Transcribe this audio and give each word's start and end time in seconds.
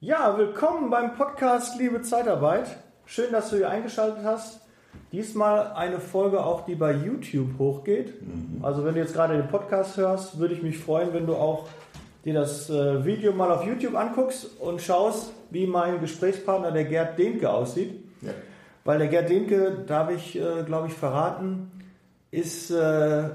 Ja, 0.00 0.36
willkommen 0.36 0.90
beim 0.90 1.14
Podcast 1.14 1.80
Liebe 1.80 2.02
Zeitarbeit. 2.02 2.76
Schön, 3.06 3.32
dass 3.32 3.48
du 3.48 3.56
hier 3.56 3.70
eingeschaltet 3.70 4.24
hast. 4.24 4.60
Diesmal 5.10 5.72
eine 5.72 6.00
Folge 6.00 6.44
auch, 6.44 6.66
die 6.66 6.74
bei 6.74 6.92
YouTube 6.92 7.58
hochgeht. 7.58 8.20
Mhm. 8.20 8.62
Also 8.62 8.84
wenn 8.84 8.92
du 8.92 9.00
jetzt 9.00 9.14
gerade 9.14 9.38
den 9.38 9.48
Podcast 9.48 9.96
hörst, 9.96 10.38
würde 10.38 10.52
ich 10.52 10.62
mich 10.62 10.76
freuen, 10.76 11.14
wenn 11.14 11.26
du 11.26 11.34
auch 11.34 11.66
dir 12.26 12.34
das 12.34 12.68
äh, 12.68 13.06
Video 13.06 13.32
mal 13.32 13.50
auf 13.50 13.66
YouTube 13.66 13.94
anguckst 13.94 14.60
und 14.60 14.82
schaust, 14.82 15.32
wie 15.48 15.66
mein 15.66 15.98
Gesprächspartner, 15.98 16.72
der 16.72 16.84
Gerd 16.84 17.18
Dehnke, 17.18 17.48
aussieht. 17.48 17.98
Ja. 18.20 18.32
Weil 18.84 18.98
der 18.98 19.08
Gerd 19.08 19.30
Dehnke, 19.30 19.78
darf 19.86 20.10
ich, 20.10 20.38
äh, 20.38 20.62
glaube 20.66 20.88
ich, 20.88 20.92
verraten, 20.92 21.70
ist 22.30 22.70
äh, 22.70 23.30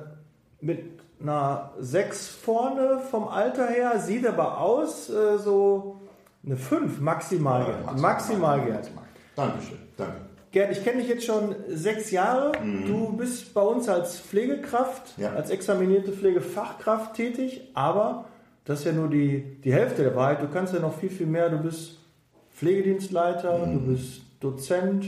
mit 0.60 0.84
einer 1.20 1.72
6 1.80 2.28
vorne 2.28 3.00
vom 3.10 3.28
Alter 3.28 3.66
her, 3.66 3.98
sieht 3.98 4.28
aber 4.28 4.60
aus 4.60 5.08
so 5.08 6.01
eine 6.46 6.56
5 6.56 7.00
maximal, 7.00 7.66
Gerd. 7.66 7.84
Maximal, 7.86 8.02
maximal, 8.02 8.62
Gerd. 8.66 8.92
Dankeschön, 9.36 9.78
danke. 9.98 10.16
Gerd, 10.52 10.72
ich 10.74 10.84
kenne 10.84 11.00
dich 11.00 11.08
jetzt 11.08 11.26
schon 11.26 11.56
sechs 11.70 12.12
Jahre. 12.12 12.52
Mhm. 12.62 12.86
Du 12.86 13.14
bist 13.16 13.54
bei 13.54 13.62
uns 13.62 13.88
als 13.88 14.20
Pflegekraft, 14.20 15.18
ja. 15.18 15.34
als 15.34 15.50
examinierte 15.50 16.12
Pflegefachkraft 16.12 17.16
tätig, 17.16 17.70
aber 17.74 18.26
das 18.66 18.80
ist 18.80 18.86
ja 18.86 18.92
nur 18.92 19.10
die, 19.10 19.58
die 19.64 19.74
Hälfte 19.74 20.04
der 20.04 20.16
Wahrheit. 20.16 20.42
Du 20.42 20.48
kannst 20.48 20.74
ja 20.74 20.80
noch 20.80 20.98
viel, 20.98 21.10
viel 21.10 21.26
mehr. 21.26 21.50
Du 21.50 21.58
bist 21.58 22.00
Pflegedienstleiter, 22.54 23.66
mhm. 23.66 23.74
du 23.74 23.94
bist 23.94 24.22
Dozent, 24.42 25.08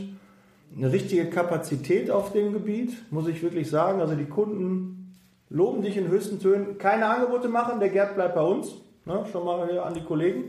eine 0.75 0.91
richtige 0.91 1.29
Kapazität 1.29 2.09
auf 2.09 2.31
dem 2.31 2.53
Gebiet, 2.53 3.11
muss 3.11 3.27
ich 3.27 3.43
wirklich 3.43 3.69
sagen. 3.69 3.99
Also 3.99 4.15
die 4.15 4.25
Kunden 4.25 5.13
loben 5.49 5.81
dich 5.81 5.97
in 5.97 6.07
höchsten 6.07 6.39
Tönen. 6.39 6.77
Keine 6.77 7.05
Angebote 7.05 7.47
machen, 7.47 7.79
der 7.79 7.89
Gerd 7.89 8.15
bleibt 8.15 8.35
bei 8.35 8.41
uns. 8.41 8.75
Ne, 9.05 9.25
schon 9.31 9.43
mal 9.43 9.67
hier 9.69 9.85
an 9.85 9.93
die 9.93 10.03
Kollegen. 10.03 10.45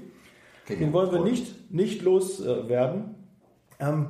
Den 0.69 0.93
wollen 0.93 1.13
wir 1.13 1.21
nicht, 1.21 1.73
nicht 1.73 2.03
loswerden. 2.03 3.15
Ähm, 3.79 4.07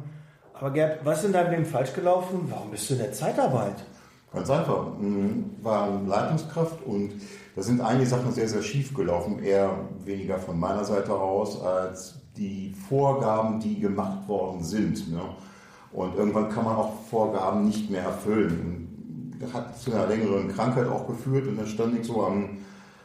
aber 0.53 0.71
Gerd, 0.71 1.05
was 1.05 1.19
ist 1.19 1.27
in 1.27 1.33
deinem 1.33 1.51
Leben 1.51 1.67
falsch 1.67 1.93
gelaufen? 1.93 2.47
Warum 2.49 2.71
bist 2.71 2.89
du 2.89 2.95
in 2.95 3.01
der 3.01 3.13
Zeitarbeit? 3.13 3.85
Ganz 4.33 4.51
einfach. 4.51 4.87
Hm, 4.99 5.51
war 5.63 5.89
Leitungskraft 6.07 6.85
und 6.87 7.13
da 7.57 7.63
sind 7.63 7.81
einige 7.81 8.07
Sachen 8.07 8.33
sehr, 8.33 8.49
sehr 8.49 8.63
schief 8.63 8.95
gelaufen. 8.95 9.41
Eher 9.41 9.77
weniger 10.05 10.39
von 10.39 10.59
meiner 10.59 10.85
Seite 10.85 11.15
aus 11.15 11.61
als 11.61 12.17
die 12.37 12.75
Vorgaben, 12.89 13.61
die 13.61 13.79
gemacht 13.79 14.27
worden 14.29 14.63
sind. 14.63 15.13
Ne? 15.13 15.21
Und 15.93 16.17
irgendwann 16.17 16.49
kann 16.49 16.65
man 16.65 16.77
auch 16.77 16.93
Vorgaben 17.09 17.67
nicht 17.67 17.91
mehr 17.91 18.03
erfüllen. 18.03 19.37
Das 19.41 19.53
hat 19.53 19.79
zu 19.79 19.93
einer 19.93 20.07
längeren 20.07 20.49
Krankheit 20.49 20.89
auch 20.89 21.07
geführt 21.07 21.47
und 21.47 21.57
dann 21.57 21.67
stand 21.67 21.99
ich 21.99 22.07
so 22.07 22.25
am 22.25 22.59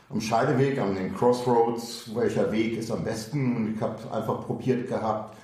am 0.10 0.20
Scheideweg, 0.20 0.80
an 0.80 0.96
den 0.96 1.16
Crossroads, 1.16 2.12
welcher 2.16 2.52
Weg 2.52 2.78
ist 2.78 2.92
am 2.92 3.04
besten. 3.04 3.56
Und 3.56 3.76
ich 3.76 3.82
habe 3.82 3.96
einfach 4.12 4.46
probiert 4.46 4.88
gehabt, 4.88 5.38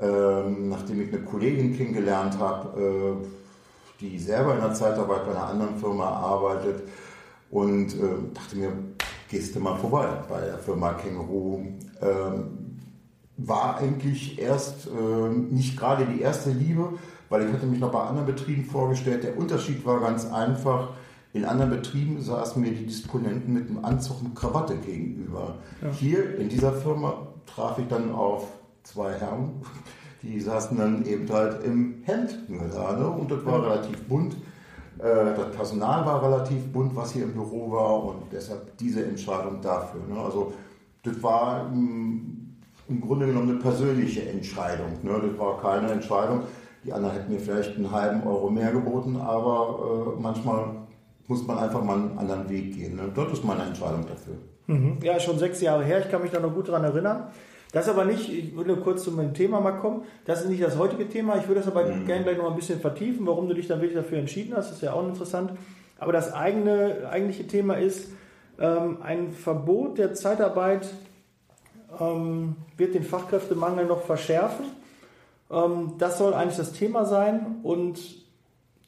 ähm, 0.00 0.68
nachdem 0.68 1.00
ich 1.02 1.12
eine 1.12 1.22
Kollegin 1.22 1.76
kennengelernt 1.76 2.38
habe, 2.38 3.18
äh, 3.22 3.26
die 4.00 4.18
selber 4.18 4.54
in 4.54 4.60
der 4.60 4.74
Zeitarbeit 4.74 5.24
bei 5.24 5.30
einer 5.32 5.46
anderen 5.46 5.76
Firma 5.76 6.08
arbeitet 6.08 6.82
und 7.50 7.94
äh, 7.94 8.34
dachte 8.34 8.56
mir, 8.56 8.72
gehst 9.28 9.54
du 9.54 9.60
mal 9.60 9.76
vorbei 9.76 10.08
bei 10.28 10.40
der 10.40 10.58
Firma 10.58 10.92
Känguru. 10.94 11.62
Ähm, 12.02 12.58
war 13.38 13.78
eigentlich 13.78 14.38
erst 14.38 14.86
äh, 14.86 15.28
nicht 15.28 15.78
gerade 15.78 16.04
die 16.04 16.20
erste 16.20 16.50
Liebe, 16.50 16.94
weil 17.28 17.46
ich 17.46 17.52
hatte 17.52 17.66
mich 17.66 17.80
noch 17.80 17.92
bei 17.92 18.00
anderen 18.00 18.26
Betrieben 18.26 18.64
vorgestellt. 18.64 19.24
Der 19.24 19.38
Unterschied 19.38 19.86
war 19.86 20.00
ganz 20.00 20.30
einfach 20.30 20.90
in 21.34 21.44
anderen 21.44 21.70
Betrieben 21.70 22.20
saßen 22.20 22.60
mir 22.60 22.72
die 22.72 22.86
Disponenten 22.86 23.54
mit 23.54 23.68
einem 23.68 23.84
Anzug 23.84 24.20
und 24.22 24.34
Krawatte 24.34 24.76
gegenüber. 24.76 25.56
Ja. 25.80 25.90
Hier 25.90 26.38
in 26.38 26.48
dieser 26.48 26.72
Firma 26.72 27.28
traf 27.46 27.78
ich 27.78 27.88
dann 27.88 28.12
auf 28.12 28.48
zwei 28.82 29.12
Herren, 29.14 29.62
die 30.22 30.38
saßen 30.40 30.76
dann 30.76 31.06
eben 31.06 31.30
halt 31.32 31.64
im 31.64 32.02
Hemd 32.04 32.38
gerade 32.48 33.06
und 33.06 33.30
das 33.30 33.44
war 33.46 33.62
relativ 33.64 34.02
bunt. 34.04 34.34
Äh, 34.98 35.34
das 35.36 35.50
Personal 35.56 36.04
war 36.04 36.22
relativ 36.22 36.70
bunt, 36.70 36.94
was 36.94 37.12
hier 37.12 37.24
im 37.24 37.32
Büro 37.32 37.70
war 37.72 38.04
und 38.04 38.30
deshalb 38.30 38.76
diese 38.76 39.04
Entscheidung 39.04 39.60
dafür. 39.62 40.02
Ne? 40.08 40.20
Also 40.20 40.52
das 41.02 41.20
war 41.22 41.66
im, 41.72 42.56
im 42.88 43.00
Grunde 43.00 43.26
genommen 43.26 43.50
eine 43.50 43.58
persönliche 43.58 44.28
Entscheidung. 44.28 44.98
Ne? 45.02 45.20
Das 45.28 45.38
war 45.38 45.60
keine 45.60 45.90
Entscheidung. 45.90 46.42
Die 46.84 46.92
anderen 46.92 47.14
hätten 47.14 47.32
mir 47.32 47.40
vielleicht 47.40 47.76
einen 47.76 47.90
halben 47.90 48.22
Euro 48.26 48.50
mehr 48.50 48.70
geboten, 48.72 49.16
aber 49.16 50.14
äh, 50.18 50.20
manchmal 50.20 50.81
muss 51.32 51.46
man 51.46 51.58
einfach 51.58 51.82
mal 51.82 51.96
einen 51.96 52.18
anderen 52.18 52.48
Weg 52.50 52.74
gehen. 52.74 52.96
Ne? 52.96 53.10
Dort 53.14 53.32
ist 53.32 53.42
meine 53.42 53.62
Entscheidung 53.62 54.04
dafür. 54.06 54.34
Mhm. 54.66 54.98
Ja, 55.02 55.18
schon 55.18 55.38
sechs 55.38 55.62
Jahre 55.62 55.82
her. 55.82 56.00
Ich 56.00 56.10
kann 56.10 56.20
mich 56.20 56.30
da 56.30 56.38
noch 56.40 56.52
gut 56.52 56.68
daran 56.68 56.84
erinnern. 56.84 57.28
Das 57.72 57.88
aber 57.88 58.04
nicht, 58.04 58.30
ich 58.30 58.54
würde 58.54 58.76
kurz 58.76 59.02
zu 59.02 59.12
meinem 59.12 59.32
Thema 59.32 59.58
mal 59.62 59.72
kommen. 59.72 60.02
Das 60.26 60.42
ist 60.42 60.50
nicht 60.50 60.62
das 60.62 60.76
heutige 60.76 61.08
Thema. 61.08 61.38
Ich 61.38 61.48
würde 61.48 61.62
das 61.62 61.68
aber 61.68 61.86
mhm. 61.86 62.04
gerne 62.04 62.24
gleich 62.24 62.36
noch 62.36 62.50
ein 62.50 62.56
bisschen 62.56 62.80
vertiefen, 62.80 63.26
warum 63.26 63.48
du 63.48 63.54
dich 63.54 63.66
dann 63.66 63.80
wirklich 63.80 63.96
dafür 63.96 64.18
entschieden 64.18 64.54
hast. 64.54 64.68
Das 64.68 64.76
ist 64.76 64.82
ja 64.82 64.92
auch 64.92 65.08
interessant. 65.08 65.52
Aber 65.98 66.12
das 66.12 66.34
eigene, 66.34 67.08
eigentliche 67.10 67.46
Thema 67.46 67.78
ist, 67.78 68.10
ähm, 68.60 68.98
ein 69.02 69.32
Verbot 69.32 69.96
der 69.96 70.12
Zeitarbeit 70.12 70.86
ähm, 71.98 72.56
wird 72.76 72.94
den 72.94 73.04
Fachkräftemangel 73.04 73.86
noch 73.86 74.02
verschärfen. 74.02 74.66
Ähm, 75.50 75.94
das 75.96 76.18
soll 76.18 76.34
eigentlich 76.34 76.58
das 76.58 76.74
Thema 76.74 77.06
sein. 77.06 77.60
Und 77.62 78.21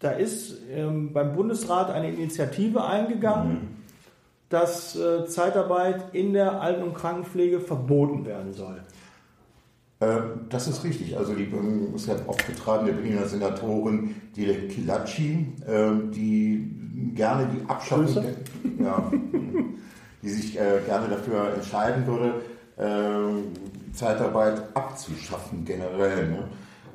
da 0.00 0.10
ist 0.10 0.56
ähm, 0.70 1.12
beim 1.12 1.34
Bundesrat 1.34 1.90
eine 1.90 2.10
Initiative 2.10 2.84
eingegangen, 2.84 3.52
mhm. 3.52 3.68
dass 4.48 4.96
äh, 4.96 5.26
Zeitarbeit 5.26 6.14
in 6.14 6.32
der 6.32 6.60
Alten- 6.60 6.82
und 6.82 6.94
Krankenpflege 6.94 7.60
verboten 7.60 8.26
werden 8.26 8.52
soll. 8.52 8.82
Äh, 10.00 10.20
das 10.48 10.68
ist 10.68 10.84
richtig. 10.84 11.16
Also 11.16 11.34
die 11.34 11.50
ist 11.94 12.08
ja 12.08 12.16
aufgetragene 12.26 12.92
Berliner 12.92 13.26
Senatorin 13.26 14.14
Dilek 14.36 14.70
Kilacci, 14.70 15.52
äh, 15.66 15.90
die 16.10 16.70
gerne 17.14 17.48
die 17.54 17.68
Abschaffung, 17.68 18.14
der, 18.14 18.84
ja, 18.84 19.10
die 20.22 20.28
sich 20.28 20.58
äh, 20.58 20.80
gerne 20.86 21.08
dafür 21.08 21.54
entscheiden 21.54 22.06
würde, 22.06 22.42
äh, 22.76 23.92
Zeitarbeit 23.92 24.62
abzuschaffen 24.74 25.64
generell. 25.64 26.28
Ne? 26.28 26.44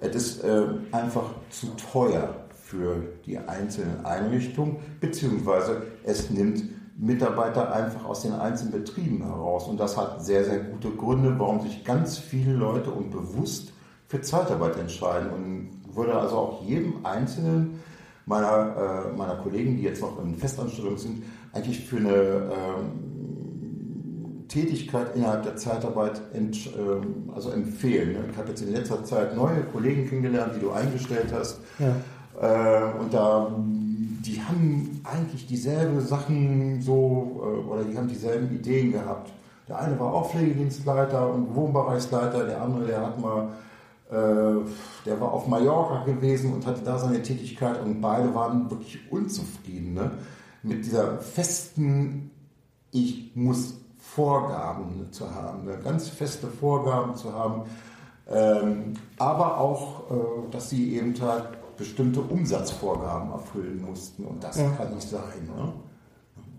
Es 0.01 0.15
ist 0.15 0.43
äh, 0.43 0.63
einfach 0.91 1.31
zu 1.49 1.67
teuer 1.91 2.33
für 2.69 3.01
die 3.25 3.37
einzelnen 3.39 4.05
Einrichtungen, 4.05 4.77
beziehungsweise 4.99 5.81
es 6.03 6.29
nimmt 6.29 6.63
Mitarbeiter 6.99 7.73
einfach 7.73 8.05
aus 8.05 8.21
den 8.21 8.33
einzelnen 8.33 8.73
Betrieben 8.73 9.23
heraus. 9.23 9.67
Und 9.67 9.79
das 9.79 9.97
hat 9.97 10.23
sehr, 10.23 10.45
sehr 10.45 10.59
gute 10.59 10.91
Gründe, 10.91 11.33
warum 11.39 11.61
sich 11.61 11.83
ganz 11.83 12.19
viele 12.19 12.53
Leute 12.53 12.91
unbewusst 12.91 13.73
für 14.07 14.21
Zeitarbeit 14.21 14.77
entscheiden. 14.77 15.31
Und 15.31 15.95
würde 15.95 16.13
also 16.13 16.35
auch 16.35 16.63
jedem 16.63 17.03
Einzelnen 17.03 17.79
meiner, 18.25 19.07
äh, 19.07 19.17
meiner 19.17 19.37
Kollegen, 19.37 19.77
die 19.77 19.83
jetzt 19.83 20.01
noch 20.01 20.23
in 20.23 20.35
Festanstellung 20.35 20.97
sind, 20.97 21.23
eigentlich 21.53 21.83
für 21.85 21.97
eine 21.97 22.51
ähm, 22.51 23.07
Tätigkeit 24.47 25.15
innerhalb 25.15 25.41
der 25.41 25.55
Zeitarbeit 25.55 26.21
ent, 26.33 26.69
ähm, 26.77 27.31
also 27.33 27.49
empfehlen. 27.49 28.15
Ich 28.31 28.37
habe 28.37 28.49
jetzt 28.49 28.61
in 28.61 28.73
letzter 28.73 29.03
Zeit 29.03 29.35
neue 29.35 29.63
Kollegen 29.73 30.07
kennengelernt, 30.07 30.53
die 30.55 30.59
du 30.59 30.69
eingestellt 30.69 31.33
hast. 31.33 31.61
Ja 31.79 31.95
und 32.39 33.13
da, 33.13 33.51
die 34.25 34.41
haben 34.41 35.01
eigentlich 35.03 35.47
dieselben 35.47 35.99
Sachen 36.01 36.81
so, 36.81 37.41
äh, 37.41 37.67
oder 37.67 37.83
die 37.83 37.97
haben 37.97 38.07
dieselben 38.07 38.53
Ideen 38.55 38.91
gehabt. 38.91 39.31
Der 39.67 39.79
eine 39.79 39.99
war 39.99 40.13
auch 40.13 40.31
Pflegedienstleiter 40.31 41.31
und 41.31 41.53
Wohnbereichsleiter, 41.55 42.45
der 42.45 42.61
andere, 42.61 42.87
der 42.87 43.05
hat 43.05 43.19
mal, 43.19 43.49
äh, 44.09 44.65
der 45.05 45.21
war 45.21 45.31
auf 45.31 45.47
Mallorca 45.47 46.03
gewesen 46.05 46.53
und 46.53 46.65
hatte 46.65 46.81
da 46.83 46.97
seine 46.97 47.21
Tätigkeit 47.21 47.81
und 47.83 48.01
beide 48.01 48.33
waren 48.33 48.69
wirklich 48.69 48.99
unzufrieden 49.11 49.93
ne? 49.93 50.11
mit 50.63 50.85
dieser 50.85 51.19
festen, 51.19 52.31
ich 52.91 53.31
muss 53.35 53.75
Vorgaben 53.99 55.11
zu 55.11 55.33
haben, 55.33 55.65
ne? 55.65 55.77
ganz 55.83 56.09
feste 56.09 56.47
Vorgaben 56.47 57.15
zu 57.15 57.31
haben, 57.33 57.63
ähm, 58.27 58.93
aber 59.19 59.59
auch, 59.59 60.09
äh, 60.09 60.51
dass 60.51 60.71
sie 60.71 60.95
eben 60.95 61.13
halt 61.21 61.58
bestimmte 61.79 62.21
Umsatzvorgaben 62.21 63.31
erfüllen 63.31 63.81
mussten. 63.81 64.25
Und 64.25 64.43
das 64.43 64.57
ja. 64.57 64.69
kann 64.71 64.93
nicht 64.93 65.09
sein. 65.09 65.47
Ne? 65.47 65.73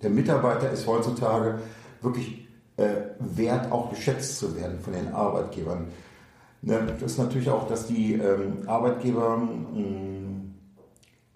Der 0.03 0.11
Mitarbeiter 0.11 0.71
ist 0.71 0.87
heutzutage 0.87 1.61
wirklich 2.01 2.49
äh, 2.77 2.89
wert, 3.19 3.71
auch 3.71 3.91
geschätzt 3.91 4.39
zu 4.39 4.57
werden 4.57 4.81
von 4.81 4.95
den 4.95 5.13
Arbeitgebern. 5.13 5.89
Ne, 6.63 6.87
das 6.87 7.13
ist 7.13 7.19
natürlich 7.19 7.49
auch, 7.49 7.67
dass 7.69 7.87
die 7.87 8.15
ähm, 8.15 8.65
Arbeitgeber 8.67 9.39
ähm, 9.75 10.55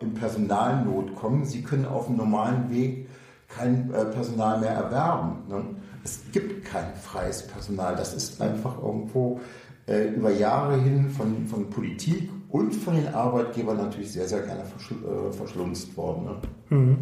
in 0.00 0.14
Personalnot 0.14 1.14
kommen. 1.14 1.44
Sie 1.44 1.62
können 1.62 1.86
auf 1.86 2.06
dem 2.06 2.16
normalen 2.16 2.70
Weg 2.70 3.08
kein 3.48 3.92
äh, 3.92 4.04
Personal 4.06 4.60
mehr 4.60 4.72
erwerben. 4.72 5.44
Ne? 5.48 5.64
Es 6.02 6.20
gibt 6.32 6.64
kein 6.66 6.94
freies 6.96 7.46
Personal. 7.46 7.96
Das 7.96 8.12
ist 8.12 8.40
einfach 8.40 8.82
irgendwo 8.82 9.40
äh, 9.86 10.08
über 10.08 10.30
Jahre 10.30 10.76
hin 10.80 11.10
von, 11.10 11.46
von 11.46 11.68
Politik 11.70 12.30
und 12.50 12.72
von 12.72 12.94
den 12.94 13.12
Arbeitgebern 13.12 13.76
natürlich 13.76 14.12
sehr, 14.12 14.28
sehr 14.28 14.42
gerne 14.42 14.64
verschl 14.64 14.94
äh, 14.94 15.32
verschlunzt 15.32 15.96
worden. 15.96 16.24
Ne? 16.24 16.76
Mhm. 16.76 16.98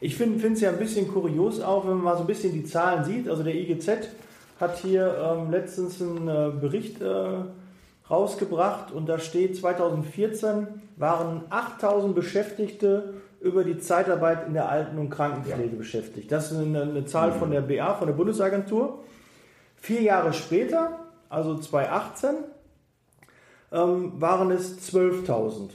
Ich 0.00 0.16
finde 0.16 0.46
es 0.52 0.60
ja 0.60 0.70
ein 0.70 0.78
bisschen 0.78 1.08
kurios 1.08 1.60
auch, 1.60 1.84
wenn 1.84 1.94
man 1.94 2.04
mal 2.04 2.16
so 2.16 2.22
ein 2.22 2.26
bisschen 2.26 2.52
die 2.52 2.64
Zahlen 2.64 3.04
sieht. 3.04 3.28
Also 3.28 3.42
der 3.42 3.54
IGZ 3.54 3.88
hat 4.60 4.78
hier 4.78 5.16
ähm, 5.18 5.50
letztens 5.50 6.00
einen 6.02 6.28
äh, 6.28 6.50
Bericht 6.60 7.00
äh, 7.00 7.28
rausgebracht 8.10 8.92
und 8.92 9.08
da 9.08 9.18
steht 9.18 9.56
2014 9.56 10.66
waren 10.96 11.42
8000 11.50 12.14
Beschäftigte 12.14 13.14
über 13.40 13.64
die 13.64 13.78
Zeitarbeit 13.78 14.46
in 14.46 14.54
der 14.54 14.68
Alten- 14.68 14.98
und 14.98 15.10
Krankenpflege 15.10 15.72
ja. 15.72 15.78
beschäftigt. 15.78 16.32
Das 16.32 16.50
ist 16.50 16.58
eine, 16.58 16.82
eine 16.82 17.04
Zahl 17.04 17.32
mhm. 17.32 17.38
von 17.38 17.50
der 17.50 17.60
BA, 17.60 17.94
von 17.94 18.06
der 18.06 18.14
Bundesagentur. 18.14 19.04
Vier 19.76 20.02
Jahre 20.02 20.32
später, 20.32 21.05
also 21.28 21.56
2018, 21.56 22.30
ähm, 23.72 24.12
waren 24.20 24.50
es 24.50 24.78
12.000. 24.92 25.70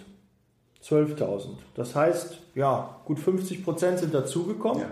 12.000. 0.83 1.49
Das 1.75 1.95
heißt, 1.95 2.39
ja, 2.55 2.97
gut 3.05 3.19
50 3.19 3.63
Prozent 3.63 3.99
sind 3.99 4.13
dazugekommen. 4.13 4.83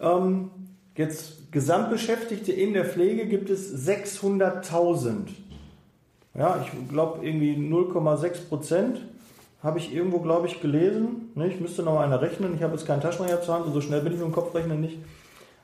Ja. 0.00 0.16
Ähm, 0.16 0.50
jetzt 0.96 1.52
Gesamtbeschäftigte 1.52 2.52
in 2.52 2.74
der 2.74 2.84
Pflege 2.84 3.26
gibt 3.26 3.50
es 3.50 3.86
600.000. 3.88 5.28
Ja, 6.34 6.64
ich 6.64 6.88
glaube 6.88 7.24
irgendwie 7.26 7.54
0,6 7.54 8.48
Prozent 8.48 9.00
habe 9.62 9.78
ich 9.78 9.94
irgendwo, 9.94 10.18
glaube 10.18 10.48
ich, 10.48 10.60
gelesen. 10.60 11.30
Ne, 11.34 11.48
ich 11.48 11.60
müsste 11.60 11.82
noch 11.82 12.00
einer 12.00 12.20
rechnen. 12.20 12.54
Ich 12.54 12.62
habe 12.62 12.74
jetzt 12.74 12.86
keinen 12.86 13.00
Taschenrechner 13.00 13.42
zur 13.42 13.54
Hand, 13.54 13.72
so 13.72 13.80
schnell 13.80 14.00
bin 14.00 14.12
ich 14.12 14.18
mit 14.18 14.26
dem 14.26 14.32
Kopfrechnen 14.32 14.80
nicht. 14.80 14.98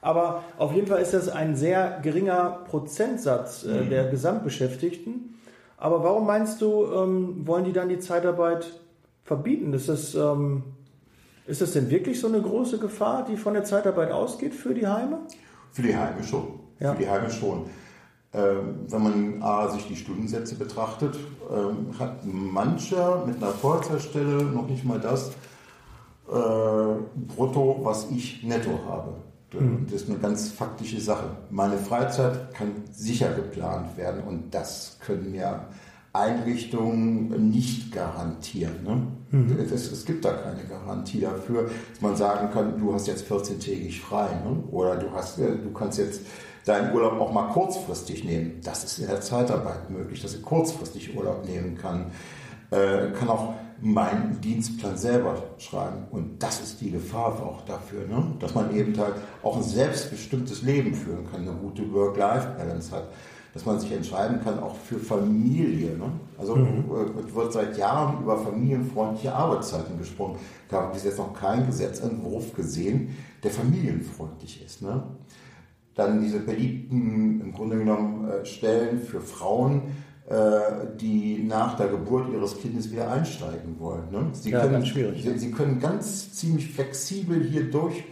Aber 0.00 0.44
auf 0.58 0.72
jeden 0.72 0.86
Fall 0.86 1.00
ist 1.00 1.14
das 1.14 1.28
ein 1.28 1.56
sehr 1.56 1.98
geringer 2.02 2.60
Prozentsatz 2.68 3.64
äh, 3.64 3.82
mhm. 3.82 3.90
der 3.90 4.08
Gesamtbeschäftigten. 4.10 5.34
Aber 5.76 6.02
warum 6.02 6.26
meinst 6.26 6.60
du, 6.60 6.86
ähm, 6.92 7.46
wollen 7.46 7.64
die 7.64 7.72
dann 7.72 7.88
die 7.88 7.98
Zeitarbeit 7.98 8.80
verbieten? 9.24 9.72
Ist 9.72 9.88
das, 9.88 10.14
ähm, 10.14 10.64
ist 11.46 11.60
das 11.60 11.72
denn 11.72 11.90
wirklich 11.90 12.20
so 12.20 12.26
eine 12.28 12.40
große 12.42 12.78
Gefahr, 12.78 13.24
die 13.24 13.36
von 13.36 13.54
der 13.54 13.64
Zeitarbeit 13.64 14.10
ausgeht 14.10 14.54
für 14.54 14.74
die 14.74 14.86
Heime? 14.86 15.20
Für 15.72 15.82
die 15.82 15.96
Heime 15.96 16.22
schon. 16.24 16.60
Ja. 16.80 16.92
Für 16.92 17.02
die 17.02 17.08
Heime 17.08 17.30
schon. 17.30 17.66
Ähm, 18.34 18.80
wenn 18.88 19.02
man 19.02 19.42
A, 19.42 19.68
sich 19.68 19.86
die 19.86 19.96
Stundensätze 19.96 20.54
betrachtet, 20.56 21.16
ähm, 21.50 21.98
hat 21.98 22.24
mancher 22.24 23.24
mit 23.24 23.36
einer 23.36 23.52
Vollzeitstelle 23.52 24.42
noch 24.44 24.68
nicht 24.68 24.84
mal 24.84 25.00
das 25.00 25.30
äh, 26.28 27.32
brutto, 27.34 27.80
was 27.82 28.10
ich 28.10 28.42
netto 28.42 28.78
habe. 28.86 29.14
Mhm. 29.52 29.86
Das 29.90 30.02
ist 30.02 30.10
eine 30.10 30.18
ganz 30.18 30.48
faktische 30.48 31.00
Sache. 31.00 31.36
Meine 31.50 31.78
Freizeit 31.78 32.54
kann 32.54 32.72
sicher 32.90 33.32
geplant 33.32 33.96
werden 33.96 34.22
und 34.22 34.54
das 34.54 34.98
können 35.00 35.34
ja 35.34 35.66
Einrichtungen 36.12 37.50
nicht 37.50 37.92
garantieren. 37.92 38.82
Ne? 38.84 39.06
Mhm. 39.30 39.58
Es, 39.60 39.90
es, 39.90 40.04
gibt 40.04 40.24
da 40.24 40.32
keine 40.32 40.64
Garantie 40.64 41.20
dafür, 41.20 41.70
dass 41.90 42.00
man 42.00 42.16
sagen 42.16 42.50
kann, 42.50 42.78
du 42.78 42.92
hast 42.94 43.06
jetzt 43.06 43.30
14-tägig 43.30 44.00
frei 44.00 44.28
ne? 44.44 44.62
oder 44.70 44.96
du, 44.96 45.10
hast, 45.12 45.38
äh, 45.38 45.56
du 45.56 45.70
kannst 45.72 45.98
jetzt 45.98 46.22
deinen 46.64 46.94
Urlaub 46.94 47.20
auch 47.20 47.32
mal 47.32 47.48
kurzfristig 47.52 48.24
nehmen. 48.24 48.60
Das 48.62 48.84
ist 48.84 48.98
in 48.98 49.06
der 49.06 49.20
Zeitarbeit 49.20 49.90
möglich, 49.90 50.20
dass 50.22 50.34
ich 50.34 50.42
kurzfristig 50.42 51.16
Urlaub 51.16 51.46
nehmen 51.46 51.76
kann. 51.76 52.06
Äh, 52.70 53.10
kann 53.18 53.28
auch 53.28 53.54
meinen 53.80 54.40
Dienstplan 54.40 54.96
selber 54.96 55.42
schreiben. 55.58 56.04
Und 56.10 56.42
das 56.42 56.60
ist 56.60 56.80
die 56.80 56.90
Gefahr 56.90 57.40
auch 57.42 57.62
dafür, 57.62 58.06
ne? 58.06 58.32
dass 58.40 58.54
man 58.54 58.74
eben 58.74 58.96
halt 58.98 59.14
auch 59.42 59.56
ein 59.56 59.62
selbstbestimmtes 59.62 60.62
Leben 60.62 60.94
führen 60.94 61.30
kann, 61.30 61.42
eine 61.42 61.52
gute 61.52 61.92
Work-Life-Balance 61.92 62.94
hat, 62.94 63.08
dass 63.54 63.64
man 63.64 63.78
sich 63.78 63.92
entscheiden 63.92 64.40
kann, 64.42 64.58
auch 64.58 64.74
für 64.76 64.98
Familie. 64.98 65.96
Ne? 65.96 66.10
Also 66.38 66.56
mhm. 66.56 66.84
Äh, 66.90 67.34
wird 67.34 67.52
seit 67.52 67.78
Jahren 67.78 68.22
über 68.22 68.38
familienfreundliche 68.38 69.34
Arbeitszeiten 69.34 69.98
gesprochen. 69.98 70.38
Ich 70.66 70.74
habe 70.74 70.92
bis 70.92 71.04
jetzt 71.04 71.18
noch 71.18 71.32
keinen 71.32 71.66
Gesetzentwurf 71.66 72.54
gesehen, 72.54 73.16
der 73.42 73.50
familienfreundlich 73.50 74.64
ist. 74.64 74.82
Ne? 74.82 75.02
Dann 75.94 76.20
diese 76.20 76.40
beliebten, 76.40 77.40
im 77.40 77.52
Grunde 77.52 77.78
genommen, 77.78 78.28
äh, 78.28 78.44
Stellen 78.44 79.00
für 79.00 79.20
Frauen, 79.20 79.82
die 81.00 81.42
nach 81.42 81.76
der 81.78 81.88
Geburt 81.88 82.28
ihres 82.30 82.60
Kindes 82.60 82.92
wieder 82.92 83.10
einsteigen 83.10 83.76
wollen. 83.78 84.10
Ne? 84.10 84.28
Sie, 84.32 84.50
ja, 84.50 84.60
können. 84.60 84.84
Sie, 84.84 85.38
sie, 85.38 85.50
können 85.50 85.80
ganz 85.80 86.34
ziemlich 86.34 86.70
flexibel 86.70 87.42
hier 87.42 87.70
durch 87.70 88.04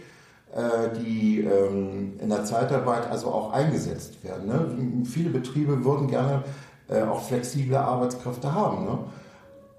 äh, 0.57 0.97
die 0.97 1.41
ähm, 1.41 2.13
in 2.19 2.29
der 2.29 2.45
Zeitarbeit 2.45 3.09
also 3.11 3.27
auch 3.27 3.53
eingesetzt 3.53 4.23
werden. 4.23 4.47
Ne? 4.47 5.05
Viele 5.05 5.29
Betriebe 5.29 5.83
würden 5.83 6.07
gerne 6.07 6.43
äh, 6.89 7.03
auch 7.03 7.21
flexible 7.21 7.75
Arbeitskräfte 7.75 8.53
haben. 8.53 8.85
Ne? 8.85 8.97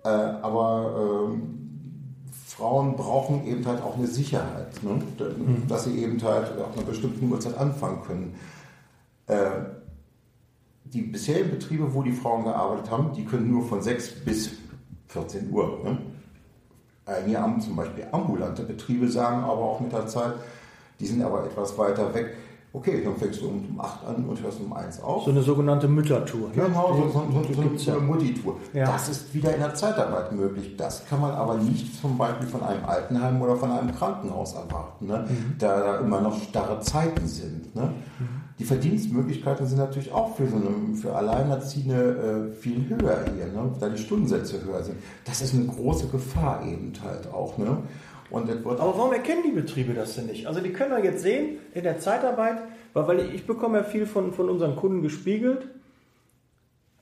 Äh, 0.04 0.08
aber 0.08 1.30
ähm, 1.30 2.14
Frauen 2.46 2.96
brauchen 2.96 3.46
eben 3.46 3.66
halt 3.66 3.82
auch 3.82 3.96
eine 3.96 4.06
Sicherheit, 4.06 4.82
ne? 4.82 5.02
mhm. 5.18 5.66
dass 5.68 5.84
sie 5.84 6.02
eben 6.02 6.22
halt 6.22 6.52
auf 6.58 6.76
einer 6.76 6.86
bestimmten 6.86 7.30
Uhrzeit 7.30 7.56
anfangen 7.56 8.02
können. 8.06 8.34
Äh, 10.88 10.92
die 10.92 11.02
bisherigen 11.02 11.50
Betriebe, 11.50 11.92
wo 11.94 12.02
die 12.02 12.12
Frauen 12.12 12.44
gearbeitet 12.44 12.90
haben, 12.90 13.12
die 13.14 13.24
können 13.24 13.50
nur 13.50 13.66
von 13.66 13.82
6 13.82 14.24
bis 14.24 14.50
14 15.08 15.50
Uhr. 15.50 15.80
Ne? 15.84 15.98
Einige 17.06 17.40
haben 17.40 17.60
zum 17.60 17.76
Beispiel 17.76 18.06
ambulante 18.12 18.62
Betriebe, 18.62 19.08
sagen 19.08 19.42
aber 19.42 19.62
auch 19.62 19.80
mit 19.80 19.92
der 19.92 20.06
Zeit, 20.06 20.34
die 21.00 21.06
sind 21.06 21.22
aber 21.22 21.44
etwas 21.44 21.76
weiter 21.78 22.12
weg. 22.12 22.36
Okay, 22.70 23.02
dann 23.02 23.16
fängst 23.16 23.40
du 23.40 23.48
um 23.48 23.80
8 23.80 24.06
an 24.06 24.24
und 24.26 24.42
hörst 24.42 24.60
um 24.60 24.74
1 24.74 25.02
auf. 25.02 25.24
So 25.24 25.30
eine 25.30 25.40
sogenannte 25.40 25.88
Müttertour. 25.88 26.48
Ne? 26.48 26.64
Genau, 26.66 26.94
so, 26.94 27.08
so, 27.08 27.52
so, 27.54 27.78
so, 27.78 27.90
eine 27.92 28.00
Mutti-Tour. 28.00 28.56
Ja. 28.74 28.92
Das 28.92 29.08
ist 29.08 29.32
wieder 29.32 29.54
in 29.54 29.60
der 29.60 29.74
Zeitarbeit 29.74 30.32
möglich. 30.32 30.76
Das 30.76 31.06
kann 31.06 31.22
man 31.22 31.30
aber 31.30 31.54
nicht 31.54 31.98
zum 31.98 32.18
Beispiel 32.18 32.46
von 32.46 32.62
einem 32.62 32.84
Altenheim 32.84 33.40
oder 33.40 33.56
von 33.56 33.70
einem 33.70 33.94
Krankenhaus 33.94 34.52
erwarten, 34.52 35.06
ne? 35.06 35.26
Mhm. 35.28 35.54
da 35.58 35.80
da 35.80 35.98
immer 36.00 36.20
noch 36.20 36.38
starre 36.42 36.78
Zeiten 36.80 37.26
sind. 37.26 37.74
Ne? 37.74 37.94
Mhm. 38.18 38.37
Die 38.58 38.64
Verdienstmöglichkeiten 38.64 39.66
sind 39.66 39.78
natürlich 39.78 40.12
auch 40.12 40.36
für, 40.36 40.48
so 40.48 40.56
eine, 40.56 40.96
für 40.96 41.14
Alleinerziehende 41.14 42.50
äh, 42.50 42.60
viel 42.60 42.88
höher 42.88 43.24
hier, 43.34 43.46
ne? 43.46 43.70
da 43.78 43.88
die 43.88 43.98
Stundensätze 43.98 44.64
höher 44.64 44.82
sind. 44.82 44.96
Das 45.24 45.40
ist 45.40 45.54
eine 45.54 45.66
große 45.66 46.08
Gefahr 46.08 46.66
eben 46.66 46.92
halt 47.04 47.32
auch. 47.32 47.56
Ne? 47.56 47.78
Und 48.30 48.50
Aber 48.50 48.80
warum 48.80 49.12
erkennen 49.12 49.42
die 49.46 49.52
Betriebe 49.52 49.94
das 49.94 50.16
denn 50.16 50.26
nicht? 50.26 50.46
Also 50.46 50.60
die 50.60 50.72
können 50.72 50.90
wir 50.90 51.02
jetzt 51.02 51.22
sehen 51.22 51.58
in 51.72 51.84
der 51.84 52.00
Zeitarbeit, 52.00 52.58
weil, 52.92 53.06
weil 53.06 53.34
ich 53.34 53.46
bekomme 53.46 53.78
ja 53.78 53.84
viel 53.84 54.06
von, 54.06 54.32
von 54.32 54.48
unseren 54.48 54.74
Kunden 54.74 55.02
gespiegelt. 55.02 55.68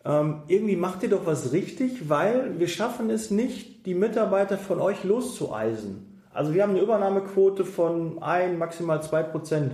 Ähm, 0.04 0.42
irgendwie 0.46 0.76
macht 0.76 1.02
ihr 1.02 1.08
doch 1.08 1.26
was 1.26 1.52
richtig, 1.52 2.08
weil 2.08 2.60
wir 2.60 2.68
schaffen 2.68 3.10
es 3.10 3.30
nicht, 3.30 3.86
die 3.86 3.94
Mitarbeiter 3.94 4.58
von 4.58 4.78
euch 4.78 5.02
loszueisen. 5.04 6.22
Also 6.32 6.54
wir 6.54 6.62
haben 6.62 6.70
eine 6.70 6.80
Übernahmequote 6.80 7.64
von 7.64 8.22
ein, 8.22 8.58
maximal 8.58 9.02
zwei 9.02 9.22
Prozent 9.22 9.72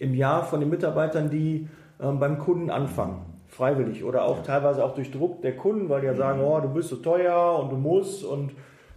im 0.00 0.14
Jahr 0.14 0.44
von 0.44 0.58
den 0.60 0.70
Mitarbeitern, 0.70 1.30
die 1.30 1.68
ähm, 2.02 2.18
beim 2.18 2.38
Kunden 2.38 2.70
anfangen. 2.70 3.26
Freiwillig 3.48 4.04
oder 4.04 4.24
auch 4.24 4.42
teilweise 4.42 4.84
auch 4.84 4.94
durch 4.94 5.10
Druck 5.10 5.42
der 5.42 5.56
Kunden, 5.56 5.88
weil 5.88 6.00
die 6.00 6.06
ja 6.06 6.14
sagen, 6.14 6.40
oh, 6.40 6.58
du 6.60 6.68
bist 6.68 6.88
so 6.88 6.96
teuer 6.96 7.58
und 7.60 7.70
du 7.70 7.76
musst 7.76 8.24
und 8.24 8.52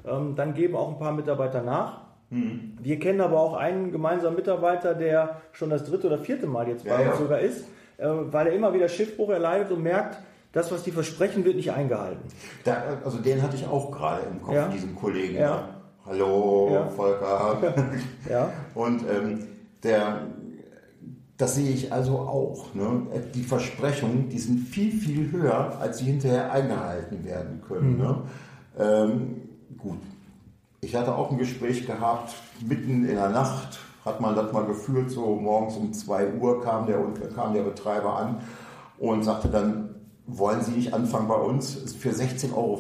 ähm, 0.06 0.36
dann 0.36 0.54
geben 0.54 0.76
auch 0.76 0.90
ein 0.90 1.00
paar 1.00 1.12
Mitarbeiter 1.12 1.62
nach. 1.62 2.02
Mhm. 2.30 2.78
Wir 2.82 3.00
kennen 3.00 3.20
aber 3.20 3.40
auch 3.40 3.56
einen 3.56 3.92
gemeinsamen 3.92 4.36
Mitarbeiter, 4.36 4.94
der 4.94 5.42
schon 5.52 5.70
das 5.70 5.84
dritte 5.84 6.08
oder 6.08 6.18
vierte 6.18 6.48
Mal 6.48 6.68
jetzt 6.70 6.86
bei 6.86 6.92
ja, 6.92 6.98
uns 6.98 7.08
ja. 7.08 7.16
sogar 7.18 7.40
ist, 7.40 7.66
äh, 7.98 8.08
weil 8.08 8.48
er 8.48 8.54
immer 8.54 8.74
wieder 8.74 8.88
Schiffbruch 8.88 9.30
erleidet 9.30 9.72
und 9.72 9.84
merkt, 9.84 10.18
das, 10.54 10.72
was 10.72 10.84
die 10.84 10.92
versprechen, 10.92 11.44
wird 11.44 11.56
nicht 11.56 11.72
eingehalten. 11.72 12.22
Da, 12.64 12.84
also 13.04 13.18
den 13.18 13.42
hatte 13.42 13.56
ich 13.56 13.68
auch 13.68 13.92
gerade 13.92 14.22
im 14.32 14.42
Kopf, 14.42 14.56
ja. 14.56 14.68
diesen 14.68 14.96
Kollegen. 14.96 15.36
Ja. 15.36 15.68
Hallo, 16.06 16.90
Volker. 16.96 17.58
ja. 18.30 18.50
Und 18.76 19.02
ähm, 19.10 19.48
der 19.84 20.28
das 21.38 21.56
sehe 21.56 21.72
ich 21.72 21.92
also 21.92 22.20
auch. 22.20 22.74
Ne? 22.74 23.08
Die 23.34 23.44
Versprechungen, 23.44 24.30
die 24.30 24.40
sind 24.40 24.68
viel, 24.68 24.92
viel 24.92 25.32
höher, 25.32 25.78
als 25.80 26.00
sie 26.00 26.06
hinterher 26.06 26.52
eingehalten 26.52 27.24
werden 27.26 27.62
können. 27.68 27.94
Mhm. 27.94 28.02
Ne? 28.02 28.22
Ähm, 28.80 29.42
gut, 29.78 30.00
ich 30.82 30.96
hatte 30.96 31.16
auch 31.16 31.32
ein 31.32 31.38
Gespräch 31.38 31.86
gehabt, 31.86 32.34
mitten 32.66 33.06
in 33.06 33.16
der 33.16 33.30
Nacht 33.30 33.80
hat 34.06 34.20
man 34.20 34.36
das 34.36 34.52
mal 34.52 34.66
gefühlt, 34.66 35.10
so 35.10 35.36
morgens 35.36 35.78
um 35.78 35.94
2 35.94 36.34
Uhr 36.34 36.62
kam 36.62 36.86
der, 36.86 37.00
kam 37.34 37.54
der 37.54 37.64
Betreiber 37.64 38.18
an 38.18 38.42
und 38.98 39.24
sagte 39.24 39.48
dann, 39.48 39.96
wollen 40.26 40.62
Sie 40.62 40.72
nicht 40.72 40.94
anfangen 40.94 41.28
bei 41.28 41.36
uns? 41.36 41.96
Für 41.98 42.12
16,50 42.12 42.54
Euro, 42.56 42.80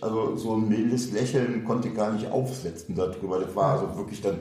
also 0.00 0.36
so 0.36 0.54
ein 0.54 0.68
mildes 0.68 1.12
Lächeln 1.12 1.64
konnte 1.64 1.88
ich 1.88 1.94
gar 1.94 2.12
nicht 2.12 2.30
aufsetzen 2.30 2.94
darüber. 2.94 3.38
Das 3.38 3.54
war 3.54 3.80
also 3.80 3.96
wirklich 3.96 4.22
dann 4.22 4.38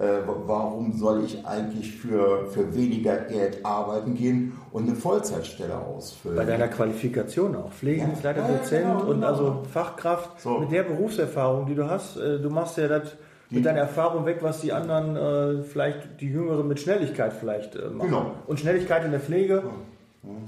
äh, 0.00 0.22
warum 0.46 0.94
soll 0.94 1.24
ich 1.24 1.44
eigentlich 1.46 1.92
für, 1.92 2.46
für 2.46 2.74
weniger 2.74 3.18
Geld 3.18 3.64
arbeiten 3.64 4.14
gehen 4.14 4.54
und 4.72 4.88
eine 4.88 4.96
Vollzeitstelle 4.96 5.76
ausfüllen. 5.76 6.38
Bei 6.38 6.44
deiner 6.46 6.68
Qualifikation 6.68 7.54
auch. 7.54 7.70
Pflegedienstleiter, 7.70 8.40
ja, 8.40 8.48
Dozent 8.48 8.86
ja, 8.86 8.94
genau, 8.94 9.10
und 9.10 9.24
also 9.24 9.44
genau. 9.44 9.64
Fachkraft 9.64 10.40
so. 10.40 10.58
mit 10.58 10.72
der 10.72 10.84
Berufserfahrung, 10.84 11.66
die 11.66 11.74
du 11.74 11.88
hast. 11.88 12.16
Äh, 12.16 12.38
du 12.38 12.48
machst 12.48 12.78
ja 12.78 12.88
das 12.88 13.14
mit 13.50 13.66
deiner 13.66 13.80
Erfahrung 13.80 14.24
weg, 14.24 14.38
was 14.40 14.62
die 14.62 14.72
anderen, 14.72 15.16
äh, 15.16 15.62
vielleicht 15.64 16.20
die 16.20 16.28
Jüngeren 16.28 16.66
mit 16.66 16.80
Schnelligkeit 16.80 17.32
vielleicht 17.32 17.76
äh, 17.76 17.90
machen. 17.90 18.08
Genau. 18.08 18.34
Und 18.46 18.58
Schnelligkeit 18.58 19.04
in 19.04 19.10
der 19.10 19.20
Pflege. 19.20 19.56
Ja 19.56 19.70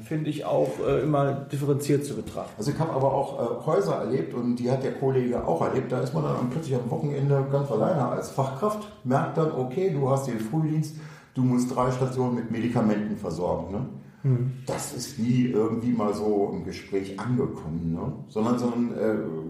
finde 0.00 0.29
ich 0.29 0.45
auch 0.45 0.71
äh, 0.87 1.02
immer 1.02 1.33
differenziert 1.33 2.05
zu 2.05 2.14
betrachten. 2.14 2.52
Also 2.59 2.73
ich 2.73 2.79
habe 2.79 2.93
aber 2.93 3.12
auch 3.12 3.62
äh, 3.62 3.67
Häuser 3.67 3.95
erlebt 3.95 4.35
und 4.35 4.57
die 4.57 4.71
hat 4.71 4.83
der 4.83 4.93
Kollege 4.93 5.47
auch 5.47 5.62
erlebt. 5.62 5.91
Da 5.91 6.00
ist 6.00 6.12
man 6.12 6.25
dann 6.25 6.50
plötzlich 6.50 6.75
am 6.75 6.91
Wochenende 6.91 7.47
ganz 7.50 7.71
alleine 7.71 8.07
als 8.09 8.31
Fachkraft, 8.31 8.87
merkt 9.05 9.38
dann, 9.38 9.52
okay, 9.52 9.91
du 9.91 10.11
hast 10.11 10.26
den 10.26 10.41
Frühdienst, 10.41 10.97
du 11.35 11.43
musst 11.43 11.75
drei 11.75 11.91
Stationen 11.91 12.35
mit 12.35 12.50
Medikamenten 12.50 13.17
versorgen. 13.17 13.73
Ne? 13.73 13.87
Mhm. 14.25 14.52
Das 14.67 14.93
ist 14.93 15.19
nie 15.19 15.47
irgendwie 15.47 15.93
mal 15.93 16.12
so 16.12 16.50
im 16.52 16.64
Gespräch 16.64 17.19
angekommen, 17.19 17.95
ne? 17.95 18.12
sondern, 18.29 18.59
sondern 18.59 18.93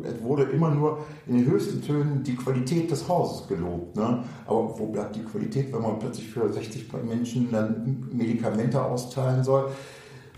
äh, 0.05 0.09
es 0.09 0.23
wurde 0.23 0.45
immer 0.45 0.71
nur 0.71 0.99
in 1.27 1.39
den 1.39 1.51
höchsten 1.51 1.83
Tönen 1.83 2.23
die 2.23 2.37
Qualität 2.37 2.89
des 2.93 3.09
Hauses 3.09 3.49
gelobt. 3.49 3.97
Ne? 3.97 4.23
Aber 4.47 4.79
wo 4.79 4.87
bleibt 4.87 5.17
die 5.17 5.25
Qualität, 5.25 5.73
wenn 5.73 5.83
man 5.83 5.99
plötzlich 5.99 6.29
für 6.31 6.49
60 6.49 6.93
Menschen 7.05 7.51
dann 7.51 8.07
Medikamente 8.13 8.81
austeilen 8.81 9.43
soll? 9.43 9.69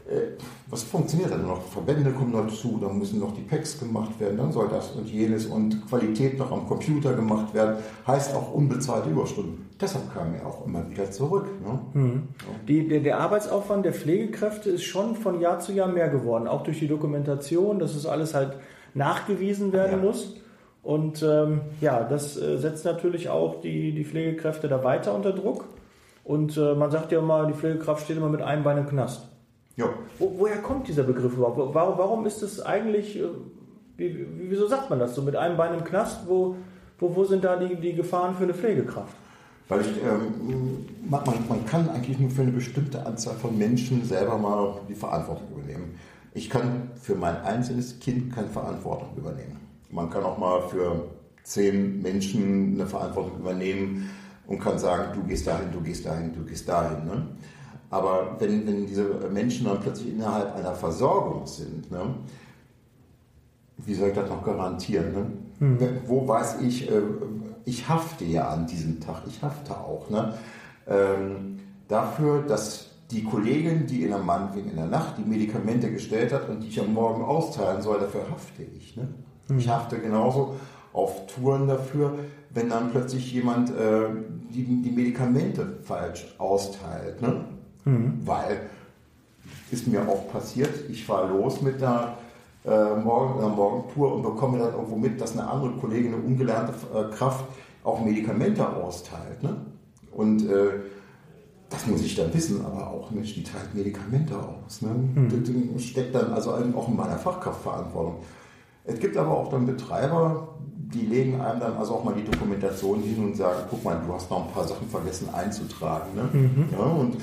Äh, 0.07 0.37
was 0.69 0.83
funktioniert 0.83 1.31
dann 1.31 1.47
noch? 1.47 1.63
Verbände 1.63 2.11
kommen 2.11 2.33
dazu, 2.33 2.79
dann 2.81 2.99
müssen 2.99 3.21
noch 3.21 3.35
die 3.35 3.41
Packs 3.41 3.79
gemacht 3.79 4.21
werden, 4.21 4.37
dann 4.37 4.53
soll 4.53 4.69
das 4.69 4.91
und 4.91 5.09
jenes 5.09 5.47
und 5.47 5.87
Qualität 5.89 6.39
noch 6.39 6.53
am 6.53 6.67
Computer 6.67 7.15
gemacht 7.15 7.55
werden, 7.55 7.77
heißt 8.07 8.35
auch 8.35 8.53
unbezahlte 8.53 9.09
Überstunden. 9.09 9.67
Deshalb 9.81 10.13
kam 10.13 10.35
er 10.35 10.47
auch 10.47 10.67
immer 10.67 10.89
wieder 10.91 11.11
zurück. 11.11 11.47
Ne? 11.63 11.79
Mhm. 11.95 12.29
Die, 12.69 12.87
der, 12.87 13.01
der, 13.01 13.19
Arbeitsaufwand 13.19 13.87
der 13.87 13.95
Pflegekräfte 13.95 14.71
ist 14.71 14.85
schon 14.85 15.17
von 15.17 15.41
Jahr 15.41 15.61
zu 15.61 15.73
Jahr 15.73 15.89
mehr 15.89 16.09
geworden, 16.09 16.49
auch 16.49 16.63
durch 16.63 16.81
die 16.81 16.89
Dokumentation, 16.89 17.79
dass 17.79 17.95
es 17.95 18.05
alles 18.05 18.35
halt 18.35 18.57
nachgewiesen 18.93 19.73
werden 19.73 20.03
ja. 20.03 20.05
muss. 20.05 20.37
Und 20.83 21.23
ähm, 21.23 21.63
ja, 21.81 22.05
das 22.05 22.37
äh, 22.37 22.59
setzt 22.59 22.85
natürlich 22.85 23.31
auch 23.31 23.63
die, 23.63 23.93
die 23.93 24.05
Pflegekräfte 24.05 24.69
da 24.69 24.85
weiter 24.85 25.15
unter 25.15 25.33
Druck. 25.33 25.65
Und 26.25 26.59
äh, 26.59 26.75
man 26.75 26.91
sagt 26.91 27.11
ja 27.11 27.21
immer, 27.21 27.47
die 27.47 27.55
Pflegekraft 27.55 28.05
steht 28.05 28.19
immer 28.19 28.29
mit 28.29 28.43
einem 28.43 28.65
Bein 28.65 28.79
im 28.79 28.87
Knast. 28.87 29.29
Ja. 29.77 29.89
Wo, 30.19 30.33
woher 30.39 30.59
kommt 30.59 30.89
dieser 30.89 31.03
Begriff 31.03 31.35
überhaupt? 31.35 31.75
Warum, 31.75 31.99
warum 31.99 32.27
ist 32.27 32.43
es 32.43 32.61
eigentlich, 32.61 33.19
äh, 33.19 33.25
wie, 33.97 34.27
wieso 34.49 34.69
sagt 34.69 34.91
man 34.91 34.99
das 34.99 35.15
so, 35.15 35.23
mit 35.23 35.37
einem 35.37 35.57
Bein 35.57 35.75
im 35.75 35.85
Knast? 35.85 36.29
Wo, 36.29 36.57
wo, 36.99 37.15
wo 37.17 37.25
sind 37.25 37.45
da 37.45 37.57
die, 37.57 37.75
die 37.77 37.95
Gefahren 37.95 38.35
für 38.35 38.45
eine 38.45 38.55
Pflegekraft? 38.55 39.15
Weil 39.69 39.81
ich, 39.81 39.89
ähm, 39.89 40.85
man, 41.09 41.23
man 41.49 41.67
kann 41.67 41.89
eigentlich 41.89 42.19
nur 42.19 42.31
für 42.31 42.43
eine 42.43 42.53
bestimmte 42.53 43.05
Anzahl 43.05 43.35
von 43.35 43.57
Menschen 43.57 44.05
selber 44.05 44.37
mal 44.37 44.81
die 44.89 44.95
Verantwortung 44.95 45.49
übernehmen. 45.53 45.99
Ich 46.35 46.51
kann 46.51 46.91
für 47.01 47.15
mein 47.15 47.37
einzelnes 47.43 47.99
Kind 47.99 48.35
keine 48.35 48.49
Verantwortung 48.49 49.17
übernehmen. 49.17 49.61
Man 49.91 50.11
kann 50.11 50.25
auch 50.25 50.37
mal 50.37 50.63
für 50.69 51.05
zehn 51.45 52.03
Menschen 52.03 52.75
eine 52.75 52.87
Verantwortung 52.87 53.39
übernehmen 53.39 54.11
und 54.47 54.59
kann 54.59 54.79
sagen, 54.79 55.13
du 55.15 55.23
gehst 55.27 55.47
dahin, 55.47 55.71
du 55.73 55.81
gehst 55.81 56.05
dahin, 56.05 56.35
du 56.35 56.45
gehst 56.45 56.69
dahin. 56.69 57.05
Ne? 57.05 57.27
Aber 57.95 58.35
wenn, 58.41 58.67
wenn 58.67 58.87
diese 58.87 59.05
Menschen 59.33 59.67
dann 59.67 59.79
plötzlich 59.79 60.15
innerhalb 60.15 60.57
einer 60.57 60.75
Versorgung 60.75 61.47
sind, 61.47 61.93
ne, 61.93 62.01
wie 63.77 63.95
soll 63.95 64.09
ich 64.09 64.17
das 64.17 64.29
noch 64.29 64.43
garantieren? 64.43 65.13
Ne? 65.13 65.79
Hm. 65.79 65.79
Wo 66.09 66.27
weiß 66.27 66.61
ich, 66.63 66.91
äh, 66.91 67.03
ich 67.65 67.89
hafte 67.89 68.25
ja 68.25 68.49
an 68.49 68.67
diesem 68.67 68.99
Tag, 68.99 69.23
ich 69.29 69.41
hafte 69.41 69.77
auch 69.77 70.11
ne? 70.11 70.35
Ähm, 70.89 71.61
dafür, 71.87 72.43
dass 72.43 72.91
die 73.13 73.23
Kollegin, 73.23 73.87
die 73.87 74.03
in 74.03 74.09
der 74.09 74.19
meinetwegen 74.19 74.71
in 74.71 74.77
der 74.77 74.87
Nacht 74.87 75.17
die 75.19 75.29
Medikamente 75.29 75.93
gestellt 75.93 76.33
hat 76.33 76.49
und 76.49 76.65
die 76.65 76.69
ich 76.71 76.81
am 76.81 76.93
Morgen 76.93 77.23
austeilen 77.23 77.81
soll, 77.81 78.01
dafür 78.01 78.23
hafte 78.29 78.65
ich. 78.77 78.97
Ne? 78.97 79.07
Hm. 79.47 79.59
Ich 79.59 79.69
hafte 79.69 80.01
genauso 80.01 80.57
auf 80.93 81.29
Touren 81.29 81.69
dafür, 81.69 82.19
wenn 82.51 82.71
dann 82.71 82.91
plötzlich 82.91 83.33
jemand 83.33 83.71
äh, 83.71 84.09
die, 84.53 84.83
die 84.83 84.91
Medikamente 84.91 85.79
falsch 85.85 86.35
austeilt. 86.39 87.23
Ne? 87.23 87.45
Mhm. 87.85 88.21
Weil, 88.25 88.61
ist 89.71 89.87
mir 89.87 90.09
auch 90.09 90.31
passiert, 90.31 90.71
ich 90.91 91.05
fahre 91.05 91.29
los 91.29 91.61
mit 91.61 91.81
der 91.81 92.17
äh, 92.65 92.95
Morgen, 92.97 93.43
äh, 93.43 93.49
Morgentour 93.49 94.15
und 94.15 94.23
bekomme 94.23 94.59
dann 94.59 94.73
irgendwo 94.73 94.97
mit, 94.97 95.21
dass 95.21 95.33
eine 95.33 95.49
andere 95.49 95.73
Kollegin, 95.73 96.15
eine 96.15 96.23
ungelernte 96.23 96.73
äh, 96.95 97.15
Kraft, 97.15 97.45
auch 97.83 98.03
Medikamente 98.03 98.67
austeilt. 98.67 99.43
Ne? 99.43 99.57
Und 100.13 100.49
äh, 100.49 100.71
das 101.69 101.87
muss 101.87 102.03
ich 102.03 102.15
dann 102.15 102.33
wissen, 102.33 102.65
aber 102.65 102.89
auch 102.89 103.11
Mensch, 103.11 103.35
die 103.35 103.43
teilt 103.43 103.75
Medikamente 103.75 104.37
aus. 104.39 104.81
Ne? 104.81 104.89
Mhm. 104.89 105.75
Das 105.75 105.83
steckt 105.83 106.15
dann 106.15 106.33
also 106.33 106.53
auch 106.53 106.89
in 106.89 106.97
meiner 106.97 107.19
Fachkraftverantwortung. 107.19 108.17
Es 108.85 108.99
gibt 108.99 109.17
aber 109.17 109.31
auch 109.31 109.51
dann 109.51 109.67
Betreiber, 109.67 110.49
die 110.95 111.07
legen 111.07 111.41
einem 111.41 111.61
dann 111.61 111.77
also 111.77 111.95
auch 111.95 112.05
mal 112.05 112.15
die 112.15 112.25
Dokumentation 112.25 113.01
hin 113.01 113.25
und 113.25 113.37
sagen, 113.37 113.65
guck 113.69 113.83
mal, 113.83 114.01
du 114.07 114.13
hast 114.13 114.31
noch 114.31 114.47
ein 114.47 114.53
paar 114.53 114.69
Sachen 114.69 114.89
vergessen 114.89 115.29
einzutragen. 115.35 116.15
Ne? 116.15 116.29
Mhm. 116.33 116.69
Ja, 116.71 116.85
und 116.85 117.17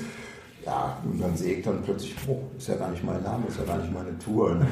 ja, 0.64 0.96
und 1.04 1.20
dann 1.20 1.36
sehe 1.36 1.54
ich 1.54 1.64
dann 1.64 1.82
plötzlich, 1.82 2.14
oh, 2.28 2.40
ist 2.56 2.68
ja 2.68 2.76
gar 2.76 2.90
nicht 2.90 3.02
mein 3.02 3.22
Name, 3.22 3.46
ist 3.48 3.58
ja 3.58 3.64
gar 3.64 3.78
nicht 3.78 3.92
meine 3.92 4.16
Tour. 4.18 4.54
Ne? 4.54 4.66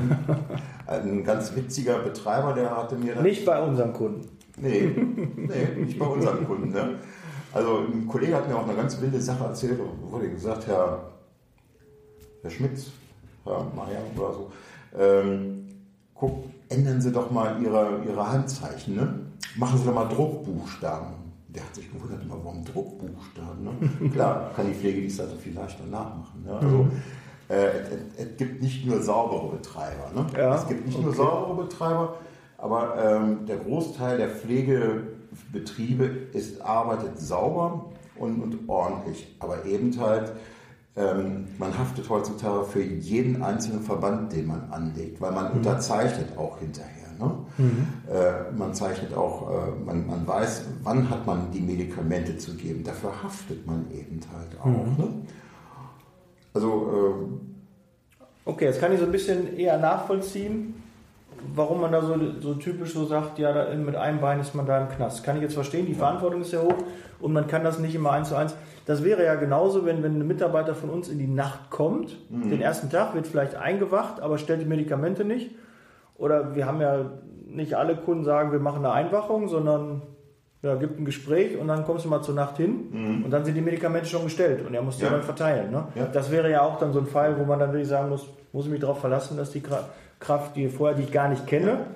Ein 0.87 1.25
ganz 1.25 1.55
witziger 1.55 1.99
Betreiber, 1.99 2.53
der 2.53 2.77
hatte 2.77 2.97
mir 2.97 3.15
dann. 3.15 3.25
Nicht 3.25 3.45
bei 3.45 3.61
unseren 3.61 3.93
Kunden. 3.93 4.29
Nee, 4.57 4.95
nee 5.37 5.85
nicht 5.85 5.99
bei 5.99 6.07
unseren 6.07 6.47
Kunden. 6.47 6.71
Ne? 6.71 6.99
Also 7.53 7.79
ein 7.79 8.07
Kollege 8.07 8.37
hat 8.37 8.49
mir 8.49 8.57
auch 8.57 8.69
eine 8.69 8.77
ganz 8.77 9.01
wilde 9.01 9.21
Sache 9.21 9.45
erzählt, 9.45 9.81
wurde 10.03 10.31
gesagt, 10.31 10.69
Herr, 10.69 11.11
Herr 12.43 12.51
Schmitz, 12.51 12.91
Herr 13.45 13.67
Maja 13.75 13.99
oder 14.17 14.33
so, 14.33 14.53
ähm, 14.97 15.67
guck, 16.15 16.45
ändern 16.69 17.01
Sie 17.01 17.11
doch 17.11 17.31
mal 17.31 17.61
Ihre, 17.61 18.03
Ihre 18.07 18.33
Handzeichen, 18.33 18.95
ne? 18.95 19.15
machen 19.57 19.79
Sie 19.79 19.87
doch 19.87 19.95
mal 19.95 20.09
Druckbuchstaben 20.09 21.20
der 21.55 21.65
hat 21.65 21.75
sich 21.75 21.93
gewundert, 21.93 22.23
immer, 22.23 22.37
warum 22.43 22.65
Druckbuchstaben. 22.65 23.65
Ne? 23.65 24.11
Klar, 24.13 24.51
kann 24.55 24.67
die 24.67 24.75
Pflege 24.75 25.01
dies 25.01 25.21
also 25.21 25.37
viel 25.37 25.55
leichter 25.55 25.85
nachmachen. 25.85 26.45
Ne? 26.45 26.53
Also, 26.53 26.77
mhm. 26.85 26.91
äh, 27.49 27.67
es, 27.67 28.29
es, 28.29 28.37
gibt 28.37 28.63
nicht 28.63 28.87
nur 28.87 29.03
saubere 29.03 29.57
Betreiber. 29.57 30.11
Ne? 30.15 30.27
Ja, 30.37 30.57
es 30.57 30.67
gibt 30.67 30.87
nicht 30.87 30.97
okay. 30.97 31.05
nur 31.07 31.15
saubere 31.15 31.65
Betreiber, 31.65 32.15
aber 32.59 32.95
ähm, 33.03 33.47
der 33.47 33.57
Großteil 33.57 34.19
der 34.19 34.29
Pflegebetriebe 34.29 36.05
ist, 36.33 36.61
arbeitet 36.61 37.19
sauber 37.19 37.87
und, 38.17 38.43
und 38.43 38.69
ordentlich. 38.69 39.35
Aber 39.41 39.65
eben 39.65 39.99
halt, 39.99 40.33
ähm, 40.97 41.49
man 41.59 41.77
haftet 41.77 42.09
heutzutage 42.09 42.65
für 42.65 42.83
jeden 42.83 43.43
einzelnen 43.43 43.83
Verband, 43.83 44.33
den 44.33 44.47
man 44.47 44.71
anlegt, 44.71 45.21
weil 45.21 45.33
man 45.33 45.51
mhm. 45.51 45.59
unterzeichnet 45.59 46.37
auch 46.37 46.59
hinterher. 46.59 47.00
Ne? 47.21 47.31
Mhm. 47.59 47.87
Äh, 48.11 48.57
man 48.57 48.75
zeichnet 48.75 49.15
auch, 49.15 49.51
äh, 49.51 49.85
man, 49.85 50.07
man 50.07 50.27
weiß, 50.27 50.65
wann 50.83 51.09
hat 51.11 51.27
man 51.27 51.51
die 51.53 51.61
Medikamente 51.61 52.37
zu 52.39 52.55
geben. 52.55 52.83
Dafür 52.83 53.23
haftet 53.23 53.67
man 53.67 53.85
eben 53.93 54.21
halt 54.33 54.61
auch. 54.61 54.67
Mhm. 54.67 54.97
Ne? 54.97 55.09
Also 56.55 57.39
äh, 58.27 58.49
okay, 58.49 58.65
jetzt 58.65 58.81
kann 58.81 58.93
ich 58.93 58.99
so 58.99 59.05
ein 59.05 59.13
bisschen 59.13 59.57
eher 59.57 59.79
nachvollziehen, 59.79 60.75
warum 61.55 61.81
man 61.81 61.93
da 61.93 62.03
so, 62.03 62.17
so 62.41 62.55
typisch 62.55 62.93
so 62.93 63.05
sagt, 63.05 63.39
ja, 63.39 63.53
da, 63.53 63.75
mit 63.75 63.97
einem 63.97 64.21
Bein 64.21 64.41
ist 64.41 64.55
man 64.55 64.67
da 64.67 64.81
im 64.81 64.89
Knast. 64.89 65.23
Kann 65.23 65.37
ich 65.37 65.43
jetzt 65.43 65.55
verstehen, 65.55 65.87
die 65.87 65.93
ja. 65.93 65.99
Verantwortung 65.99 66.41
ist 66.41 66.53
ja 66.53 66.63
hoch 66.63 66.75
und 67.21 67.33
man 67.33 67.47
kann 67.47 67.63
das 67.63 67.79
nicht 67.79 67.95
immer 67.95 68.13
eins 68.13 68.31
zu 68.31 68.37
eins. 68.37 68.55
Das 68.87 69.05
wäre 69.05 69.25
ja 69.25 69.35
genauso, 69.37 69.85
wenn, 69.85 70.03
wenn 70.03 70.19
ein 70.19 70.27
Mitarbeiter 70.27 70.75
von 70.75 70.91
uns 70.91 71.09
in 71.09 71.19
die 71.19 71.29
Nacht 71.29 71.71
kommt, 71.71 72.17
mhm. 72.31 72.51
den 72.51 72.61
ersten 72.61 72.91
Tag 72.91 73.15
wird 73.15 73.27
vielleicht 73.27 73.55
eingewacht, 73.55 74.21
aber 74.21 74.39
stellt 74.39 74.63
die 74.63 74.67
Medikamente 74.67 75.25
nicht 75.25 75.51
oder 76.21 76.55
wir 76.55 76.67
haben 76.67 76.81
ja 76.81 77.11
nicht 77.47 77.75
alle 77.75 77.97
Kunden 77.97 78.25
sagen, 78.25 78.53
wir 78.53 78.61
machen 78.61 78.85
eine 78.85 78.93
Einwachung, 78.93 79.49
sondern 79.49 80.03
ja, 80.63 80.75
gibt 80.75 81.01
ein 81.01 81.07
Gespräch 81.07 81.57
und 81.57 81.69
dann 81.69 81.85
kommst 81.85 82.05
du 82.05 82.11
mal 82.11 82.23
zur 82.23 82.35
Nacht 82.35 82.59
hin 82.59 82.89
mhm. 82.91 83.25
und 83.25 83.31
dann 83.31 83.45
sind 83.45 83.55
die 83.55 83.63
Medikamente 83.63 84.07
schon 84.07 84.25
gestellt 84.25 84.65
und 84.67 84.75
er 84.75 84.83
muss 84.83 84.99
die 84.99 85.05
ja. 85.05 85.11
dann 85.11 85.23
verteilen. 85.23 85.71
Ne? 85.71 85.85
Ja. 85.95 86.05
Das 86.13 86.31
wäre 86.31 86.51
ja 86.51 86.63
auch 86.63 86.79
dann 86.79 86.93
so 86.93 87.01
ein 87.01 87.07
Fall, 87.07 87.39
wo 87.39 87.45
man 87.45 87.59
dann 87.59 87.73
wirklich 87.73 87.89
sagen 87.89 88.11
muss, 88.11 88.29
muss 88.53 88.67
ich 88.67 88.71
mich 88.71 88.81
darauf 88.81 89.01
verlassen, 89.01 89.39
dass 89.39 89.51
die 89.51 89.63
Kraft, 90.21 90.57
die 90.57 90.69
vorher, 90.69 90.97
die 90.97 91.05
ich 91.05 91.13
gar 91.13 91.29
nicht 91.29 91.47
kenne, 91.47 91.87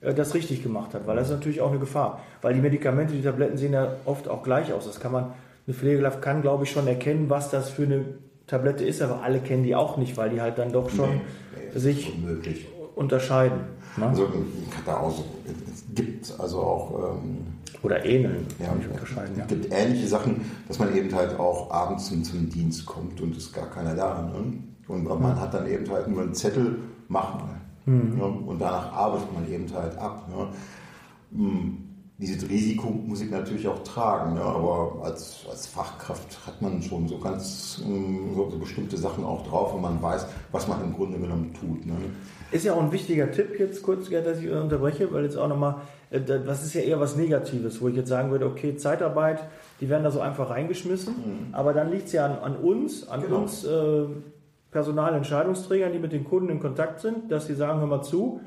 äh, 0.00 0.14
das 0.14 0.34
richtig 0.34 0.62
gemacht 0.62 0.94
hat, 0.94 1.06
weil 1.06 1.16
das 1.16 1.28
ist 1.28 1.34
natürlich 1.34 1.60
auch 1.60 1.70
eine 1.70 1.78
Gefahr. 1.78 2.22
Weil 2.40 2.54
die 2.54 2.60
Medikamente, 2.60 3.12
die 3.12 3.22
Tabletten 3.22 3.58
sehen 3.58 3.74
ja 3.74 3.88
oft 4.06 4.28
auch 4.28 4.42
gleich 4.42 4.72
aus. 4.72 4.86
Das 4.86 5.00
kann 5.00 5.12
man, 5.12 5.34
eine 5.66 5.74
Pflegekraft 5.74 6.22
kann, 6.22 6.40
glaube 6.40 6.64
ich, 6.64 6.70
schon 6.70 6.86
erkennen, 6.86 7.28
was 7.28 7.50
das 7.50 7.68
für 7.68 7.82
eine 7.82 8.04
Tablette 8.46 8.84
ist, 8.84 9.02
aber 9.02 9.22
alle 9.22 9.40
kennen 9.40 9.64
die 9.64 9.74
auch 9.74 9.98
nicht, 9.98 10.16
weil 10.16 10.30
die 10.30 10.40
halt 10.40 10.58
dann 10.58 10.72
doch 10.72 10.90
schon 10.90 11.10
nee, 11.10 11.20
nee, 11.72 11.78
sich 11.78 12.14
unmöglich 12.14 12.66
unterscheiden. 12.94 13.60
Ne? 13.96 14.06
Also 14.08 14.28
hatte 14.76 14.98
auch 14.98 15.24
es 15.72 15.84
gibt 15.94 16.32
also 16.38 16.60
auch 16.60 17.16
ähm, 17.16 17.46
oder 17.82 18.04
ähneln, 18.04 18.46
ja, 18.58 18.72
unterscheiden. 18.72 19.38
Es 19.40 19.46
gibt 19.46 19.72
ähnliche 19.72 20.08
Sachen, 20.08 20.40
dass 20.68 20.78
man 20.78 20.96
eben 20.96 21.14
halt 21.14 21.38
auch 21.38 21.70
abends 21.70 22.06
zum, 22.06 22.24
zum 22.24 22.48
Dienst 22.48 22.86
kommt 22.86 23.20
und 23.20 23.36
ist 23.36 23.52
gar 23.52 23.68
keiner 23.68 23.94
da. 23.94 24.22
Ne? 24.22 24.54
Und 24.88 25.04
man 25.04 25.18
mhm. 25.18 25.40
hat 25.40 25.52
dann 25.52 25.68
eben 25.68 25.90
halt 25.90 26.08
nur 26.08 26.22
einen 26.22 26.34
Zettel, 26.34 26.78
machen. 27.08 27.42
Mhm. 27.86 28.16
Ne? 28.16 28.24
Und 28.24 28.58
danach 28.58 28.92
arbeitet 28.92 29.32
man 29.32 29.50
eben 29.50 29.72
halt 29.72 29.96
ab. 29.98 30.28
Ne? 30.28 30.48
Dieses 32.16 32.48
Risiko 32.48 32.90
muss 32.90 33.22
ich 33.22 33.30
natürlich 33.30 33.66
auch 33.66 33.82
tragen, 33.82 34.36
ja, 34.36 34.44
aber 34.44 35.00
als, 35.02 35.44
als 35.50 35.66
Fachkraft 35.66 36.46
hat 36.46 36.62
man 36.62 36.80
schon 36.80 37.08
so 37.08 37.18
ganz 37.18 37.78
so, 37.78 38.50
so, 38.50 38.56
bestimmte 38.56 38.96
Sachen 38.96 39.24
auch 39.24 39.44
drauf 39.44 39.74
und 39.74 39.82
man 39.82 40.00
weiß, 40.00 40.28
was 40.52 40.68
man 40.68 40.80
im 40.84 40.94
Grunde 40.94 41.18
genommen 41.18 41.52
tut. 41.52 41.84
Ne? 41.84 41.94
Ist 42.52 42.64
ja 42.64 42.74
auch 42.74 42.82
ein 42.82 42.92
wichtiger 42.92 43.32
Tipp 43.32 43.58
jetzt 43.58 43.82
kurz, 43.82 44.08
dass 44.10 44.38
ich 44.38 44.48
unterbreche, 44.48 45.12
weil 45.12 45.24
jetzt 45.24 45.36
auch 45.36 45.48
nochmal, 45.48 45.78
äh, 46.10 46.20
das 46.20 46.64
ist 46.64 46.74
ja 46.74 46.82
eher 46.82 47.00
was 47.00 47.16
Negatives, 47.16 47.80
wo 47.80 47.88
ich 47.88 47.96
jetzt 47.96 48.10
sagen 48.10 48.30
würde, 48.30 48.46
okay, 48.46 48.76
Zeitarbeit, 48.76 49.40
die 49.80 49.88
werden 49.88 50.04
da 50.04 50.12
so 50.12 50.20
einfach 50.20 50.50
reingeschmissen, 50.50 51.14
mhm. 51.14 51.54
aber 51.54 51.72
dann 51.72 51.90
liegt 51.90 52.06
es 52.06 52.12
ja 52.12 52.26
an, 52.26 52.38
an, 52.38 52.56
uns, 52.56 53.08
an 53.08 53.22
genau. 53.22 53.38
uns 53.38 53.64
äh, 53.64 54.04
Personalentscheidungsträgern, 54.70 55.92
die 55.92 55.98
mit 55.98 56.12
den 56.12 56.22
Kunden 56.22 56.48
in 56.48 56.60
Kontakt 56.60 57.00
sind, 57.00 57.32
dass 57.32 57.48
sie 57.48 57.54
sagen, 57.54 57.80
hör 57.80 57.88
mal 57.88 58.02
zu, 58.02 58.40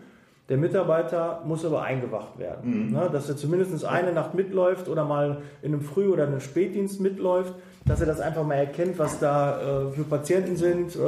der 0.49 0.57
Mitarbeiter 0.57 1.41
muss 1.45 1.65
aber 1.65 1.81
eingewacht 1.81 2.37
werden. 2.39 2.87
Mhm. 2.87 2.93
Ne? 2.93 3.09
Dass 3.11 3.27
er 3.27 3.35
zumindest 3.35 3.83
eine 3.83 4.13
Nacht 4.13 4.33
mitläuft 4.33 4.87
oder 4.87 5.03
mal 5.03 5.41
in 5.61 5.73
einem 5.73 5.81
Früh- 5.81 6.09
oder 6.09 6.25
einem 6.25 6.39
Spätdienst 6.39 7.01
mitläuft, 7.01 7.53
dass 7.85 7.99
er 7.99 8.07
das 8.07 8.21
einfach 8.21 8.45
mal 8.45 8.55
erkennt, 8.55 8.97
was 8.97 9.19
da 9.19 9.87
äh, 9.87 9.91
für 9.91 10.03
Patienten 10.03 10.55
sind, 10.55 10.95
äh, 10.95 10.99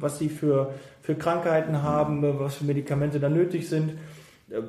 was 0.00 0.18
sie 0.18 0.28
für, 0.28 0.74
für 1.00 1.14
Krankheiten 1.14 1.82
haben, 1.82 2.40
was 2.40 2.56
für 2.56 2.64
Medikamente 2.64 3.20
da 3.20 3.28
nötig 3.28 3.68
sind. 3.68 3.92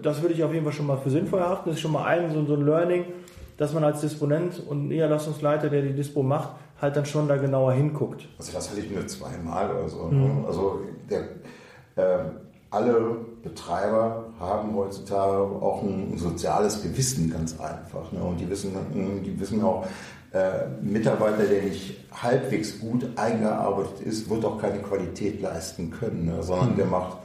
Das 0.01 0.21
würde 0.21 0.35
ich 0.35 0.43
auf 0.43 0.53
jeden 0.53 0.63
Fall 0.63 0.73
schon 0.73 0.87
mal 0.87 0.97
für 0.97 1.09
sinnvoll 1.09 1.39
erachten. 1.39 1.69
Das 1.69 1.75
ist 1.75 1.81
schon 1.81 1.91
mal 1.91 2.05
ein 2.05 2.31
so, 2.31 2.45
so 2.45 2.53
ein 2.53 2.65
Learning, 2.65 3.05
dass 3.57 3.73
man 3.73 3.83
als 3.83 4.01
Disponent 4.01 4.61
und 4.67 4.87
Niederlassungsleiter, 4.89 5.69
der 5.69 5.81
die 5.81 5.93
Dispo 5.93 6.21
macht, 6.21 6.49
halt 6.79 6.95
dann 6.95 7.05
schon 7.05 7.27
da 7.27 7.37
genauer 7.37 7.73
hinguckt. 7.73 8.27
Also 8.37 8.53
das 8.53 8.69
hatte 8.69 8.79
ich 8.79 8.91
nur 8.91 9.05
zweimal 9.07 9.71
oder 9.71 9.89
so. 9.89 10.07
Ne? 10.09 10.27
Mhm. 10.27 10.45
Also 10.45 10.81
der, 11.09 11.21
äh, 11.95 12.25
alle 12.69 13.15
Betreiber 13.43 14.25
haben 14.39 14.75
heutzutage 14.75 15.37
auch 15.37 15.83
ein, 15.83 16.17
soziales 16.17 16.81
Gewissen 16.81 17.29
ganz 17.29 17.59
einfach. 17.59 18.11
Ne? 18.11 18.23
Und 18.23 18.39
die 18.39 18.49
wissen, 18.49 18.71
die 19.23 19.39
wissen 19.39 19.61
auch, 19.61 19.85
äh, 20.31 20.67
Mitarbeiter, 20.81 21.43
der 21.43 21.63
nicht 21.63 21.95
halbwegs 22.11 22.79
gut 22.79 23.05
eingearbeitet 23.17 23.99
ist, 23.99 24.29
wird 24.29 24.43
auch 24.45 24.59
keine 24.59 24.79
Qualität 24.79 25.41
leisten 25.41 25.91
können, 25.91 26.25
ne? 26.25 26.41
sondern 26.41 26.71
mhm. 26.71 26.77
der 26.77 26.85
macht 26.87 27.17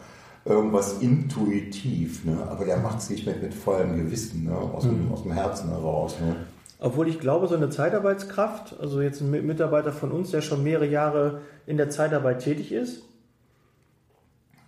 irgendwas 0.45 0.99
intuitiv, 1.01 2.25
ne? 2.25 2.37
aber 2.51 2.65
der 2.65 2.79
macht 2.79 2.99
es 2.99 3.11
nicht 3.11 3.25
mehr 3.25 3.37
mit 3.37 3.55
vollem 3.55 3.97
Gewissen, 3.97 4.45
ne? 4.45 4.57
aus, 4.57 4.83
dem, 4.83 5.11
aus 5.13 5.23
dem 5.23 5.33
Herzen 5.33 5.71
heraus. 5.71 6.17
Ne? 6.21 6.37
Obwohl 6.81 7.09
ich 7.09 7.19
glaube, 7.19 7.49
so 7.49 7.55
eine 7.55 7.71
Zeitarbeitskraft, 7.71 8.79
also 8.79 9.01
jetzt 9.01 9.21
ein 9.21 9.31
Mitarbeiter 9.31 9.93
von 9.93 10.13
uns, 10.13 10.31
der 10.31 10.43
schon 10.43 10.63
mehrere 10.63 10.87
Jahre 10.87 11.41
in 11.67 11.77
der 11.77 11.91
Zeitarbeit 11.91 12.41
tätig 12.41 12.73
ist, 12.73 13.03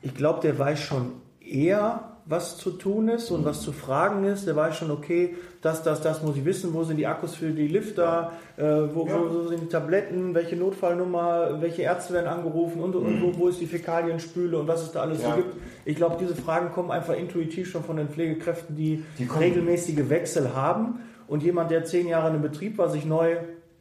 ich 0.02 0.14
glaube, 0.14 0.40
der 0.40 0.58
weiß 0.58 0.80
schon 0.80 1.12
eher, 1.50 2.10
was 2.26 2.58
zu 2.58 2.70
tun 2.70 3.08
ist 3.08 3.30
und 3.30 3.44
was 3.44 3.62
zu 3.62 3.72
fragen 3.72 4.24
ist. 4.24 4.46
Der 4.46 4.54
weiß 4.54 4.76
schon, 4.76 4.90
okay, 4.90 5.34
das, 5.62 5.82
das, 5.82 6.00
das 6.00 6.22
muss 6.22 6.36
ich 6.36 6.44
wissen. 6.44 6.72
Wo 6.72 6.84
sind 6.84 6.96
die 6.96 7.06
Akkus 7.06 7.34
für 7.34 7.50
die 7.50 7.66
Lifter? 7.66 8.32
Äh, 8.56 8.62
wo, 8.62 9.06
ja. 9.06 9.18
wo, 9.18 9.48
sind 9.48 9.62
die 9.62 9.68
Tabletten? 9.68 10.34
Welche 10.34 10.56
Notfallnummer? 10.56 11.60
Welche 11.60 11.82
Ärzte 11.82 12.14
werden 12.14 12.28
angerufen? 12.28 12.80
Und, 12.80 12.94
und 12.94 13.20
mhm. 13.20 13.22
wo, 13.22 13.38
wo 13.38 13.48
ist 13.48 13.60
die 13.60 13.66
Fäkalienspüle? 13.66 14.58
Und 14.58 14.68
was 14.68 14.82
es 14.82 14.92
da 14.92 15.02
alles 15.02 15.22
ja. 15.22 15.30
so 15.30 15.36
gibt. 15.36 15.56
Ich 15.84 15.96
glaube, 15.96 16.16
diese 16.20 16.36
Fragen 16.36 16.70
kommen 16.72 16.90
einfach 16.90 17.14
intuitiv 17.14 17.68
schon 17.68 17.82
von 17.82 17.96
den 17.96 18.08
Pflegekräften, 18.08 18.76
die, 18.76 19.04
die 19.18 19.24
regelmäßige 19.24 20.08
Wechsel 20.08 20.54
haben. 20.54 21.00
Und 21.26 21.42
jemand, 21.42 21.70
der 21.70 21.84
zehn 21.84 22.06
Jahre 22.06 22.28
in 22.28 22.34
einem 22.34 22.42
Betrieb 22.42 22.78
war, 22.78 22.88
sich 22.90 23.04
neu 23.04 23.38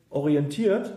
orientiert, 0.09 0.93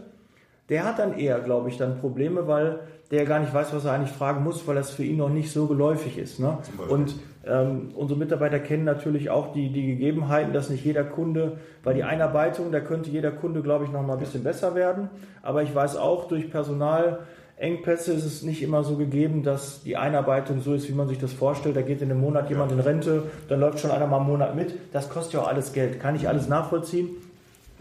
der 0.69 0.85
hat 0.85 0.99
dann 0.99 1.19
eher, 1.19 1.41
glaube 1.41 1.69
ich, 1.69 1.77
dann 1.77 1.99
Probleme, 1.99 2.47
weil 2.47 2.81
der 3.13 3.27
gar 3.27 3.41
nicht 3.41 3.53
weiß, 3.53 3.75
was 3.75 3.85
er 3.85 3.93
eigentlich 3.93 4.11
fragen 4.11 4.43
muss, 4.43 4.67
weil 4.67 4.75
das 4.75 4.91
für 4.91 5.05
ihn 5.05 5.19
noch 5.19 5.29
nicht 5.29 5.53
so 5.53 5.67
geläufig 5.67 6.17
ist. 6.17 6.41
Ne? 6.41 6.57
Und 6.89 7.15
ähm, 7.47 7.91
unsere 7.95 8.19
Mitarbeiter 8.19 8.59
kennen 8.59 8.85
natürlich 8.85 9.29
auch 9.29 9.53
die, 9.53 9.69
die 9.69 9.87
Gegebenheiten, 9.87 10.55
dass 10.55 10.71
nicht 10.71 10.83
jeder 10.83 11.05
Kunde, 11.05 11.59
weil 11.85 11.95
die 11.95 12.05
Einarbeitung, 12.05 12.73
da 12.73 12.81
könnte 12.81 13.11
jeder 13.11 13.31
Kunde, 13.31 13.61
glaube 13.61 13.85
ich, 13.85 13.91
noch 13.91 14.03
mal 14.03 14.15
ein 14.15 14.19
bisschen 14.19 14.43
besser 14.43 14.75
werden. 14.75 15.11
Aber 15.43 15.63
ich 15.63 15.75
weiß 15.75 15.97
auch, 15.97 16.27
durch 16.27 16.51
Personalengpässe 16.51 18.15
ist 18.15 18.25
es 18.25 18.43
nicht 18.45 18.63
immer 18.63 18.83
so 18.83 18.97
gegeben, 18.97 19.43
dass 19.43 19.83
die 19.83 19.99
Einarbeitung 19.99 20.63
so 20.63 20.73
ist, 20.73 20.89
wie 20.89 20.95
man 20.95 21.07
sich 21.07 21.19
das 21.19 21.35
vorstellt. 21.35 21.77
Da 21.77 21.83
geht 21.83 22.01
in 22.01 22.11
einem 22.11 22.21
Monat 22.21 22.49
jemand 22.49 22.73
in 22.73 22.81
Rente, 22.81 23.25
dann 23.47 23.61
läuft 23.61 23.81
schon 23.81 23.91
einer 23.91 24.07
mal 24.07 24.21
einen 24.21 24.27
Monat 24.27 24.57
mit. 24.57 24.75
Das 24.95 25.11
kostet 25.11 25.35
ja 25.35 25.41
auch 25.43 25.49
alles 25.49 25.75
Geld. 25.75 26.01
Kann 26.01 26.17
ich 26.17 26.29
alles 26.29 26.49
nachvollziehen. 26.49 27.11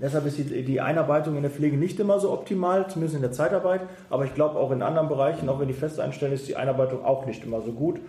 Deshalb 0.01 0.25
ist 0.25 0.38
die, 0.39 0.63
die, 0.63 0.81
Einarbeitung 0.81 1.36
in 1.36 1.43
der 1.43 1.51
Pflege 1.51 1.77
nicht 1.77 2.00
immer 2.00 2.20
so 2.20 2.31
optimal, 2.31 2.89
zumindest 2.89 3.15
in 3.15 3.22
der 3.22 3.31
Zeitarbeit. 3.31 3.81
Aber 4.10 4.25
ich 4.25 4.34
glaube 4.34 4.58
auch 4.58 4.72
in 4.72 4.81
anderen 4.81 5.08
Bereichen, 5.08 5.48
auch 5.48 5.60
wenn 5.60 5.67
die 5.67 5.75
Festeinstellen 5.75 6.34
ist, 6.34 6.48
die 6.48 6.55
Einarbeitung 6.55 7.05
auch 7.05 7.27
nicht 7.27 7.43
immer 7.43 7.62
so 7.62 7.72
gut. 7.72 8.00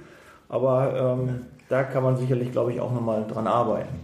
Aber 0.48 1.18
ähm, 1.18 1.46
da 1.68 1.82
kann 1.82 2.02
man 2.02 2.16
sicherlich, 2.16 2.50
glaube 2.50 2.72
ich, 2.72 2.80
auch 2.80 2.92
nochmal 2.92 3.26
dran 3.26 3.46
arbeiten. 3.46 3.94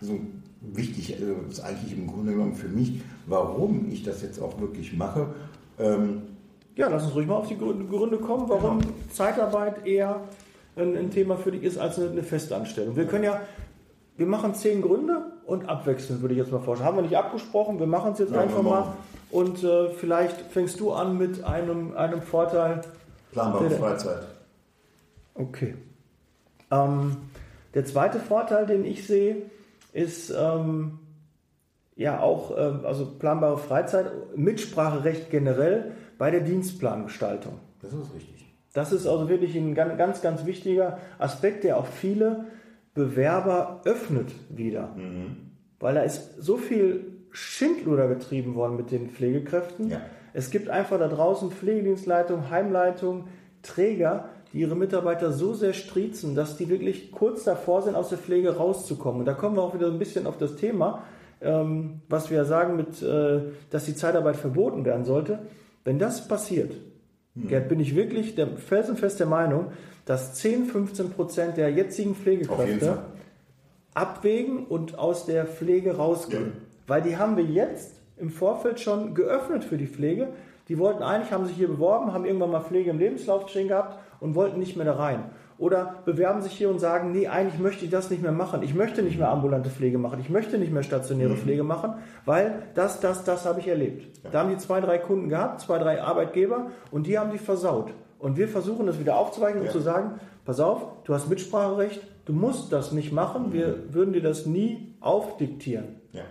Also 0.00 0.18
wichtig 0.62 1.14
also 1.20 1.34
ist 1.48 1.60
eigentlich 1.60 1.96
im 1.96 2.06
Grunde 2.06 2.32
genommen 2.32 2.54
für 2.54 2.68
mich, 2.68 3.02
warum 3.26 3.86
ich 3.90 4.02
das 4.02 4.22
jetzt 4.22 4.40
auch 4.40 4.58
wirklich 4.58 4.96
mache. 4.96 5.28
Ähm 5.78 6.22
ja, 6.74 6.88
lass 6.88 7.04
uns 7.04 7.14
ruhig 7.14 7.26
mal 7.26 7.36
auf 7.36 7.48
die 7.48 7.56
Gründe 7.56 8.18
kommen, 8.18 8.48
warum 8.48 8.80
genau. 8.80 8.92
Zeitarbeit 9.10 9.86
eher 9.86 10.20
ein, 10.76 10.96
ein, 10.96 11.10
Thema 11.10 11.36
für 11.36 11.52
dich 11.52 11.62
ist 11.62 11.78
als 11.78 11.98
eine, 11.98 12.10
eine 12.10 12.22
Festanstellung. 12.22 12.96
Wir 12.96 13.06
können 13.06 13.24
ja, 13.24 13.40
wir 14.16 14.26
machen 14.26 14.54
zehn 14.54 14.82
Gründe 14.82 15.32
und 15.46 15.68
abwechselnd, 15.68 16.20
würde 16.20 16.34
ich 16.34 16.40
jetzt 16.40 16.52
mal 16.52 16.60
vorstellen. 16.60 16.88
Haben 16.88 16.98
wir 16.98 17.02
nicht 17.02 17.16
abgesprochen, 17.16 17.78
wir 17.78 17.86
machen 17.86 18.12
es 18.12 18.18
jetzt 18.18 18.32
ja, 18.32 18.40
einfach 18.40 18.62
mal. 18.62 18.94
Und 19.30 19.62
äh, 19.64 19.90
vielleicht 19.90 20.40
fängst 20.52 20.80
du 20.80 20.92
an 20.92 21.16
mit 21.18 21.44
einem, 21.44 21.96
einem 21.96 22.22
Vorteil. 22.22 22.80
Planbare 23.32 23.70
Freizeit. 23.70 24.26
Okay. 25.34 25.74
Ähm, 26.70 27.16
der 27.74 27.84
zweite 27.84 28.18
Vorteil, 28.18 28.66
den 28.66 28.84
ich 28.84 29.06
sehe, 29.06 29.42
ist 29.92 30.30
ähm, 30.30 30.98
ja 31.94 32.20
auch 32.20 32.50
äh, 32.50 32.84
also 32.84 33.06
planbare 33.06 33.58
Freizeit, 33.58 34.06
Mitspracherecht 34.36 35.30
generell 35.30 35.92
bei 36.18 36.30
der 36.30 36.40
Dienstplangestaltung. 36.40 37.58
Das 37.82 37.92
ist 37.92 38.14
richtig. 38.14 38.46
Das 38.72 38.92
ist 38.92 39.06
also 39.06 39.28
wirklich 39.28 39.54
ein 39.56 39.74
ganz, 39.74 40.20
ganz 40.20 40.44
wichtiger 40.44 40.98
Aspekt, 41.18 41.64
der 41.64 41.78
auch 41.78 41.86
viele 41.86 42.44
Bewerber 42.96 43.82
öffnet 43.84 44.32
wieder. 44.48 44.88
Mhm. 44.96 45.36
Weil 45.78 45.94
da 45.94 46.02
ist 46.02 46.42
so 46.42 46.56
viel 46.56 47.04
Schindluder 47.30 48.08
getrieben 48.08 48.54
worden 48.54 48.76
mit 48.76 48.90
den 48.90 49.10
Pflegekräften. 49.10 49.90
Ja. 49.90 50.00
Es 50.32 50.50
gibt 50.50 50.68
einfach 50.70 50.98
da 50.98 51.06
draußen 51.06 51.50
Pflegedienstleitung, 51.50 52.50
Heimleitung, 52.50 53.28
Träger, 53.62 54.30
die 54.52 54.60
ihre 54.60 54.74
Mitarbeiter 54.74 55.32
so 55.32 55.52
sehr 55.52 55.74
striezen, 55.74 56.34
dass 56.34 56.56
die 56.56 56.68
wirklich 56.68 57.12
kurz 57.12 57.44
davor 57.44 57.82
sind, 57.82 57.94
aus 57.94 58.08
der 58.08 58.18
Pflege 58.18 58.56
rauszukommen. 58.56 59.20
Und 59.20 59.26
da 59.26 59.34
kommen 59.34 59.56
wir 59.56 59.62
auch 59.62 59.74
wieder 59.74 59.88
ein 59.88 59.98
bisschen 59.98 60.26
auf 60.26 60.38
das 60.38 60.56
Thema, 60.56 61.02
ähm, 61.42 62.00
was 62.08 62.30
wir 62.30 62.44
sagen, 62.46 62.76
mit, 62.76 63.02
äh, 63.02 63.40
dass 63.70 63.84
die 63.84 63.94
Zeitarbeit 63.94 64.36
verboten 64.36 64.84
werden 64.86 65.04
sollte. 65.04 65.40
Wenn 65.84 65.98
das 65.98 66.26
passiert. 66.26 66.72
Gerd, 67.36 67.68
bin 67.68 67.80
ich 67.80 67.94
wirklich 67.94 68.34
der, 68.34 68.48
felsenfest 68.56 69.20
der 69.20 69.26
Meinung, 69.26 69.66
dass 70.06 70.34
10, 70.34 70.66
15 70.66 71.10
Prozent 71.10 71.56
der 71.56 71.70
jetzigen 71.70 72.14
Pflegekräfte 72.14 72.98
abwägen 73.92 74.66
und 74.66 74.98
aus 74.98 75.26
der 75.26 75.46
Pflege 75.46 75.96
rausgehen. 75.96 76.52
Ja. 76.54 76.60
Weil 76.86 77.02
die 77.02 77.16
haben 77.16 77.36
wir 77.36 77.44
jetzt 77.44 78.00
im 78.16 78.30
Vorfeld 78.30 78.80
schon 78.80 79.14
geöffnet 79.14 79.64
für 79.64 79.76
die 79.76 79.86
Pflege. 79.86 80.28
Die 80.68 80.78
wollten 80.78 81.02
eigentlich, 81.02 81.32
haben 81.32 81.46
sich 81.46 81.56
hier 81.56 81.68
beworben, 81.68 82.12
haben 82.12 82.24
irgendwann 82.24 82.50
mal 82.50 82.60
Pflege 82.60 82.90
im 82.90 82.98
Lebenslauf 82.98 83.48
stehen 83.48 83.68
gehabt 83.68 83.98
und 84.20 84.34
wollten 84.34 84.58
nicht 84.58 84.76
mehr 84.76 84.86
da 84.86 84.94
rein. 84.94 85.24
Oder 85.58 86.02
bewerben 86.04 86.42
sich 86.42 86.52
hier 86.52 86.68
und 86.68 86.78
sagen, 86.78 87.12
nee, 87.12 87.28
eigentlich 87.28 87.58
möchte 87.58 87.84
ich 87.84 87.90
das 87.90 88.10
nicht 88.10 88.22
mehr 88.22 88.32
machen. 88.32 88.62
Ich 88.62 88.74
möchte 88.74 89.02
nicht 89.02 89.18
mehr 89.18 89.30
ambulante 89.30 89.70
Pflege 89.70 89.96
machen. 89.96 90.20
Ich 90.20 90.28
möchte 90.28 90.58
nicht 90.58 90.70
mehr 90.70 90.82
stationäre 90.82 91.30
mhm. 91.30 91.38
Pflege 91.38 91.62
machen, 91.62 91.94
weil 92.26 92.62
das, 92.74 93.00
das, 93.00 93.24
das 93.24 93.46
habe 93.46 93.60
ich 93.60 93.68
erlebt. 93.68 94.18
Ja. 94.22 94.30
Da 94.30 94.40
haben 94.40 94.50
die 94.50 94.58
zwei, 94.58 94.80
drei 94.80 94.98
Kunden 94.98 95.28
gehabt, 95.28 95.60
zwei, 95.62 95.78
drei 95.78 96.02
Arbeitgeber 96.02 96.70
und 96.90 97.06
die 97.06 97.18
haben 97.18 97.32
die 97.32 97.38
versaut. 97.38 97.92
Und 98.18 98.36
wir 98.36 98.48
versuchen 98.48 98.86
das 98.86 98.98
wieder 98.98 99.16
aufzuweichen 99.16 99.60
ja. 99.60 99.66
und 99.66 99.72
zu 99.72 99.80
sagen, 99.80 100.20
pass 100.44 100.60
auf, 100.60 100.88
du 101.04 101.14
hast 101.14 101.28
Mitspracherecht, 101.28 102.02
du 102.26 102.32
musst 102.34 102.72
das 102.72 102.92
nicht 102.92 103.12
machen, 103.12 103.52
wir 103.52 103.68
mhm. 103.68 103.94
würden 103.94 104.12
dir 104.12 104.22
das 104.22 104.44
nie 104.44 104.94
aufdiktieren. 105.00 106.00
Ja. 106.12 106.24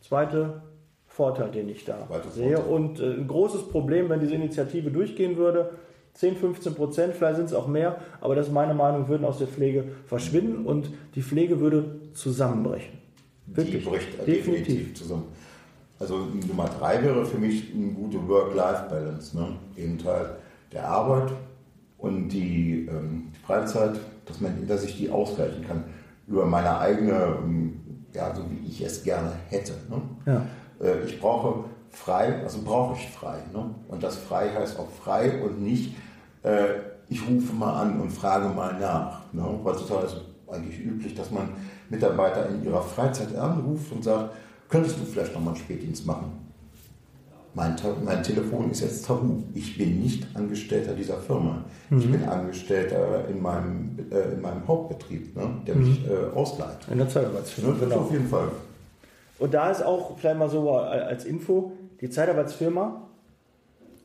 Zweiter 0.00 0.62
Vorteil, 1.06 1.50
den 1.50 1.68
ich 1.68 1.84
da 1.84 2.08
Weiter 2.08 2.30
sehe. 2.30 2.56
Vorteil. 2.56 2.74
Und 2.74 3.00
äh, 3.00 3.14
ein 3.14 3.28
großes 3.28 3.68
Problem, 3.68 4.08
wenn 4.08 4.20
diese 4.20 4.34
Initiative 4.34 4.90
durchgehen 4.90 5.36
würde, 5.36 5.70
10, 6.14 6.36
15 6.36 6.74
Prozent, 6.74 7.14
vielleicht 7.14 7.36
sind 7.36 7.46
es 7.46 7.54
auch 7.54 7.66
mehr, 7.66 7.96
aber 8.20 8.34
das 8.34 8.48
ist 8.48 8.52
meine 8.52 8.74
Meinung, 8.74 9.08
würden 9.08 9.24
aus 9.24 9.38
der 9.38 9.48
Pflege 9.48 9.84
verschwinden 10.06 10.66
und 10.66 10.90
die 11.14 11.22
Pflege 11.22 11.60
würde 11.60 12.00
zusammenbrechen. 12.14 12.98
Wirklich. 13.46 13.84
Die 13.84 13.90
bricht 13.90 14.18
definitiv. 14.18 14.46
definitiv 14.46 14.94
zusammen. 14.94 15.24
Also 15.98 16.26
Nummer 16.48 16.68
drei 16.78 17.02
wäre 17.02 17.24
für 17.24 17.38
mich 17.38 17.72
eine 17.74 17.92
gute 17.92 18.26
Work-Life-Balance. 18.28 19.36
Ne? 19.36 19.48
Eben 19.76 19.98
Teil 19.98 20.36
der 20.72 20.88
Arbeit 20.88 21.32
und 21.98 22.28
die, 22.28 22.88
ähm, 22.90 23.30
die 23.32 23.38
Freizeit, 23.46 23.98
dass, 24.26 24.40
man, 24.40 24.66
dass 24.66 24.84
ich 24.84 24.96
die 24.98 25.10
ausgleichen 25.10 25.64
kann 25.66 25.84
über 26.26 26.44
meine 26.44 26.78
eigene, 26.78 27.36
ähm, 27.42 27.80
ja, 28.12 28.34
so 28.34 28.42
wie 28.50 28.66
ich 28.66 28.82
es 28.82 29.04
gerne 29.04 29.32
hätte. 29.48 29.74
Ne? 29.88 30.02
Ja. 30.26 30.46
Äh, 30.84 31.04
ich 31.06 31.20
brauche 31.20 31.64
frei, 31.92 32.42
also 32.42 32.58
brauche 32.64 32.96
ich 32.96 33.08
frei. 33.08 33.36
Ne? 33.52 33.70
Und 33.88 34.02
das 34.02 34.16
frei 34.16 34.50
heißt 34.50 34.78
auch 34.78 34.88
frei 34.90 35.42
und 35.42 35.62
nicht, 35.62 35.94
äh, 36.42 36.74
ich 37.08 37.20
rufe 37.28 37.52
mal 37.52 37.82
an 37.82 38.00
und 38.00 38.10
frage 38.10 38.48
mal 38.48 38.78
nach. 38.78 39.20
Ne? 39.32 39.44
Heutzutage 39.64 40.06
ist 40.06 40.14
es 40.14 40.52
eigentlich 40.52 40.80
üblich, 40.80 41.14
dass 41.14 41.30
man 41.30 41.50
Mitarbeiter 41.90 42.48
in 42.48 42.64
ihrer 42.64 42.82
Freizeit 42.82 43.36
anruft 43.36 43.92
und 43.92 44.02
sagt, 44.02 44.34
könntest 44.68 44.98
du 44.98 45.04
vielleicht 45.04 45.34
nochmal 45.34 45.54
einen 45.54 45.62
Spätdienst 45.62 46.06
machen? 46.06 46.32
Mein, 47.54 47.76
mein, 48.02 48.22
Telefon 48.22 48.70
ist 48.70 48.80
jetzt 48.80 49.04
tabu. 49.04 49.42
Ich 49.52 49.76
bin 49.76 50.00
nicht 50.00 50.26
Angestellter 50.34 50.94
dieser 50.94 51.18
Firma. 51.18 51.62
Mhm. 51.90 51.98
Ich 51.98 52.10
bin 52.10 52.24
Angestellter 52.24 53.28
in 53.28 53.42
meinem, 53.42 53.98
äh, 54.10 54.32
in 54.32 54.40
meinem 54.40 54.66
Hauptbetrieb, 54.66 55.36
ne, 55.36 55.50
der 55.66 55.74
mhm. 55.74 55.88
mich 55.88 56.00
äh, 56.08 56.34
ausleiht. 56.34 56.78
In 56.90 56.96
der 56.96 57.10
Zeitarbeitsfirma. 57.10 57.74
Ne, 57.74 57.80
genau. 57.80 57.96
Auf 57.96 58.10
jeden 58.10 58.26
Fall. 58.26 58.48
Und 59.38 59.52
da 59.52 59.70
ist 59.70 59.84
auch 59.84 60.16
vielleicht 60.16 60.38
mal 60.38 60.48
so 60.48 60.70
als 60.70 61.26
Info, 61.26 61.72
die 62.02 62.10
Zeitarbeitsfirma 62.10 63.00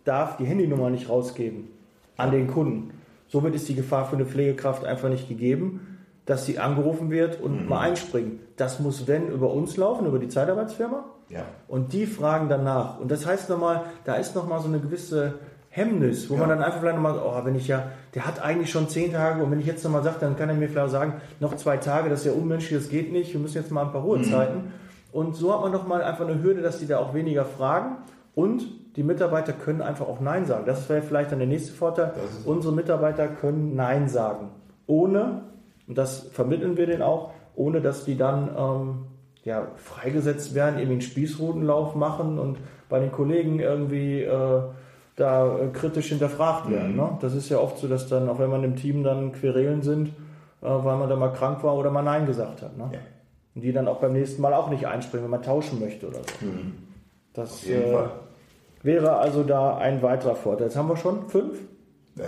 darf 0.05 0.37
die 0.37 0.45
Handynummer 0.45 0.89
nicht 0.89 1.09
rausgeben 1.09 1.67
an 2.15 2.31
den 2.31 2.47
Kunden. 2.47 2.91
Somit 3.27 3.55
ist 3.55 3.67
die 3.67 3.75
Gefahr 3.75 4.05
für 4.05 4.15
eine 4.15 4.25
Pflegekraft 4.25 4.85
einfach 4.85 5.09
nicht 5.09 5.27
gegeben, 5.27 5.97
dass 6.25 6.45
sie 6.45 6.59
angerufen 6.59 7.09
wird 7.09 7.41
und 7.41 7.63
mhm. 7.63 7.69
mal 7.69 7.79
einspringen. 7.81 8.39
Das 8.55 8.79
muss, 8.79 9.07
wenn, 9.07 9.27
über 9.27 9.51
uns 9.51 9.75
laufen, 9.77 10.05
über 10.05 10.19
die 10.19 10.29
Zeitarbeitsfirma. 10.29 11.05
Ja. 11.29 11.43
Und 11.67 11.91
die 11.91 12.05
fragen 12.05 12.47
danach. 12.47 12.99
Und 12.99 13.11
das 13.11 13.25
heißt 13.25 13.49
nochmal, 13.49 13.83
da 14.05 14.15
ist 14.15 14.35
nochmal 14.35 14.61
so 14.61 14.67
eine 14.67 14.79
gewisse 14.79 15.35
Hemmnis, 15.69 16.29
wo 16.29 16.35
Ja. 16.35 16.41
man 16.41 16.49
dann 16.49 16.61
einfach 16.63 16.79
vielleicht 16.79 16.95
nochmal, 16.95 17.19
oh, 17.19 17.45
wenn 17.45 17.55
ich 17.55 17.67
ja, 17.67 17.91
der 18.15 18.25
hat 18.25 18.41
eigentlich 18.41 18.71
schon 18.71 18.89
zehn 18.89 19.11
Tage 19.11 19.43
und 19.43 19.51
wenn 19.51 19.59
ich 19.59 19.65
jetzt 19.65 19.83
nochmal 19.83 20.03
sage, 20.03 20.17
dann 20.19 20.37
kann 20.37 20.49
er 20.49 20.55
mir 20.55 20.69
vielleicht 20.69 20.91
sagen, 20.91 21.13
noch 21.39 21.55
zwei 21.55 21.77
Tage, 21.77 22.09
das 22.09 22.21
ist 22.21 22.25
ja 22.27 22.31
unmenschlich, 22.31 22.79
das 22.79 22.89
geht 22.89 23.11
nicht, 23.11 23.33
wir 23.33 23.39
müssen 23.39 23.57
jetzt 23.57 23.71
mal 23.71 23.85
ein 23.85 23.91
paar 23.91 24.01
Ruhezeiten. 24.01 24.71
Und 25.17 25.35
so 25.35 25.51
hat 25.51 25.61
man 25.61 25.71
doch 25.71 25.87
mal 25.87 26.03
einfach 26.03 26.27
eine 26.27 26.43
Hürde, 26.43 26.61
dass 26.61 26.77
die 26.77 26.85
da 26.85 26.99
auch 26.99 27.15
weniger 27.15 27.43
fragen 27.43 27.95
und 28.35 28.67
die 28.95 29.01
Mitarbeiter 29.01 29.51
können 29.51 29.81
einfach 29.81 30.07
auch 30.07 30.19
Nein 30.19 30.45
sagen. 30.45 30.65
Das 30.67 30.87
wäre 30.89 31.01
vielleicht 31.01 31.31
dann 31.31 31.39
der 31.39 31.47
nächste 31.47 31.73
Vorteil. 31.73 32.13
Unsere 32.45 32.71
Mitarbeiter 32.71 33.27
können 33.27 33.75
Nein 33.75 34.09
sagen. 34.09 34.49
Ohne, 34.85 35.41
und 35.87 35.97
das 35.97 36.19
vermitteln 36.19 36.77
wir 36.77 36.85
denen 36.85 37.01
auch, 37.01 37.31
ohne 37.55 37.81
dass 37.81 38.05
die 38.05 38.15
dann 38.15 38.51
ähm, 38.55 39.05
ja, 39.43 39.69
freigesetzt 39.77 40.53
werden, 40.53 40.75
irgendwie 40.75 40.91
einen 40.91 41.01
Spießrutenlauf 41.01 41.95
machen 41.95 42.37
und 42.37 42.59
bei 42.87 42.99
den 42.99 43.11
Kollegen 43.11 43.59
irgendwie 43.59 44.21
äh, 44.21 44.61
da 45.15 45.57
äh, 45.57 45.69
kritisch 45.73 46.09
hinterfragt 46.09 46.69
werden. 46.69 46.91
Mhm. 46.91 46.95
Ne? 46.97 47.17
Das 47.21 47.33
ist 47.33 47.49
ja 47.49 47.57
oft 47.57 47.79
so, 47.79 47.87
dass 47.87 48.07
dann, 48.07 48.29
auch 48.29 48.37
wenn 48.37 48.51
man 48.51 48.63
im 48.63 48.75
Team 48.75 49.03
dann 49.03 49.31
Querelen 49.31 49.81
sind, 49.81 50.09
äh, 50.09 50.13
weil 50.61 50.97
man 50.97 51.09
da 51.09 51.15
mal 51.15 51.33
krank 51.33 51.63
war 51.63 51.75
oder 51.75 51.89
mal 51.89 52.03
Nein 52.03 52.27
gesagt 52.27 52.61
hat. 52.61 52.77
Ne? 52.77 52.91
Ja. 52.93 52.99
Und 53.57 53.61
die 53.63 53.73
dann 53.73 53.87
auch 53.87 53.97
beim 53.99 54.13
nächsten 54.13 54.39
Mal 54.39 54.53
auch 54.53 54.69
nicht 54.69 54.85
einspringen, 54.85 55.23
wenn 55.23 55.31
man 55.31 55.41
tauschen 55.41 55.79
möchte 55.79 56.05
oder 56.07 56.19
so. 56.19 56.45
Das 57.33 57.63
Mhm. 57.65 57.69
Jeden 57.71 57.91
äh, 57.91 58.05
wäre 58.83 59.15
also 59.17 59.41
da 59.41 59.77
ein 59.77 60.03
weiterer 60.03 60.35
Vorteil. 60.35 60.67
Jetzt 60.67 60.75
haben 60.77 60.87
wir 60.87 60.95
schon 60.95 61.27
fünf? 61.27 61.57
Äh, 62.19 62.21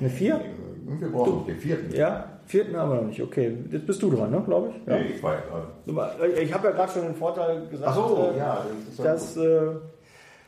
Eine 0.00 0.08
vier? 0.08 0.40
Wir 0.86 1.08
brauchen 1.12 1.44
den 1.46 1.58
vierten. 1.58 1.94
Ja? 1.94 2.24
Vierten 2.46 2.74
haben 2.78 2.90
wir 2.92 2.96
noch 2.96 3.08
nicht. 3.08 3.22
Okay, 3.22 3.58
jetzt 3.70 3.86
bist 3.86 4.02
du 4.02 4.10
dran, 4.10 4.30
ne, 4.30 4.42
glaube 4.46 4.70
ich. 4.70 4.86
Ja. 4.86 4.98
Nee, 4.98 5.04
ich 5.16 5.22
war 5.22 5.34
ja 5.34 6.24
äh, 6.24 6.42
Ich 6.42 6.54
habe 6.54 6.68
ja 6.68 6.72
gerade 6.72 6.92
schon 6.92 7.02
den 7.02 7.14
Vorteil 7.14 7.66
gesagt, 7.70 7.94
so, 7.94 8.30
äh, 8.34 8.38
ja. 8.38 8.64
Das 8.96 9.34
dass 9.34 9.36
äh, 9.36 9.60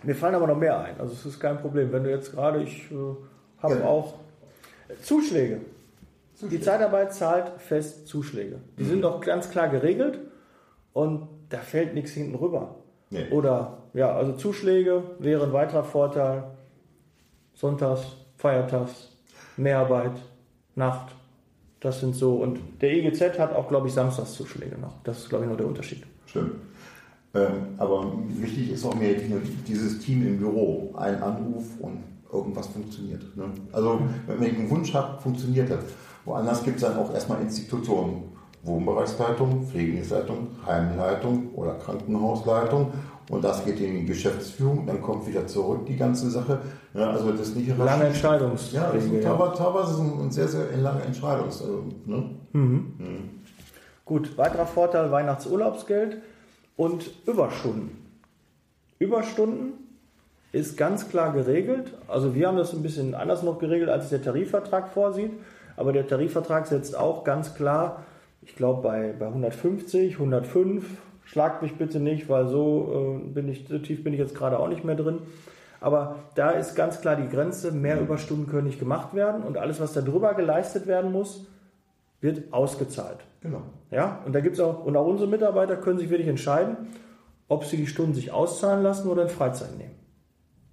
mir 0.03 0.15
fallen 0.15 0.35
aber 0.35 0.47
noch 0.47 0.57
mehr 0.57 0.81
ein. 0.81 0.95
Also 0.99 1.13
es 1.13 1.27
ist 1.27 1.41
kein 1.41 1.59
Problem. 1.59 1.93
Wenn 1.93 2.05
du 2.05 2.11
jetzt 2.11 2.33
gerade, 2.33 2.63
ich 2.63 2.91
äh, 2.91 2.95
habe 3.63 3.75
Ja. 3.81 3.85
auch 3.85 4.15
äh, 4.89 4.95
Zuschläge. 6.43 6.59
Die. 6.59 6.65
Zeitarbeit 6.65 7.15
zahlt 7.15 7.53
fest 7.61 8.07
Zuschläge. 8.07 8.57
Die 8.79 8.85
sind 8.85 9.05
auch 9.05 9.21
ganz 9.21 9.51
klar 9.51 9.69
geregelt 9.69 10.19
und 10.93 11.29
da 11.49 11.59
fällt 11.59 11.95
nichts 11.95 12.13
hinten 12.13 12.35
rüber. 12.35 12.77
Nee. 13.11 13.29
Oder 13.31 13.79
ja, 13.95 14.15
also 14.15 14.33
Zuschläge 14.33 15.03
wäre 15.19 15.45
ein 15.45 15.53
weiterer 15.53 15.85
Vorteil. 15.85 16.45
Sonntags, 17.55 18.03
Feiertags, 18.37 19.09
Mehrarbeit, 19.57 20.13
Nacht. 20.75 21.15
Das 21.81 22.01
sind 22.01 22.15
so. 22.15 22.37
Und 22.37 22.59
der 22.81 22.93
EGZ 22.93 23.39
hat 23.39 23.55
auch, 23.55 23.69
glaube 23.69 23.89
ich, 23.89 23.95
Samstagszuschläge 23.95 24.79
noch. 24.79 24.95
Das 25.05 25.19
ist, 25.19 25.29
glaube 25.29 25.45
ich, 25.45 25.49
nur 25.49 25.57
der 25.59 25.67
Unterschied. 25.67 26.05
Stimmt. 26.27 26.53
Ähm, 27.35 27.51
aber 27.79 28.13
wichtig 28.29 28.71
ist 28.73 28.85
auch 28.85 28.95
mehr 28.95 29.15
die- 29.15 29.35
dieses 29.67 29.99
Team 30.01 30.27
im 30.27 30.39
Büro. 30.39 30.95
Ein 30.97 31.23
Anruf 31.23 31.65
und 31.81 32.03
irgendwas 32.33 32.67
funktioniert. 32.69 33.23
Ne? 33.37 33.45
Also, 33.73 34.01
wenn 34.27 34.43
ich 34.43 34.59
einen 34.59 34.71
Wunsch 34.71 34.93
habe, 34.95 35.21
funktioniert 35.21 35.71
das. 35.71 35.85
Woanders 36.25 36.63
gibt 36.63 36.77
es 36.77 36.83
dann 36.83 36.97
auch 36.97 37.13
erstmal 37.13 37.41
Institutionen. 37.41 38.33
Wohnbereichsleitung, 38.65 39.67
Pflegedienstleitung, 39.67 40.49
Heimleitung 40.65 41.51
oder 41.55 41.75
Krankenhausleitung. 41.75 42.93
Und 43.31 43.43
das 43.43 43.65
geht 43.65 43.81
in 43.81 44.01
die 44.01 44.07
Geschäftsführung, 44.07 44.87
dann 44.87 45.01
kommt 45.01 45.27
wieder 45.27 45.47
zurück 45.47 45.87
die 45.87 45.97
ganze 45.97 46.31
Sache. 46.31 46.61
Ja, 46.95 47.11
also 47.11 47.33
das 47.33 47.49
ist 47.49 47.57
nicht 47.57 47.69
Lange 47.77 48.03
Ja, 48.03 48.09
Entscheidungswege. 48.09 48.85
das 48.93 49.05
ist 49.05 49.25
ja. 49.25 49.49
teilweise, 49.49 50.03
ein, 50.03 50.21
ein 50.21 50.31
sehr, 50.31 50.49
sehr 50.49 50.77
lange 50.77 51.03
Entscheidungs... 51.03 51.61
Also, 51.61 51.85
ne? 52.07 52.31
Gut, 54.05 54.37
weiterer 54.37 54.67
Vorteil 54.67 55.11
Weihnachtsurlaubsgeld 55.11 56.19
und 56.77 57.11
Überstunden. 57.27 57.97
Überstunden 58.99 59.73
ist 60.53 60.77
ganz 60.77 61.09
klar 61.09 61.33
geregelt. 61.33 61.95
Also 62.09 62.35
wir 62.35 62.49
haben 62.49 62.59
das 62.59 62.75
ein 62.75 62.83
bisschen 62.83 63.15
anders 63.15 63.43
noch 63.43 63.59
geregelt, 63.59 63.89
als 63.89 64.05
es 64.05 64.11
der 64.11 64.23
Tarifvertrag 64.23 64.91
vorsieht. 64.91 65.33
Aber 65.83 65.93
der 65.93 66.07
Tarifvertrag 66.07 66.69
setzt 66.69 66.97
auch 66.97 67.25
ganz 67.25 67.57
klar, 67.57 68.05
ich 68.41 68.55
glaube 68.55 68.83
bei, 68.83 69.13
bei 69.19 69.27
150, 69.27 70.13
105, 70.15 70.85
schlagt 71.25 71.61
mich 71.61 71.75
bitte 71.75 71.99
nicht, 71.99 72.29
weil 72.29 72.47
so 72.47 73.19
äh, 73.21 73.29
bin 73.29 73.49
ich, 73.49 73.67
so 73.67 73.81
tief 73.81 74.05
bin 74.05 74.13
ich 74.13 74.21
jetzt 74.21 74.37
gerade 74.37 74.61
auch 74.61 74.69
nicht 74.69 74.85
mehr 74.85 74.95
drin. 74.95 75.19
Aber 75.81 76.21
da 76.37 76.51
ist 76.51 76.77
ganz 76.77 77.01
klar 77.01 77.17
die 77.17 77.29
Grenze, 77.29 77.73
mehr 77.73 78.01
Überstunden 78.01 78.47
können 78.47 78.69
nicht 78.69 78.79
gemacht 78.79 79.13
werden 79.13 79.43
und 79.43 79.59
alles, 79.59 79.81
was 79.81 79.93
da 79.93 80.03
drüber 80.03 80.35
geleistet 80.35 80.87
werden 80.87 81.11
muss, 81.11 81.47
wird 82.21 82.53
ausgezahlt. 82.53 83.19
Genau. 83.41 83.63
Ja, 83.91 84.21
und 84.25 84.37
da 84.37 84.41
gibt 84.41 84.55
es 84.55 84.61
auch, 84.61 84.85
und 84.85 84.97
auch 84.97 85.09
unsere 85.09 85.29
Mitarbeiter 85.29 85.75
können 85.75 85.99
sich 85.99 86.11
wirklich 86.11 86.29
entscheiden, 86.29 86.77
ob 87.49 87.65
sie 87.65 87.77
die 87.77 87.89
Stunden 87.89 88.15
sich 88.15 88.31
auszahlen 88.31 88.85
lassen 88.85 89.11
oder 89.11 89.23
in 89.23 89.31
Freizeit 89.31 89.77
nehmen. 89.77 89.97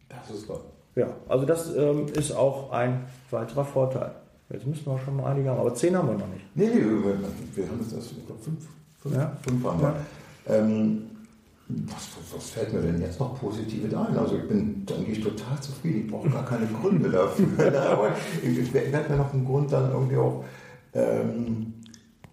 Das 0.08 0.30
ist 0.30 0.46
toll. 0.46 0.62
Ja, 0.94 1.08
also 1.28 1.48
das 1.48 1.76
ähm, 1.76 2.06
ist 2.14 2.32
auch 2.32 2.72
ein 2.72 3.08
weiterer 3.32 3.66
Vorteil. 3.66 4.12
Jetzt 4.52 4.66
müssen 4.66 4.86
wir 4.86 4.98
schon 5.00 5.16
mal 5.18 5.32
einige 5.32 5.50
haben, 5.50 5.60
aber 5.60 5.76
zehn 5.76 5.96
haben 5.96 6.08
wir 6.08 6.16
noch 6.16 6.28
nicht. 6.28 6.46
Nee, 6.56 6.68
nee, 6.68 6.82
wir, 6.82 7.04
wir 7.04 7.70
haben 7.70 7.80
jetzt 7.82 7.94
erst 7.94 8.12
ich 8.14 8.26
glaub, 8.26 8.44
fünf, 8.44 8.68
fünf, 9.00 9.16
Ja. 9.16 9.38
fünf 9.42 9.64
haben 9.64 9.82
wir. 9.82 9.96
Ähm, 10.48 11.02
was, 11.68 12.10
was, 12.34 12.50
fällt 12.50 12.74
mir 12.74 12.82
denn 12.82 13.00
jetzt 13.00 13.20
noch 13.20 13.40
Positives 13.40 13.94
ein? 13.94 14.18
Also 14.18 14.38
ich 14.38 14.48
bin 14.48 14.84
eigentlich 14.90 15.24
total 15.24 15.62
zufrieden. 15.62 16.06
Ich 16.06 16.12
brauche 16.12 16.28
gar 16.30 16.46
keine 16.46 16.66
Gründe 16.66 17.12
dafür. 17.12 17.48
Aber 17.92 18.10
ich, 18.42 18.58
ich 18.58 18.74
werde 18.74 19.08
mir 19.08 19.18
noch 19.18 19.32
einen 19.32 19.46
Grund 19.46 19.72
dann 19.72 19.92
irgendwie 19.92 20.18
auch 20.18 20.44
ähm, 20.96 21.74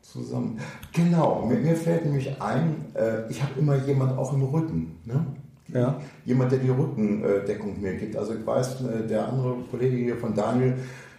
zusammen. 0.00 0.58
Genau, 0.94 1.44
mir, 1.44 1.58
mir 1.58 1.76
fällt 1.76 2.06
nämlich 2.06 2.40
ein, 2.40 2.86
äh, 2.94 3.30
ich 3.30 3.42
habe 3.42 3.60
immer 3.60 3.76
jemand 3.84 4.16
auch 4.16 4.32
im 4.32 4.42
Rücken. 4.42 4.98
Ne? 5.04 5.26
Ja. 5.68 6.00
Jemand, 6.24 6.52
der 6.52 6.60
die 6.60 6.70
Rückendeckung 6.70 7.80
mir 7.80 7.94
gibt. 7.96 8.16
Also 8.16 8.34
ich 8.34 8.46
weiß, 8.46 8.82
äh, 8.82 9.06
der 9.06 9.28
andere 9.28 9.56
Kollege 9.70 9.96
hier 9.96 10.16
von 10.16 10.34
Daniel, 10.34 10.76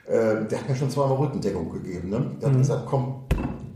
äh, 0.08 0.46
der 0.46 0.60
hat 0.60 0.70
mir 0.70 0.76
schon 0.76 0.89
zweimal 0.89 1.17
Rückendeckung 1.17 1.72
gegeben. 1.72 2.10
Ne? 2.10 2.32
Der 2.41 2.50
hat 2.50 2.58
gesagt, 2.58 2.86
komm, 2.86 3.24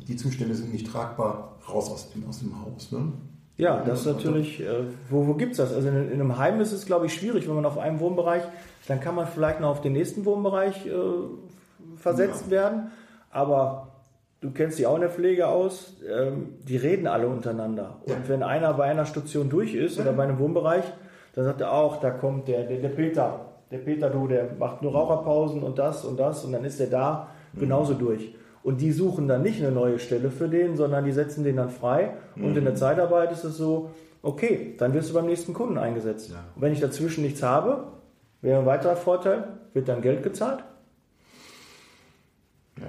die 0.07 0.15
Zustände 0.15 0.55
sind 0.55 0.71
nicht 0.73 0.87
tragbar, 0.87 1.57
raus 1.71 1.89
aus 1.91 2.11
dem, 2.11 2.27
aus 2.27 2.39
dem 2.39 2.53
Haus. 2.63 2.91
Ne? 2.91 3.11
Ja, 3.57 3.83
das 3.85 4.01
ist 4.01 4.05
natürlich, 4.07 4.61
äh, 4.61 4.85
wo, 5.09 5.27
wo 5.27 5.33
gibt 5.35 5.51
es 5.51 5.57
das? 5.57 5.73
Also 5.73 5.87
in, 5.89 6.07
in 6.07 6.13
einem 6.13 6.37
Heim 6.37 6.59
ist 6.61 6.71
es, 6.71 6.85
glaube 6.85 7.05
ich, 7.05 7.13
schwierig, 7.13 7.47
wenn 7.47 7.55
man 7.55 7.65
auf 7.65 7.77
einem 7.77 7.99
Wohnbereich, 7.99 8.43
dann 8.87 8.99
kann 8.99 9.13
man 9.15 9.27
vielleicht 9.27 9.59
noch 9.59 9.69
auf 9.69 9.81
den 9.81 9.93
nächsten 9.93 10.25
Wohnbereich 10.25 10.87
äh, 10.87 10.91
versetzt 11.97 12.49
werden. 12.49 12.91
Aber 13.29 13.89
du 14.41 14.51
kennst 14.51 14.79
die 14.79 14.87
auch 14.87 14.95
in 14.95 15.01
der 15.01 15.09
Pflege 15.11 15.47
aus, 15.47 15.93
ähm, 16.09 16.55
die 16.67 16.77
reden 16.77 17.07
alle 17.07 17.27
untereinander. 17.27 17.97
Und 18.05 18.11
Ja. 18.13 18.17
wenn 18.27 18.41
einer 18.43 18.73
bei 18.73 18.85
einer 18.85 19.05
Station 19.05 19.49
durch 19.49 19.75
ist 19.75 19.99
oder 19.99 20.13
bei 20.13 20.23
einem 20.23 20.39
Wohnbereich, 20.39 20.85
dann 21.35 21.45
sagt 21.45 21.61
er 21.61 21.71
auch, 21.73 21.99
da 22.01 22.09
kommt 22.09 22.47
der, 22.47 22.63
der, 22.63 22.77
der 22.79 22.89
Peter, 22.89 23.50
der 23.71 23.77
Peter, 23.77 24.09
du, 24.09 24.27
der 24.27 24.49
macht 24.59 24.81
nur 24.81 24.91
Raucherpausen 24.91 25.63
und 25.63 25.79
das 25.79 26.05
und 26.05 26.19
das 26.19 26.43
und 26.43 26.51
dann 26.51 26.63
ist 26.65 26.79
der 26.79 26.87
da 26.87 27.29
genauso 27.57 27.93
durch. 27.93 28.35
Und 28.63 28.81
die 28.81 28.91
suchen 28.91 29.27
dann 29.27 29.41
nicht 29.41 29.61
eine 29.61 29.71
neue 29.71 29.97
Stelle 29.97 30.29
für 30.29 30.47
den, 30.47 30.75
sondern 30.75 31.03
die 31.05 31.11
setzen 31.11 31.43
den 31.43 31.55
dann 31.55 31.69
frei. 31.69 32.11
Und 32.35 32.55
in 32.55 32.63
der 32.63 32.75
Zeitarbeit 32.75 33.31
ist 33.31 33.43
es 33.43 33.57
so, 33.57 33.89
okay, 34.21 34.75
dann 34.77 34.93
wirst 34.93 35.09
du 35.09 35.13
beim 35.15 35.25
nächsten 35.25 35.53
Kunden 35.53 35.79
eingesetzt. 35.79 36.29
Ja. 36.29 36.43
Und 36.55 36.61
wenn 36.61 36.73
ich 36.73 36.79
dazwischen 36.79 37.23
nichts 37.23 37.41
habe, 37.41 37.85
wäre 38.41 38.59
ein 38.59 38.65
weiterer 38.67 38.95
Vorteil, 38.95 39.47
wird 39.73 39.87
dann 39.87 40.01
Geld 40.01 40.21
gezahlt? 40.21 40.63
Ja. 42.79 42.87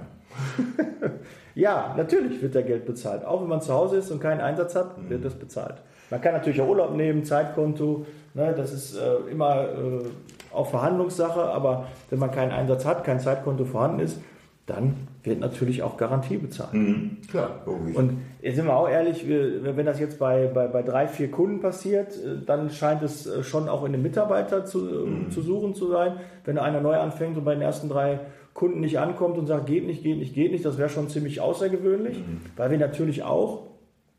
Ja, 1.55 1.95
natürlich 1.97 2.41
wird 2.41 2.55
da 2.55 2.63
Geld 2.63 2.87
bezahlt. 2.87 3.25
Auch 3.25 3.43
wenn 3.43 3.49
man 3.49 3.61
zu 3.61 3.75
Hause 3.75 3.99
ist 3.99 4.11
und 4.11 4.21
keinen 4.21 4.41
Einsatz 4.41 4.75
hat, 4.75 4.95
wird 5.11 5.25
das 5.25 5.35
bezahlt. 5.35 5.83
Man 6.11 6.21
kann 6.21 6.33
natürlich 6.33 6.61
auch 6.61 6.69
Urlaub 6.69 6.95
nehmen, 6.95 7.25
Zeitkonto, 7.25 8.07
ne, 8.35 8.55
das 8.57 8.73
ist 8.73 8.97
äh, 8.97 9.31
immer 9.31 9.63
äh, 9.63 10.05
auch 10.53 10.69
Verhandlungssache, 10.71 11.43
aber 11.43 11.87
wenn 12.11 12.19
man 12.19 12.31
keinen 12.31 12.53
Einsatz 12.53 12.85
hat, 12.85 13.05
kein 13.05 13.21
Zeitkonto 13.21 13.65
vorhanden 13.65 14.01
ist, 14.01 14.19
dann 14.67 14.95
wird 15.25 15.41
natürlich 15.41 15.83
auch 15.83 15.97
Garantie 15.97 16.37
bezahlt. 16.37 16.75
Mhm. 16.75 17.19
Klar, 17.29 17.63
logisch. 17.67 17.97
Und 17.97 18.19
jetzt 18.41 18.57
sind 18.57 18.67
wir 18.67 18.77
auch 18.77 18.89
ehrlich, 18.89 19.27
wir, 19.27 19.77
wenn 19.77 19.87
das 19.87 19.99
jetzt 19.99 20.19
bei, 20.19 20.47
bei, 20.47 20.69
bei 20.69 20.83
drei, 20.83 21.09
vier 21.09 21.31
Kunden 21.31 21.61
passiert, 21.61 22.17
äh, 22.17 22.45
dann 22.47 22.71
scheint 22.71 23.03
es 23.03 23.27
äh, 23.27 23.43
schon 23.43 23.69
auch 23.69 23.85
in 23.85 23.93
den 23.93 24.03
Mitarbeiter 24.03 24.65
zu, 24.65 25.07
äh, 25.07 25.31
zu 25.31 25.43
suchen 25.43 25.75
zu 25.75 25.89
sein. 25.89 26.15
Wenn 26.45 26.59
einer 26.59 26.81
neu 26.81 26.97
anfängt 26.97 27.37
und 27.37 27.45
bei 27.45 27.55
den 27.55 27.63
ersten 27.63 27.89
drei 27.89 28.21
Kunden 28.55 28.81
nicht 28.81 28.99
ankommt 28.99 29.37
und 29.39 29.47
sagt, 29.47 29.67
geht 29.67 29.87
nicht, 29.87 30.03
geht 30.03 30.19
nicht, 30.19 30.35
geht 30.35 30.53
nicht, 30.53 30.65
das 30.65 30.79
wäre 30.79 30.89
schon 30.89 31.09
ziemlich 31.09 31.41
außergewöhnlich, 31.41 32.23
weil 32.57 32.71
wir 32.71 32.79
natürlich 32.79 33.23
auch, 33.23 33.63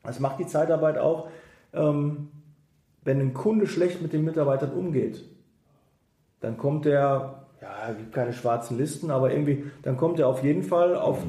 das 0.03 0.19
macht 0.19 0.39
die 0.39 0.47
Zeitarbeit 0.47 0.97
auch, 0.97 1.27
ähm, 1.71 2.29
wenn 3.05 3.19
ein 3.19 3.33
Kunde 3.33 3.67
schlecht 3.67 4.01
mit 4.01 4.13
den 4.13 4.23
Mitarbeitern 4.23 4.71
umgeht, 4.71 5.23
dann 6.39 6.57
kommt 6.57 6.85
der, 6.85 7.45
ja, 7.61 7.89
es 7.91 7.97
gibt 7.97 8.13
keine 8.13 8.33
schwarzen 8.33 8.77
Listen, 8.77 9.11
aber 9.11 9.31
irgendwie, 9.31 9.65
dann 9.81 9.97
kommt 9.97 10.19
er 10.19 10.27
auf 10.27 10.43
jeden 10.43 10.63
Fall 10.63 10.95
auf 10.95 11.19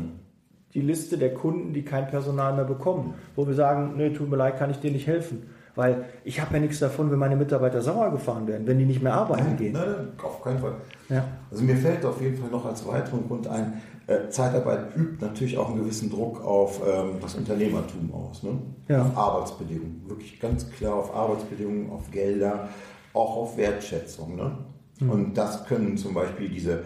die 0.74 0.80
Liste 0.80 1.18
der 1.18 1.32
Kunden, 1.32 1.72
die 1.72 1.84
kein 1.84 2.08
Personal 2.08 2.54
mehr 2.54 2.64
bekommen, 2.64 3.14
wo 3.36 3.46
wir 3.46 3.54
sagen, 3.54 3.94
nee, 3.96 4.10
tut 4.10 4.28
mir 4.28 4.36
leid, 4.36 4.58
kann 4.58 4.70
ich 4.70 4.80
dir 4.80 4.90
nicht 4.90 5.06
helfen. 5.06 5.44
Weil 5.76 6.04
ich 6.22 6.40
habe 6.40 6.54
ja 6.54 6.60
nichts 6.60 6.78
davon, 6.78 7.10
wenn 7.10 7.18
meine 7.18 7.34
Mitarbeiter 7.34 7.80
sauer 7.80 8.10
gefahren 8.12 8.46
werden, 8.46 8.66
wenn 8.66 8.78
die 8.78 8.84
nicht 8.84 9.02
mehr 9.02 9.14
arbeiten 9.14 9.56
gehen. 9.56 9.72
Nein, 9.72 9.86
nein, 9.86 10.08
auf 10.22 10.40
keinen 10.42 10.58
Fall. 10.58 10.74
Ja. 11.08 11.24
Also 11.50 11.64
mir 11.64 11.76
fällt 11.76 12.04
auf 12.04 12.20
jeden 12.20 12.36
Fall 12.36 12.50
noch 12.50 12.64
als 12.64 12.86
weiteren 12.86 13.26
Grund 13.26 13.48
ein, 13.48 13.80
Zeitarbeit 14.28 14.94
übt 14.96 15.24
natürlich 15.24 15.56
auch 15.56 15.68
einen 15.68 15.78
gewissen 15.78 16.10
Druck 16.10 16.44
auf 16.44 16.80
ähm, 16.86 17.16
das 17.20 17.34
Unternehmertum 17.34 18.12
aus. 18.12 18.42
Ne? 18.42 18.58
Ja. 18.88 19.02
Auf 19.02 19.16
Arbeitsbedingungen. 19.16 20.02
Wirklich 20.06 20.38
ganz 20.40 20.68
klar 20.70 20.94
auf 20.94 21.14
Arbeitsbedingungen, 21.14 21.90
auf 21.90 22.10
Gelder, 22.10 22.68
auch 23.14 23.36
auf 23.36 23.56
Wertschätzung. 23.56 24.36
Ne? 24.36 24.58
Mhm. 25.00 25.10
Und 25.10 25.34
das 25.34 25.64
können 25.66 25.96
zum 25.96 26.12
Beispiel 26.12 26.48
diese 26.48 26.82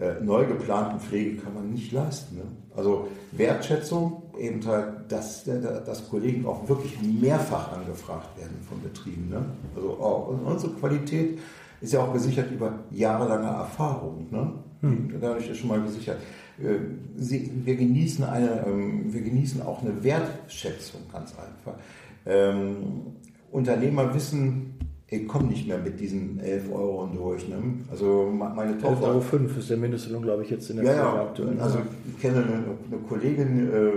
äh, 0.00 0.14
neu 0.22 0.46
geplanten 0.46 0.98
Pflege 0.98 1.36
kann 1.36 1.54
man 1.54 1.70
nicht 1.70 1.92
leisten. 1.92 2.36
Ne? 2.36 2.42
Also 2.74 3.08
Wertschätzung, 3.32 4.22
eben 4.38 4.64
halt, 4.66 5.12
dass, 5.12 5.44
dass 5.44 6.08
Kollegen 6.08 6.46
auch 6.46 6.68
wirklich 6.68 7.00
mehrfach 7.00 7.72
angefragt 7.72 8.36
werden 8.38 8.56
von 8.68 8.82
Betrieben. 8.82 9.28
Ne? 9.28 9.44
Also 9.76 9.90
auch 9.90 10.34
unsere 10.44 10.72
Qualität 10.72 11.38
ist 11.80 11.92
ja 11.92 12.02
auch 12.02 12.12
gesichert 12.12 12.50
über 12.50 12.80
jahrelange 12.90 13.46
Erfahrung. 13.46 14.26
Ne? 14.30 14.52
Hm. 14.80 15.14
Dadurch 15.20 15.48
ist 15.48 15.58
schon 15.58 15.68
mal 15.68 15.80
gesichert. 15.80 16.18
Äh, 16.58 16.78
wir, 17.16 17.76
genießen 17.76 18.24
eine, 18.24 18.64
ähm, 18.66 19.12
wir 19.12 19.22
genießen 19.22 19.62
auch 19.62 19.82
eine 19.82 20.02
Wertschätzung 20.02 21.02
ganz 21.12 21.32
einfach. 21.32 21.78
Ähm, 22.26 23.16
Unternehmer 23.50 24.14
wissen, 24.14 24.74
ich 25.08 25.28
komme 25.28 25.48
nicht 25.48 25.68
mehr 25.68 25.78
mit 25.78 26.00
diesen 26.00 26.40
11 26.40 26.72
Euro 26.72 27.08
durch. 27.14 27.48
Ne? 27.48 27.56
Also 27.90 28.30
meine 28.32 28.78
Tochter. 28.78 29.08
11,05 29.08 29.32
Euro 29.34 29.58
ist 29.58 29.70
der 29.70 29.76
Mindestlohn, 29.76 30.22
glaube 30.22 30.42
ich, 30.42 30.50
jetzt 30.50 30.70
in 30.70 30.76
der 30.76 30.84
ja, 30.84 31.22
aktuell. 31.22 31.60
Also 31.60 31.78
ich 32.08 32.20
kenne 32.20 32.38
eine, 32.38 32.54
eine 32.54 33.02
Kollegin, 33.08 33.72
äh, 33.72 33.90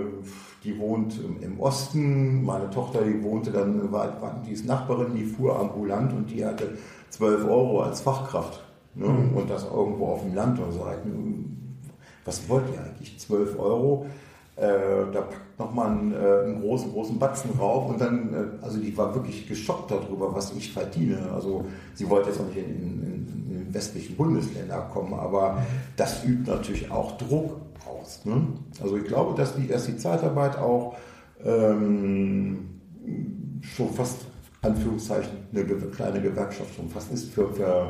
die 0.64 0.78
wohnt 0.78 1.20
im 1.42 1.60
Osten. 1.60 2.44
Meine 2.44 2.70
Tochter, 2.70 3.02
die 3.04 3.24
wohnte 3.24 3.52
dann, 3.52 3.92
war, 3.92 4.42
die 4.48 4.52
ist 4.52 4.66
Nachbarin, 4.66 5.16
die 5.16 5.24
fuhr 5.24 5.60
ambulant 5.60 6.14
und 6.14 6.30
die 6.30 6.46
hatte 6.46 6.70
12 7.10 7.46
Euro 7.46 7.82
als 7.82 8.02
Fachkraft. 8.02 8.64
Ne? 8.96 9.08
Mhm. 9.08 9.38
Und 9.38 9.50
das 9.50 9.64
irgendwo 9.64 10.08
auf 10.08 10.24
dem 10.24 10.36
Land 10.36 10.60
und 10.60 10.72
so. 10.72 10.86
Was 12.28 12.48
wollt 12.50 12.66
ihr 12.74 12.80
eigentlich? 12.84 13.18
12 13.18 13.58
Euro? 13.58 14.06
Äh, 14.58 15.12
da 15.14 15.22
packt 15.22 15.60
nochmal 15.60 15.92
einen, 15.92 16.14
äh, 16.14 16.18
einen 16.18 16.62
großen, 16.62 16.92
großen 16.92 17.18
Batzen 17.18 17.52
rauf 17.60 17.90
und 17.90 18.02
dann, 18.02 18.34
äh, 18.34 18.64
also 18.64 18.80
die 18.80 18.96
war 18.98 19.16
wirklich 19.16 19.48
geschockt 19.48 19.92
darüber, 19.92 20.36
was 20.36 20.52
ich 20.54 20.74
verdiene. 20.74 21.20
Also 21.34 21.66
sie 21.94 22.10
wollte 22.10 22.30
jetzt 22.30 22.42
auch 22.42 22.48
nicht 22.48 22.58
in, 22.58 22.66
in, 22.66 23.28
in 23.50 23.66
den 23.66 23.74
westlichen 23.74 24.18
Bundesländer 24.18 24.90
kommen, 24.92 25.14
aber 25.14 25.64
das 25.96 26.26
übt 26.26 26.52
natürlich 26.52 26.92
auch 26.92 27.18
Druck 27.18 27.62
aus. 27.88 28.26
Ne? 28.26 28.42
Also 28.82 28.98
ich 28.98 29.06
glaube, 29.06 29.38
dass 29.38 29.56
die, 29.56 29.68
dass 29.68 29.86
die 29.86 29.98
Zeitarbeit 29.98 30.58
auch 30.58 30.98
ähm, 31.46 32.82
schon 33.62 33.90
fast 33.92 34.26
Anführungszeichen 34.64 35.32
eine 35.54 35.64
kleine 35.64 36.22
Gewerkschaft 36.22 36.74
schon 36.76 36.90
fast 36.90 37.12
ist 37.12 37.32
für, 37.32 37.48
für 37.54 37.90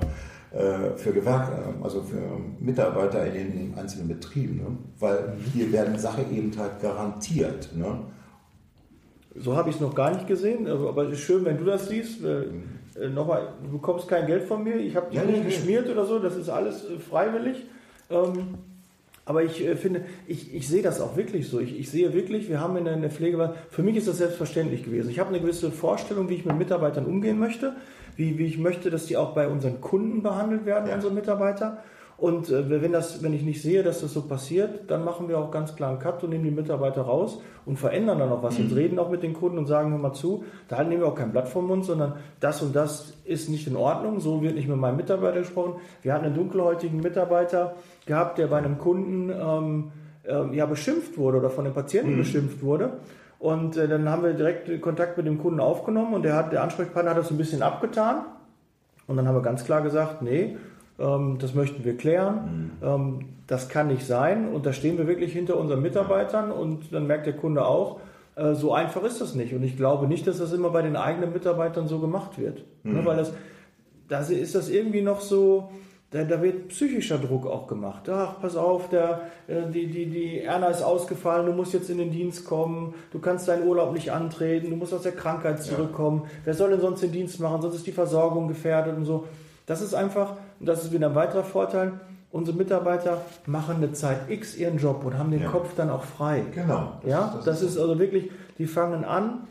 für 0.96 1.14
Gewerk, 1.14 1.52
äh, 1.52 1.84
also 1.84 2.02
für 2.02 2.22
Mitarbeiter 2.60 3.26
in 3.26 3.52
den 3.52 3.74
einzelnen 3.78 4.08
Betrieben. 4.08 4.58
Ne? 4.58 4.78
Weil 5.00 5.38
hier 5.54 5.72
werden 5.72 5.98
Sachen 5.98 6.36
eben 6.36 6.52
halt 6.58 6.80
garantiert. 6.82 7.70
Ne? 7.76 8.00
So 9.36 9.56
habe 9.56 9.70
ich 9.70 9.76
es 9.76 9.82
noch 9.82 9.94
gar 9.94 10.12
nicht 10.12 10.28
gesehen, 10.28 10.68
also, 10.68 10.90
aber 10.90 11.04
es 11.04 11.14
ist 11.14 11.22
schön, 11.22 11.46
wenn 11.46 11.58
du 11.58 11.66
das 11.66 11.88
siehst. 11.88 12.24
Äh, 12.24 12.46
mhm. 12.46 13.14
Nochmal, 13.14 13.50
du 13.64 13.74
bekommst 13.74 14.08
kein 14.08 14.26
Geld 14.26 14.44
von 14.44 14.64
mir, 14.64 14.78
ich 14.78 14.96
habe 14.96 15.12
dich 15.12 15.20
ja, 15.20 15.24
nicht 15.24 15.46
geschmiert 15.46 15.88
oder 15.88 16.04
so, 16.04 16.18
das 16.18 16.36
ist 16.36 16.50
alles 16.50 16.84
freiwillig. 17.08 17.66
Ähm, 18.10 18.56
aber 19.28 19.44
ich 19.44 19.64
äh, 19.64 19.76
finde, 19.76 20.02
ich, 20.26 20.56
ich 20.56 20.68
sehe 20.68 20.82
das 20.82 21.00
auch 21.02 21.16
wirklich 21.18 21.48
so. 21.48 21.60
Ich, 21.60 21.80
ich 21.80 21.90
sehe 21.92 22.14
wirklich, 22.14 22.50
wir 22.50 22.60
haben 22.60 22.76
in 22.78 22.86
der, 22.86 22.96
in 22.96 23.02
der 23.02 23.12
Pflege, 23.12 23.54
für 23.70 23.84
mich 23.84 23.96
ist 23.96 24.08
das 24.08 24.18
selbstverständlich 24.18 24.84
gewesen. 24.84 25.12
Ich 25.12 25.20
habe 25.20 25.30
eine 25.30 25.40
gewisse 25.40 25.70
Vorstellung, 25.70 26.30
wie 26.30 26.36
ich 26.36 26.46
mit 26.46 26.58
Mitarbeitern 26.58 27.06
umgehen 27.06 27.38
möchte 27.38 27.74
wie, 28.18 28.38
wie 28.38 28.48
ich 28.48 28.58
möchte, 28.58 28.90
dass 28.90 29.06
die 29.06 29.16
auch 29.16 29.34
bei 29.34 29.48
unseren 29.48 29.80
Kunden 29.80 30.22
behandelt 30.24 30.66
werden, 30.66 30.90
ja. 30.90 30.96
unsere 30.96 31.14
Mitarbeiter. 31.14 31.84
Und 32.18 32.50
äh, 32.50 32.82
wenn, 32.82 32.92
das, 32.92 33.22
wenn 33.22 33.34
ich 33.34 33.44
nicht 33.44 33.62
sehe, 33.62 33.84
dass 33.84 34.02
das 34.02 34.14
so 34.14 34.24
passiert, 34.24 34.90
dann 34.90 35.06
machen 35.06 35.28
wir 35.28 35.38
auch 35.38 35.52
ganz 35.52 35.76
klar 35.76 35.92
einen 35.92 36.00
Cut 36.00 36.24
und 36.24 36.32
nehmen 36.32 36.46
die 36.46 36.52
Mitarbeiter 36.52 37.04
raus 37.04 37.40
und 37.66 37.78
verändern 37.78 38.18
dann 38.18 38.32
auch 38.32 38.42
was 38.42 38.58
mhm. 38.58 38.66
und 38.66 38.76
reden 38.76 39.00
auch 39.00 39.10
mit 39.12 39.22
den 39.22 39.34
Kunden 39.34 39.60
und 39.60 39.68
sagen, 39.68 39.92
hör 39.92 40.00
mal 40.00 40.14
zu, 40.14 40.44
da 40.68 40.84
nehmen 40.84 41.02
wir 41.02 41.08
auch 41.08 41.16
kein 41.16 41.32
Blatt 41.32 41.48
vom 41.48 41.68
Mund, 41.68 41.86
sondern 41.86 42.14
das 42.40 42.64
und 42.64 42.76
das 42.76 43.14
ist 43.24 43.50
nicht 43.50 43.68
in 43.68 43.76
Ordnung, 43.76 44.20
so 44.20 44.42
wird 44.42 44.56
nicht 44.56 44.68
mit 44.68 44.78
meinem 44.78 44.98
Mitarbeiter 44.98 45.40
gesprochen. 45.40 45.76
Wir 46.02 46.14
hatten 46.14 46.26
einen 46.26 46.36
dunkelhäutigen 46.36 47.02
Mitarbeiter 47.02 47.76
gehabt, 48.08 48.40
der 48.40 48.48
bei 48.48 48.58
einem 48.58 48.80
Kunden 48.80 49.30
ähm, 49.30 49.92
äh, 50.24 50.56
ja, 50.56 50.66
beschimpft 50.66 51.20
wurde 51.20 51.38
oder 51.38 51.52
von 51.52 51.66
den 51.66 51.74
Patienten 51.74 52.14
mhm. 52.14 52.18
beschimpft 52.18 52.64
wurde. 52.64 52.94
Und 53.38 53.78
äh, 53.78 53.88
dann 53.88 54.10
haben 54.10 54.24
wir 54.24 54.34
direkt 54.34 54.82
Kontakt 54.82 55.18
mit 55.18 55.28
dem 55.28 55.38
Kunden 55.38 55.60
aufgenommen 55.60 56.16
und 56.16 56.24
der, 56.24 56.36
hat, 56.36 56.52
der 56.52 56.64
Ansprechpartner 56.64 57.12
hat 57.12 57.20
das 57.20 57.30
ein 57.30 57.38
bisschen 57.38 57.62
abgetan. 57.62 58.26
Und 59.06 59.18
dann 59.18 59.28
haben 59.28 59.36
wir 59.36 59.44
ganz 59.44 59.64
klar 59.64 59.82
gesagt, 59.82 60.24
nee, 60.24 60.58
das 60.98 61.54
möchten 61.54 61.86
wir 61.86 61.96
klären. 61.96 62.72
Mhm. 62.82 62.88
Ähm, 62.88 63.20
das 63.48 63.70
kann 63.70 63.88
nicht 63.88 64.06
sein. 64.06 64.50
Und 64.50 64.66
da 64.66 64.74
stehen 64.74 64.98
wir 64.98 65.08
wirklich 65.08 65.32
hinter 65.32 65.58
unseren 65.58 65.82
Mitarbeitern 65.82 66.52
und 66.52 66.94
dann 66.94 67.08
merkt 67.08 67.26
der 67.26 67.36
Kunde 67.36 67.66
auch, 67.66 68.00
äh, 68.36 68.54
so 68.54 68.74
einfach 68.74 69.04
ist 69.04 69.22
das 69.22 69.36
nicht. 69.36 69.54
Und 69.54 69.64
ich 69.64 69.78
glaube 69.78 70.08
nicht, 70.08 70.28
dass 70.28 70.38
das 70.38 70.54
immer 70.54 70.70
bei 70.70 70.82
den 70.82 70.96
eigenen 70.96 71.34
Mitarbeitern 71.34 71.88
so 71.88 72.00
gemacht 72.00 72.40
wird. 72.40 72.64
Ne, 72.84 73.02
mhm. 73.02 73.06
Weil 73.06 73.18
das, 73.18 73.34
da 74.08 74.20
ist 74.20 74.56
das 74.56 74.70
irgendwie 74.70 75.02
noch 75.02 75.22
so, 75.22 75.70
da, 76.12 76.24
da, 76.24 76.42
wird 76.42 76.70
psychischer 76.70 77.18
Druck 77.18 77.46
auch 77.46 77.68
gemacht. 77.68 78.08
Ach, 78.10 78.40
pass 78.40 78.56
auf, 78.56 78.90
der, 78.90 79.22
äh, 79.48 79.70
die, 79.70 79.88
die, 79.88 80.06
die 80.06 80.40
Erna 80.40 80.68
ist 80.68 80.82
ausgefallen, 80.82 81.46
du 81.46 81.52
musst 81.52 81.74
jetzt 81.74 81.90
in 81.90 81.98
den 81.98 82.12
Dienst 82.12 82.46
kommen, 82.46 82.94
du 83.12 83.20
kannst 83.20 83.48
deinen 83.48 83.68
Urlaub 83.68 83.94
nicht 83.94 84.12
antreten, 84.12 84.70
du 84.70 84.76
musst 84.76 84.94
aus 84.94 85.02
der 85.02 85.12
Krankheit 85.12 85.62
zurückkommen. 85.62 86.24
Ja. 86.24 86.30
Wer 86.46 86.54
soll 86.54 86.70
denn 86.72 86.82
sonst 86.82 87.04
den 87.04 87.12
Dienst 87.12 87.40
machen? 87.40 87.62
Sonst 87.62 87.76
ist 87.76 87.88
die 87.88 87.92
Versorgung 87.92 88.48
gefährdet 88.48 88.96
und 88.98 89.06
so. 89.06 89.26
Das 89.68 89.82
ist 89.82 89.94
einfach, 89.94 90.34
und 90.60 90.66
das 90.66 90.84
ist 90.84 90.92
wieder 90.92 91.10
ein 91.10 91.16
weiterer 91.16 91.44
Vorteil, 91.44 92.00
unsere 92.32 92.58
Mitarbeiter 92.58 93.22
machen 93.46 93.76
eine 93.76 93.92
Zeit 93.94 94.30
X 94.30 94.58
ihren 94.58 94.80
Job 94.80 95.06
und 95.06 95.20
haben 95.20 95.30
den 95.30 95.44
ja. 95.44 95.50
Kopf 95.50 95.76
dann 95.76 95.92
auch 95.92 96.04
frei. 96.04 96.44
Genau. 96.52 96.94
Das, 97.04 97.12
ja, 97.12 97.34
das, 97.36 97.46
das 97.46 97.62
ist, 97.62 97.76
ist 97.76 97.78
also 97.78 98.00
wirklich, 98.00 98.32
die 98.58 98.66
fangen 98.66 99.06
an, 99.06 99.42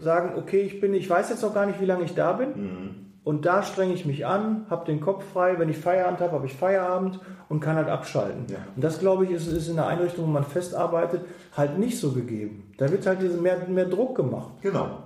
sagen, 0.00 0.38
okay, 0.38 0.60
ich 0.60 0.80
bin, 0.80 0.94
ich 0.94 1.08
weiß 1.08 1.28
jetzt 1.28 1.42
noch 1.42 1.52
gar 1.52 1.66
nicht, 1.66 1.80
wie 1.80 1.86
lange 1.86 2.04
ich 2.04 2.14
da 2.14 2.32
bin. 2.32 2.48
Mhm 2.48 3.06
und 3.26 3.44
da 3.44 3.64
strenge 3.64 3.92
ich 3.92 4.06
mich 4.06 4.24
an, 4.24 4.66
habe 4.70 4.86
den 4.86 5.00
Kopf 5.00 5.24
frei. 5.32 5.58
Wenn 5.58 5.68
ich 5.68 5.78
Feierabend 5.78 6.20
habe, 6.20 6.30
habe 6.30 6.46
ich 6.46 6.54
Feierabend 6.54 7.18
und 7.48 7.58
kann 7.58 7.74
halt 7.74 7.88
abschalten. 7.88 8.46
Ja. 8.48 8.58
Und 8.76 8.84
das, 8.84 9.00
glaube 9.00 9.24
ich, 9.24 9.32
ist, 9.32 9.48
ist 9.48 9.66
in 9.66 9.74
der 9.74 9.88
Einrichtung, 9.88 10.26
wo 10.26 10.30
man 10.30 10.44
festarbeitet, 10.44 11.22
halt 11.56 11.76
nicht 11.76 11.98
so 11.98 12.12
gegeben. 12.12 12.72
Da 12.78 12.88
wird 12.88 13.04
halt 13.04 13.20
diese 13.20 13.38
mehr, 13.38 13.66
mehr 13.66 13.86
Druck 13.86 14.14
gemacht. 14.14 14.50
Genau. 14.62 14.98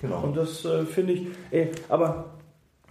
genau. 0.00 0.22
Und 0.22 0.38
das 0.38 0.64
äh, 0.64 0.86
finde 0.86 1.12
ich. 1.12 1.26
Äh, 1.50 1.66
aber, 1.90 2.30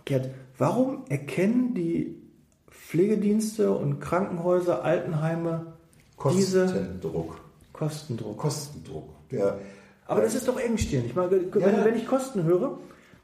Gerd, 0.05 0.29
warum 0.57 1.05
erkennen 1.09 1.73
die 1.73 2.21
Pflegedienste 2.69 3.71
und 3.71 3.99
Krankenhäuser, 3.99 4.83
Altenheime 4.83 5.73
Kostendruck. 6.17 7.41
Kostendruck. 7.73 8.37
Kostendruck. 8.37 9.09
Der, 9.31 9.59
aber 10.05 10.21
das 10.21 10.35
ist 10.35 10.47
doch 10.47 10.59
engstirnig. 10.59 11.15
Wenn, 11.15 11.51
ja. 11.61 11.85
wenn 11.85 11.95
ich 11.95 12.07
Kosten 12.07 12.43
höre, 12.43 12.77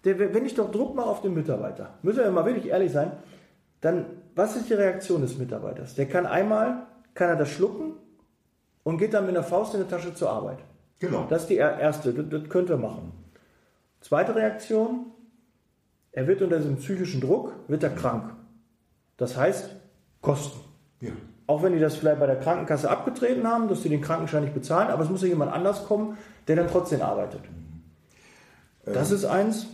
der, 0.04 0.34
wenn 0.34 0.46
ich 0.46 0.56
doch 0.56 0.72
Druck 0.72 0.96
mache 0.96 1.08
auf 1.08 1.22
den 1.22 1.34
Mitarbeiter, 1.34 1.94
müssen 2.02 2.20
wir 2.20 2.32
mal 2.32 2.46
wirklich 2.46 2.68
ehrlich 2.68 2.92
sein, 2.92 3.12
dann, 3.82 4.06
was 4.36 4.56
ist 4.56 4.70
die 4.70 4.74
Reaktion 4.74 5.22
des 5.22 5.38
Mitarbeiters? 5.38 5.96
Der 5.96 6.08
kann 6.08 6.26
einmal, 6.26 6.88
kann 7.14 7.30
er 7.30 7.36
das 7.36 7.50
schlucken 7.50 7.94
und 8.84 8.98
geht 8.98 9.14
dann 9.14 9.26
mit 9.26 9.36
einer 9.36 9.44
Faust 9.44 9.74
in 9.74 9.80
der 9.80 9.90
Tasche 9.90 10.14
zur 10.14 10.30
Arbeit. 10.30 10.60
Genau. 11.00 11.26
Das 11.30 11.44
ist 11.44 11.50
die 11.50 11.56
erste, 11.56 12.14
das, 12.14 12.26
das 12.30 12.50
könnt 12.50 12.70
ihr 12.70 12.78
machen. 12.78 13.12
Zweite 14.02 14.36
Reaktion, 14.36 15.08
er 16.12 16.28
wird 16.28 16.42
unter 16.42 16.58
diesem 16.58 16.78
psychischen 16.78 17.22
Druck, 17.22 17.54
wird 17.68 17.84
er 17.84 17.90
krank. 17.92 18.34
Das 19.18 19.38
heißt, 19.38 19.76
Kosten. 20.22 20.60
Ja. 21.00 21.12
Auch 21.48 21.64
wenn 21.64 21.74
die 21.74 21.80
das 21.80 21.96
vielleicht 21.96 22.20
bei 22.20 22.28
der 22.28 22.40
Krankenkasse 22.40 22.90
abgetreten 22.90 23.46
haben, 23.48 23.68
dass 23.68 23.84
sie 23.84 23.90
den 23.90 24.02
Krankenschein 24.02 24.44
nicht 24.44 24.54
bezahlen, 24.54 24.90
aber 24.90 25.04
es 25.04 25.10
muss 25.10 25.22
ja 25.22 25.28
jemand 25.28 25.52
anders 25.52 25.86
kommen, 25.86 26.18
der 26.48 26.56
dann 26.56 26.68
trotzdem 26.68 27.02
arbeitet. 27.02 27.42
Das 28.86 29.10
ähm, 29.10 29.16
ist 29.18 29.26
eins. 29.26 29.68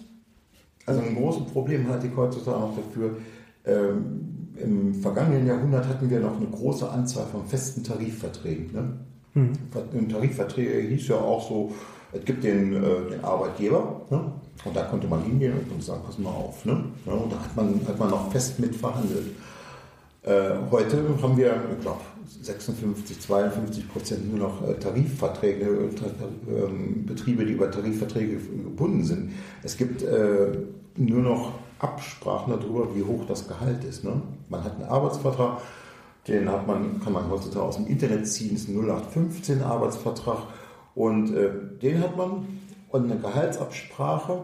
Also 0.86 1.02
ein 1.02 1.16
großes 1.16 1.52
Problem 1.52 1.90
halte 1.90 2.08
ich 2.08 2.16
heutzutage 2.16 2.60
noch 2.60 2.76
dafür. 2.76 3.18
Ähm, 3.66 4.54
Im 4.56 4.96
vergangenen 4.96 5.46
Jahrhundert 5.46 5.88
hatten 5.88 6.10
wir 6.10 6.20
noch 6.20 6.38
eine 6.38 6.48
große 6.48 6.90
Anzahl 6.90 7.26
von 7.26 7.46
festen 7.46 7.84
Tarifverträgen. 7.84 8.72
Ne? 8.74 8.94
Mhm. 9.34 10.10
Tarifverträge 10.10 10.80
hieß 10.88 11.10
ja 11.10 11.18
auch 11.18 11.48
so, 11.48 11.74
es 12.14 12.24
gibt 12.26 12.44
den, 12.44 12.74
äh, 12.74 13.10
den 13.12 13.24
Arbeitgeber 13.24 14.02
ne? 14.10 14.32
und 14.64 14.76
da 14.76 14.84
konnte 14.84 15.08
man 15.08 15.24
hingehen 15.24 15.54
und 15.72 15.84
sagen, 15.84 16.02
pass 16.06 16.18
mal 16.18 16.30
auf. 16.30 16.64
Ne? 16.66 16.84
Ja, 17.06 17.14
und 17.14 17.32
da 17.32 17.40
hat 17.40 17.56
man, 17.56 17.82
hat 17.88 18.00
man 18.00 18.10
noch 18.10 18.32
fest 18.32 18.60
mit 18.60 18.76
verhandelt. 18.76 19.28
Äh, 20.24 20.56
heute 20.72 21.04
haben 21.22 21.38
wir, 21.38 21.56
ich 21.78 21.82
glaube, 21.82 22.02
56, 22.42 23.22
52 23.22 23.90
Prozent 23.90 24.30
nur 24.30 24.50
noch 24.50 24.68
äh, 24.68 24.74
Tarifverträge, 24.74 25.66
äh, 25.66 26.52
ähm, 26.52 27.06
Betriebe, 27.06 27.46
die 27.46 27.54
über 27.54 27.72
Tarifverträge 27.72 28.36
gebunden 28.36 29.04
sind. 29.04 29.32
Es 29.64 29.78
gibt 29.78 30.02
äh, 30.04 30.52
nur 30.96 31.22
noch 31.22 31.54
Absprachen 31.80 32.54
darüber, 32.54 32.96
wie 32.96 33.04
hoch 33.04 33.26
das 33.28 33.48
Gehalt 33.48 33.84
ist. 33.84 34.04
Ne? 34.04 34.22
Man 34.50 34.64
hat 34.64 34.76
einen 34.76 34.90
Arbeitsvertrag, 34.90 35.62
den 36.28 36.50
hat 36.50 36.68
man, 36.68 37.00
kann 37.02 37.14
man 37.14 37.30
heutzutage 37.30 37.66
aus 37.66 37.78
dem 37.78 37.88
Internet 37.88 38.28
ziehen, 38.28 38.56
ist 38.56 38.68
ein 38.68 38.76
0815 38.76 39.62
Arbeitsvertrag 39.62 40.40
und 40.98 41.36
äh, 41.36 41.52
den 41.80 42.02
hat 42.02 42.18
man 42.18 42.48
und 42.90 43.12
eine 43.12 43.22
Gehaltsabsprache. 43.22 44.42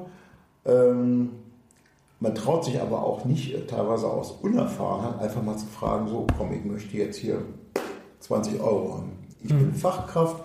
Ähm, 0.66 1.32
man 2.20 2.36
traut 2.36 2.64
sich 2.64 2.80
aber 2.80 3.04
auch 3.04 3.26
nicht, 3.26 3.56
äh, 3.56 3.66
teilweise 3.66 4.08
aus 4.08 4.32
Unerfahrenheit, 4.32 5.20
einfach 5.20 5.42
mal 5.42 5.58
zu 5.58 5.66
fragen, 5.66 6.08
so 6.08 6.28
komm, 6.38 6.54
ich 6.54 6.64
möchte 6.64 6.96
jetzt 6.96 7.18
hier 7.18 7.42
20 8.20 8.62
Euro 8.62 8.98
haben. 8.98 9.12
Ich 9.44 9.52
mhm. 9.52 9.72
bin 9.72 9.74
Fachkraft, 9.74 10.44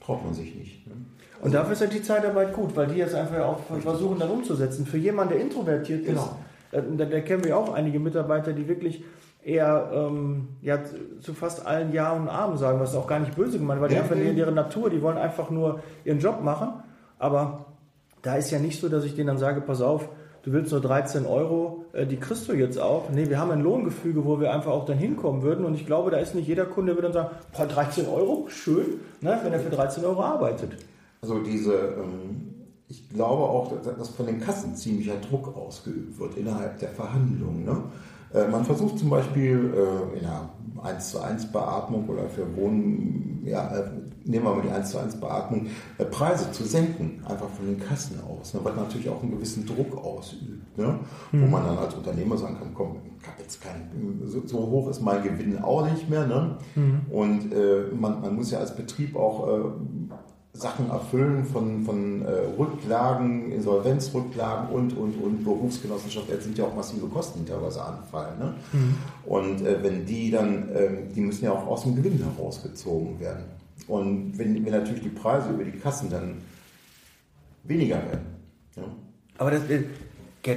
traut 0.00 0.24
man 0.24 0.34
sich 0.34 0.54
nicht. 0.54 0.86
Ne? 0.86 0.94
Also 1.34 1.46
und 1.46 1.52
dafür 1.52 1.72
ist 1.72 1.80
ja 1.80 1.86
die 1.88 2.02
Zeitarbeit 2.02 2.54
gut, 2.54 2.76
weil 2.76 2.86
die 2.86 2.98
jetzt 2.98 3.16
einfach 3.16 3.40
auch 3.40 3.58
versuchen, 3.80 4.20
dann 4.20 4.30
umzusetzen. 4.30 4.86
Für 4.86 4.98
jemanden, 4.98 5.34
der 5.34 5.42
introvertiert 5.42 6.06
genau. 6.06 6.22
ist, 6.22 6.30
Äh, 6.70 6.82
da, 6.96 7.04
da 7.06 7.20
kennen 7.20 7.42
wir 7.44 7.56
auch 7.56 7.72
einige 7.72 7.98
Mitarbeiter, 7.98 8.52
die 8.52 8.68
wirklich 8.68 9.02
eher 9.48 9.90
ähm, 9.92 10.48
ja, 10.60 10.78
zu 11.20 11.32
fast 11.32 11.66
allen 11.66 11.92
Ja 11.92 12.12
und 12.12 12.28
Abend 12.28 12.58
sagen, 12.58 12.78
was 12.80 12.94
auch 12.94 13.06
gar 13.06 13.18
nicht 13.18 13.34
böse 13.34 13.58
gemeint, 13.58 13.80
weil 13.80 13.88
die 13.88 13.96
einfach 13.96 14.14
in 14.14 14.36
ihrer 14.36 14.50
Natur, 14.50 14.90
die 14.90 15.00
wollen 15.00 15.16
einfach 15.16 15.50
nur 15.50 15.80
ihren 16.04 16.18
Job 16.18 16.42
machen. 16.42 16.68
Aber 17.18 17.66
da 18.22 18.34
ist 18.34 18.50
ja 18.50 18.58
nicht 18.58 18.80
so, 18.80 18.88
dass 18.88 19.04
ich 19.04 19.14
denen 19.14 19.28
dann 19.28 19.38
sage, 19.38 19.62
pass 19.62 19.80
auf, 19.80 20.08
du 20.42 20.52
willst 20.52 20.70
nur 20.70 20.82
13 20.82 21.24
Euro, 21.24 21.86
äh, 21.94 22.06
die 22.06 22.18
kriegst 22.18 22.46
du 22.48 22.52
jetzt 22.52 22.78
auch. 22.78 23.08
Nee, 23.10 23.28
wir 23.28 23.38
haben 23.38 23.50
ein 23.50 23.62
Lohngefüge, 23.62 24.24
wo 24.24 24.38
wir 24.38 24.52
einfach 24.52 24.70
auch 24.70 24.84
dann 24.84 24.98
hinkommen 24.98 25.42
würden. 25.42 25.64
Und 25.64 25.74
ich 25.74 25.86
glaube, 25.86 26.10
da 26.10 26.18
ist 26.18 26.34
nicht 26.34 26.46
jeder 26.46 26.66
Kunde, 26.66 26.92
der 26.92 27.02
würde 27.02 27.12
dann 27.12 27.24
sagen, 27.24 27.36
boah, 27.56 27.66
13 27.66 28.06
Euro, 28.06 28.46
schön, 28.48 29.00
ne, 29.22 29.40
wenn 29.42 29.52
er 29.52 29.60
für 29.60 29.70
13 29.70 30.04
Euro 30.04 30.22
arbeitet. 30.22 30.72
Also 31.22 31.38
diese, 31.40 31.72
ähm, 31.74 32.54
ich 32.88 33.08
glaube 33.08 33.42
auch, 33.42 33.72
dass 33.82 34.10
von 34.10 34.26
den 34.26 34.40
Kassen 34.40 34.74
ziemlicher 34.76 35.16
Druck 35.16 35.56
ausgeübt 35.56 36.18
wird 36.20 36.36
innerhalb 36.36 36.78
der 36.78 36.90
Verhandlungen. 36.90 37.64
Ne? 37.64 37.82
Äh, 38.34 38.48
man 38.48 38.64
versucht 38.64 38.98
zum 38.98 39.10
Beispiel 39.10 39.72
äh, 39.74 40.18
in 40.18 40.24
einer 40.24 40.50
1 40.82 41.10
zu 41.10 41.20
1 41.20 41.52
Beatmung 41.52 42.08
oder 42.08 42.28
für 42.28 42.56
Wohnen, 42.56 43.42
ja, 43.44 43.68
äh, 43.68 43.90
nehmen 44.24 44.44
wir 44.44 44.54
mal 44.54 44.62
die 44.62 44.70
1 44.70 44.90
zu 44.90 44.98
1 44.98 45.18
Beatmung, 45.20 45.66
Preise 46.10 46.52
zu 46.52 46.64
senken, 46.64 47.22
einfach 47.26 47.48
von 47.48 47.66
den 47.66 47.80
Kassen 47.80 48.20
aus, 48.20 48.54
ne, 48.54 48.60
was 48.62 48.76
natürlich 48.76 49.08
auch 49.08 49.22
einen 49.22 49.32
gewissen 49.32 49.66
Druck 49.66 49.96
ausübt, 49.96 50.78
ne, 50.78 50.98
mhm. 51.32 51.42
wo 51.42 51.46
man 51.46 51.64
dann 51.64 51.78
als 51.78 51.94
Unternehmer 51.94 52.36
sagen 52.36 52.58
kann, 52.58 52.74
komm, 52.74 52.96
jetzt 53.48 53.62
kein, 53.62 53.90
so, 54.24 54.42
so, 54.46 54.58
hoch 54.58 54.90
ist 54.90 55.00
mein 55.00 55.22
Gewinn 55.22 55.58
auch 55.58 55.88
nicht 55.88 56.08
mehr. 56.08 56.26
Ne? 56.26 56.56
Mhm. 56.74 57.00
Und 57.10 57.52
äh, 57.52 57.84
man, 57.98 58.20
man, 58.20 58.36
muss 58.36 58.50
ja 58.50 58.58
als 58.58 58.76
Betrieb 58.76 59.16
auch 59.16 59.48
äh, 59.48 59.60
Sachen 60.58 60.90
erfüllen 60.90 61.44
von, 61.44 61.84
von 61.84 62.22
äh, 62.22 62.30
Rücklagen, 62.58 63.52
Insolvenzrücklagen 63.52 64.68
und, 64.70 64.96
und, 64.96 65.14
und 65.22 65.44
Berufsgenossenschaft. 65.44 66.28
Jetzt 66.28 66.44
sind 66.44 66.58
ja 66.58 66.64
auch 66.64 66.74
massive 66.74 67.06
Kosten, 67.06 67.44
die 67.44 67.50
teilweise 67.50 67.82
anfallen. 67.82 68.38
Ne? 68.38 68.54
Mhm. 68.72 68.94
Und 69.24 69.60
äh, 69.64 69.82
wenn 69.82 70.04
die 70.04 70.30
dann, 70.30 70.68
äh, 70.70 70.88
die 71.14 71.20
müssen 71.20 71.44
ja 71.44 71.52
auch 71.52 71.66
aus 71.66 71.84
dem 71.84 71.94
Gewinn 71.94 72.18
herausgezogen 72.18 73.20
werden. 73.20 73.44
Und 73.86 74.36
wenn, 74.36 74.64
wenn 74.64 74.72
natürlich 74.72 75.02
die 75.02 75.08
Preise 75.10 75.50
über 75.50 75.64
die 75.64 75.78
Kassen 75.78 76.10
dann 76.10 76.38
weniger 77.62 77.96
werden. 77.96 78.26
Ja? 78.76 78.82
Aber 79.38 79.52
das, 79.52 79.62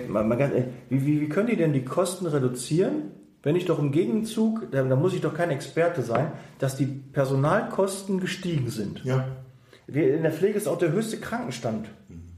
mal, 0.09 0.23
mal 0.23 0.35
ganz, 0.35 0.53
wie, 0.89 1.05
wie, 1.05 1.21
wie 1.21 1.29
können 1.29 1.47
die 1.47 1.57
denn 1.57 1.73
die 1.73 1.85
Kosten 1.85 2.25
reduzieren, 2.25 3.11
wenn 3.43 3.55
ich 3.55 3.65
doch 3.65 3.79
im 3.79 3.91
Gegenzug, 3.91 4.71
da, 4.71 4.83
da 4.83 4.95
muss 4.95 5.13
ich 5.13 5.21
doch 5.21 5.33
kein 5.33 5.51
Experte 5.51 6.01
sein, 6.01 6.31
dass 6.57 6.75
die 6.75 6.85
Personalkosten 6.85 8.19
gestiegen 8.19 8.69
sind. 8.71 9.03
Ja 9.03 9.25
in 9.93 10.23
der 10.23 10.31
Pflege 10.31 10.57
ist 10.57 10.67
auch 10.67 10.77
der 10.77 10.91
höchste 10.91 11.17
Krankenstand 11.17 11.89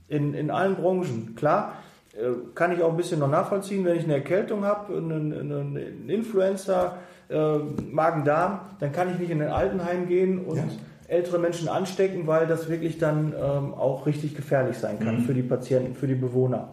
in, 0.07 0.33
in 0.33 0.51
allen 0.51 0.75
Branchen. 0.75 1.35
Klar, 1.35 1.73
äh, 2.13 2.31
kann 2.55 2.71
ich 2.71 2.81
auch 2.81 2.91
ein 2.91 2.97
bisschen 2.97 3.19
noch 3.19 3.29
nachvollziehen, 3.29 3.85
wenn 3.85 3.97
ich 3.97 4.03
eine 4.03 4.13
Erkältung 4.13 4.65
habe, 4.65 4.95
einen, 4.95 5.33
einen 5.33 6.09
Influencer, 6.09 6.97
äh, 7.29 7.57
Magen-Darm, 7.91 8.59
dann 8.79 8.91
kann 8.91 9.11
ich 9.11 9.19
nicht 9.19 9.31
in 9.31 9.41
ein 9.41 9.49
Altenheim 9.49 10.07
gehen 10.07 10.45
und 10.45 10.57
ja. 10.57 10.63
ältere 11.07 11.39
Menschen 11.39 11.67
anstecken, 11.67 12.27
weil 12.27 12.47
das 12.47 12.69
wirklich 12.69 12.97
dann 12.97 13.33
ähm, 13.33 13.73
auch 13.73 14.05
richtig 14.05 14.35
gefährlich 14.35 14.77
sein 14.77 14.99
kann 14.99 15.19
mhm. 15.19 15.25
für 15.25 15.33
die 15.33 15.41
Patienten, 15.41 15.95
für 15.95 16.07
die 16.07 16.15
Bewohner. 16.15 16.69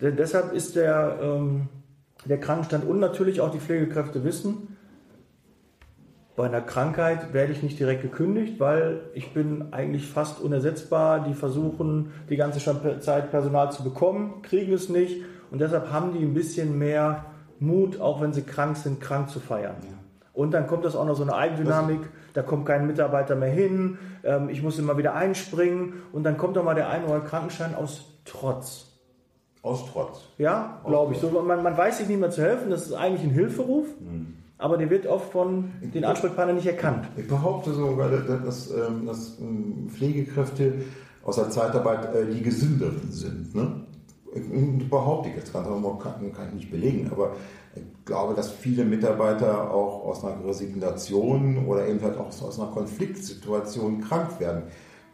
De 0.00 0.12
deshalb 0.12 0.52
ist 0.52 0.76
der, 0.76 1.18
ähm, 1.22 1.68
der 2.24 2.40
Krankenstand 2.40 2.84
und 2.84 2.98
natürlich 2.98 3.40
auch 3.40 3.50
die 3.50 3.60
Pflegekräfte 3.60 4.24
wissen, 4.24 4.71
bei 6.42 6.48
einer 6.48 6.60
Krankheit 6.60 7.32
werde 7.32 7.52
ich 7.52 7.62
nicht 7.62 7.78
direkt 7.78 8.02
gekündigt, 8.02 8.58
weil 8.58 9.02
ich 9.14 9.32
bin 9.32 9.72
eigentlich 9.72 10.08
fast 10.08 10.40
unersetzbar. 10.40 11.20
Die 11.20 11.34
versuchen 11.34 12.10
die 12.28 12.36
ganze 12.36 12.58
Zeit 12.98 13.30
Personal 13.30 13.70
zu 13.70 13.84
bekommen, 13.84 14.42
kriegen 14.42 14.72
es 14.72 14.88
nicht 14.88 15.22
und 15.52 15.60
deshalb 15.60 15.92
haben 15.92 16.12
die 16.14 16.18
ein 16.18 16.34
bisschen 16.34 16.76
mehr 16.76 17.26
Mut, 17.60 18.00
auch 18.00 18.20
wenn 18.20 18.32
sie 18.32 18.42
krank 18.42 18.76
sind, 18.76 19.00
krank 19.00 19.30
zu 19.30 19.38
feiern. 19.38 19.76
Ja. 19.84 19.90
Und 20.32 20.50
dann 20.50 20.66
kommt 20.66 20.84
das 20.84 20.96
auch 20.96 21.06
noch 21.06 21.14
so 21.14 21.22
eine 21.22 21.36
Eigendynamik, 21.36 22.00
da 22.34 22.42
kommt 22.42 22.66
kein 22.66 22.88
Mitarbeiter 22.88 23.36
mehr 23.36 23.52
hin, 23.52 23.98
ähm, 24.24 24.48
ich 24.48 24.64
muss 24.64 24.80
immer 24.80 24.98
wieder 24.98 25.14
einspringen 25.14 25.92
und 26.12 26.24
dann 26.24 26.38
kommt 26.38 26.56
doch 26.56 26.64
mal 26.64 26.74
der 26.74 26.90
ein 26.90 27.04
oder 27.04 27.20
Krankenschein 27.20 27.76
aus 27.76 28.18
Trotz. 28.24 28.86
Aus 29.62 29.84
Trotz. 29.92 30.22
Ja, 30.38 30.80
glaube 30.84 31.14
ich. 31.14 31.20
So, 31.20 31.30
man, 31.40 31.62
man 31.62 31.76
weiß 31.76 31.98
sich 31.98 32.08
nicht 32.08 32.18
mehr 32.18 32.30
zu 32.30 32.42
helfen, 32.42 32.68
das 32.68 32.86
ist 32.86 32.94
eigentlich 32.94 33.22
ein 33.22 33.30
Hilferuf. 33.30 33.86
Mhm 34.00 34.41
aber 34.62 34.76
der 34.76 34.88
wird 34.90 35.08
oft 35.08 35.32
von 35.32 35.72
den 35.82 36.04
Ansprechpartnern 36.04 36.54
nicht 36.54 36.66
erkannt. 36.66 37.08
Ich 37.16 37.26
behaupte 37.26 37.72
sogar, 37.72 38.08
dass, 38.08 38.70
ähm, 38.70 39.06
dass 39.06 39.40
ähm, 39.40 39.88
Pflegekräfte 39.88 40.74
aus 41.24 41.34
der 41.36 41.50
Zeitarbeit 41.50 42.14
äh, 42.14 42.26
die 42.26 42.42
gesünderen 42.42 43.10
sind. 43.10 43.54
Ne? 43.56 43.84
Behaupte 44.88 45.30
ich 45.30 45.34
jetzt 45.34 45.52
ganz 45.52 45.66
kann, 45.66 46.32
kann 46.32 46.48
ich 46.48 46.54
nicht 46.54 46.70
belegen, 46.70 47.10
aber 47.10 47.32
ich 47.74 47.82
glaube, 48.04 48.34
dass 48.34 48.52
viele 48.52 48.84
Mitarbeiter 48.84 49.70
auch 49.72 50.04
aus 50.04 50.24
einer 50.24 50.44
Resignation 50.44 51.66
oder 51.66 51.88
eben 51.88 52.00
halt 52.00 52.16
auch 52.16 52.28
aus 52.28 52.60
einer 52.60 52.70
Konfliktsituation 52.70 54.00
krank 54.00 54.38
werden. 54.38 54.62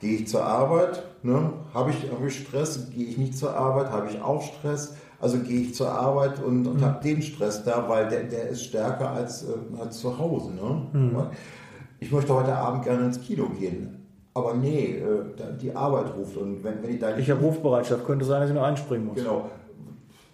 Gehe 0.00 0.18
ich 0.18 0.28
zur 0.28 0.44
Arbeit, 0.44 1.02
ne? 1.22 1.52
habe 1.72 1.90
ich, 1.90 2.11
hab 2.12 2.24
ich 2.24 2.38
Stress, 2.38 2.90
gehe 2.90 3.06
ich 3.06 3.16
nicht 3.16 3.37
zur 3.37 3.56
Arbeit, 3.56 3.90
habe 3.90 4.08
ich 4.11 4.20
auch 4.20 4.42
Stress, 4.42 4.94
also 5.20 5.38
gehe 5.38 5.61
ich 5.61 5.74
zur 5.74 5.90
Arbeit 5.90 6.42
und, 6.42 6.66
und 6.66 6.81
mhm. 6.81 6.85
habe 6.85 7.02
den 7.02 7.22
Stress 7.22 7.64
da, 7.64 7.88
weil 7.88 8.09
der, 8.09 8.24
der 8.24 8.48
ist 8.48 8.64
stärker 8.64 9.11
als, 9.11 9.44
äh, 9.44 9.81
als 9.81 9.98
zu 9.98 10.16
Hause. 10.18 10.52
Ne? 10.52 10.87
Mhm. 10.92 11.16
Ich 11.98 12.12
möchte 12.12 12.35
heute 12.35 12.54
Abend 12.54 12.85
gerne 12.85 13.07
ins 13.07 13.20
Kino 13.20 13.48
gehen. 13.48 14.07
Aber 14.35 14.54
nee, 14.54 14.98
äh, 14.98 15.57
die 15.61 15.74
Arbeit 15.74 16.14
ruft 16.16 16.37
und 16.37 16.62
wenn, 16.62 16.83
wenn 16.83 16.90
ich 16.90 17.00
da 17.00 17.16
Ich 17.16 17.28
habe 17.31 17.40
Rufbereitschaft, 17.40 18.07
könnte 18.07 18.24
sein, 18.24 18.40
dass 18.40 18.50
ich 18.50 18.54
nur 18.54 18.64
einspringen 18.64 19.07
muss. 19.07 19.16
Genau. 19.16 19.50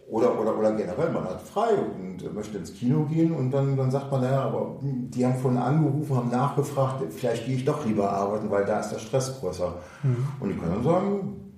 Oder, 0.07 0.39
oder, 0.39 0.59
oder 0.59 0.73
generell, 0.73 1.11
man 1.11 1.25
hat 1.25 1.41
frei 1.41 1.71
und 1.75 2.35
möchte 2.35 2.59
ins 2.59 2.75
Kino 2.75 3.07
gehen 3.07 3.33
und 3.33 3.51
dann, 3.51 3.75
dann 3.75 3.91
sagt 3.91 4.13
man, 4.13 4.21
naja, 4.21 4.43
aber 4.43 4.77
die 4.83 5.25
haben 5.25 5.37
vorhin 5.37 5.59
angerufen, 5.59 6.15
haben 6.15 6.29
nachgefragt, 6.29 7.03
vielleicht 7.11 7.47
gehe 7.47 7.57
ich 7.57 7.65
doch 7.65 7.87
lieber 7.87 8.13
arbeiten, 8.13 8.51
weil 8.51 8.67
da 8.67 8.81
ist 8.81 8.91
der 8.91 8.99
Stress 8.99 9.41
größer. 9.41 9.77
Mhm. 10.03 10.27
Und 10.41 10.49
die 10.51 10.57
können 10.57 10.75
dann 10.75 10.85
sagen, 10.85 11.53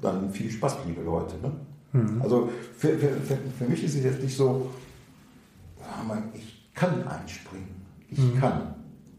dann 0.00 0.30
viel 0.30 0.48
Spaß, 0.48 0.76
liebe 0.86 1.02
Leute. 1.02 1.34
Ne? 1.42 1.50
Mhm. 1.92 2.22
Also 2.22 2.48
für, 2.76 2.88
für, 2.98 3.08
für, 3.08 3.38
für, 3.58 3.64
mich 3.64 3.84
ist 3.84 3.94
es 3.94 4.04
jetzt 4.04 4.22
nicht 4.22 4.36
so, 4.36 4.70
ich 6.34 6.70
kann 6.74 7.06
einspringen. 7.06 7.68
Ich 8.08 8.18
mhm. 8.18 8.38
kann. 8.38 8.74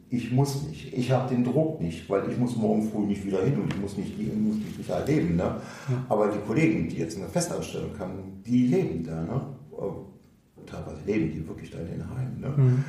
Ich 0.10 0.32
muss 0.32 0.62
nicht. 0.68 0.94
Ich 0.94 1.12
habe 1.12 1.34
den 1.34 1.44
Druck 1.44 1.82
nicht, 1.82 2.08
weil 2.08 2.30
ich 2.30 2.38
muss 2.38 2.56
morgen 2.56 2.88
früh 2.90 3.06
nicht 3.06 3.26
wieder 3.26 3.44
hin 3.44 3.60
und 3.60 3.74
ich 3.74 3.80
muss 3.80 3.98
nicht, 3.98 4.20
ich 4.20 4.34
muss 4.34 4.58
nicht 4.78 4.90
erleben. 4.90 5.36
Ne? 5.36 5.56
Mhm. 5.88 5.94
Aber 6.08 6.28
die 6.28 6.40
Kollegen, 6.40 6.88
die 6.88 6.98
jetzt 6.98 7.16
in 7.16 7.22
der 7.22 7.30
Festanstellung 7.30 7.98
haben, 7.98 8.42
die 8.46 8.68
leben 8.68 9.04
da. 9.04 9.22
Ne? 9.22 9.42
Äh, 9.72 10.70
teilweise 10.70 11.00
leben 11.06 11.32
die 11.32 11.48
wirklich 11.48 11.72
da 11.72 11.80
in 11.80 11.88
den 11.88 12.10
Heimen. 12.16 12.40
Ne? 12.40 12.54
Mhm. 12.56 12.84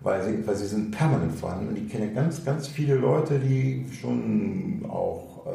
Weil, 0.00 0.22
sie, 0.24 0.46
weil 0.46 0.54
sie 0.54 0.66
sind 0.66 0.92
permanent 0.92 1.34
vorhanden. 1.34 1.68
Und 1.68 1.78
ich 1.78 1.88
kenne 1.88 2.12
ganz, 2.12 2.44
ganz 2.44 2.68
viele 2.68 2.94
Leute, 2.94 3.40
die 3.40 3.84
schon 4.00 4.84
auch 4.88 5.46
äh, 5.46 5.50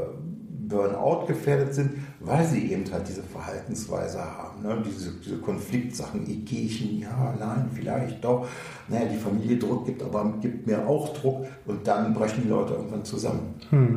Burnout 0.73 1.27
gefährdet 1.27 1.73
sind, 1.75 1.91
weil 2.19 2.43
sie 2.45 2.71
eben 2.71 2.83
halt 2.91 3.07
diese 3.07 3.21
Verhaltensweise 3.21 4.19
haben, 4.19 4.63
ne? 4.63 4.83
diese, 4.85 5.11
diese 5.23 5.37
Konfliktsachen, 5.37 6.23
ich 6.27 6.45
gehe 6.45 6.65
ich 6.65 6.81
ein 6.81 6.99
ja, 6.99 7.35
nein, 7.39 7.69
vielleicht 7.73 8.23
doch, 8.23 8.47
naja, 8.87 9.05
die 9.05 9.17
Familie 9.17 9.57
Druck 9.57 9.85
gibt, 9.85 10.01
aber 10.01 10.33
gibt 10.41 10.65
mir 10.65 10.87
auch 10.87 11.13
Druck 11.13 11.45
und 11.67 11.87
dann 11.87 12.13
brechen 12.13 12.43
die 12.43 12.49
Leute 12.49 12.73
irgendwann 12.73 13.05
zusammen. 13.05 13.53
Hm. 13.69 13.95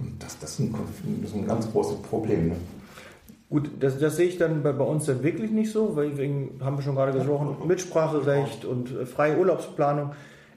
Und 0.00 0.14
das, 0.18 0.38
das, 0.38 0.52
ist 0.52 0.60
ein, 0.60 0.74
das, 1.20 1.30
ist 1.30 1.36
ein, 1.36 1.46
ganz 1.46 1.70
großes 1.70 1.98
Problem. 1.98 2.48
Ne? 2.48 2.56
Gut, 3.50 3.70
das, 3.78 3.98
das, 3.98 4.16
sehe 4.16 4.28
ich 4.28 4.38
dann 4.38 4.62
bei, 4.62 4.72
bei, 4.72 4.84
uns 4.84 5.04
dann 5.04 5.22
wirklich 5.22 5.50
nicht 5.50 5.70
so, 5.70 5.94
weil 5.94 6.16
wegen, 6.16 6.58
haben 6.62 6.78
wir 6.78 6.82
schon 6.82 6.94
gerade 6.94 7.12
gesprochen, 7.12 7.56
Mitspracherecht 7.66 8.64
und 8.64 8.90
äh, 8.90 9.04
freie 9.04 9.36
Urlaubsplanung. 9.36 10.12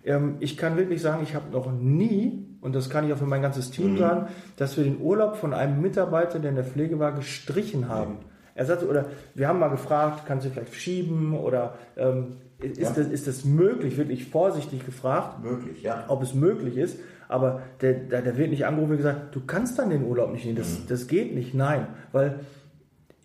Ähm, 0.06 0.36
ich 0.40 0.56
kann 0.56 0.78
wirklich 0.78 1.02
sagen, 1.02 1.24
ich 1.24 1.36
habe 1.36 1.52
noch 1.52 1.70
nie 1.72 2.47
und 2.62 2.76
das 2.76 2.90
kann 2.90 3.06
ich 3.06 3.14
auch 3.14 3.18
für 3.18 3.26
mein 3.26 3.42
ganzes 3.42 3.72
Team 3.72 3.94
mhm. 3.94 3.98
sagen, 3.98 4.28
dass 4.56 4.78
wir 4.78 4.84
den 4.84 5.00
Urlaub 5.00 5.36
von 5.36 5.54
einem 5.54 5.82
Mitarbeiter, 5.82 6.40
der 6.40 6.50
in 6.50 6.56
der 6.56 6.66
Pflege 6.66 7.00
war, 7.00 7.14
gestrichen 7.14 7.88
haben. 7.90 8.14
Mhm. 8.14 8.20
Er 8.56 8.66
sagte, 8.66 8.88
oder 8.88 9.06
wir 9.36 9.48
haben 9.48 9.60
mal 9.60 9.70
gefragt, 9.70 10.24
kannst 10.26 10.46
du 10.46 10.50
vielleicht 10.50 10.74
schieben 10.74 11.38
oder 11.38 11.76
ähm, 11.96 12.38
ist, 12.60 12.80
ja. 12.80 12.90
das, 12.90 13.08
ist 13.08 13.28
das 13.28 13.46
möglich, 13.46 13.98
wirklich 13.98 14.26
vorsichtig 14.26 14.84
gefragt, 14.84 15.44
möglich, 15.44 15.84
ja. 15.84 16.06
ob 16.08 16.24
es 16.24 16.34
möglich 16.34 16.76
ist. 16.76 16.98
Aber 17.30 17.62
der, 17.82 17.94
der, 17.94 18.22
der 18.22 18.38
wird 18.38 18.50
nicht 18.50 18.66
angerufen 18.66 18.92
und 18.92 18.98
gesagt, 18.98 19.36
du 19.36 19.42
kannst 19.46 19.78
dann 19.78 19.90
den 19.90 20.04
Urlaub 20.04 20.32
nicht 20.32 20.46
nehmen, 20.46 20.58
das, 20.58 20.80
mhm. 20.80 20.84
das 20.88 21.08
geht 21.08 21.36
nicht. 21.36 21.54
Nein, 21.54 21.88
weil 22.12 22.40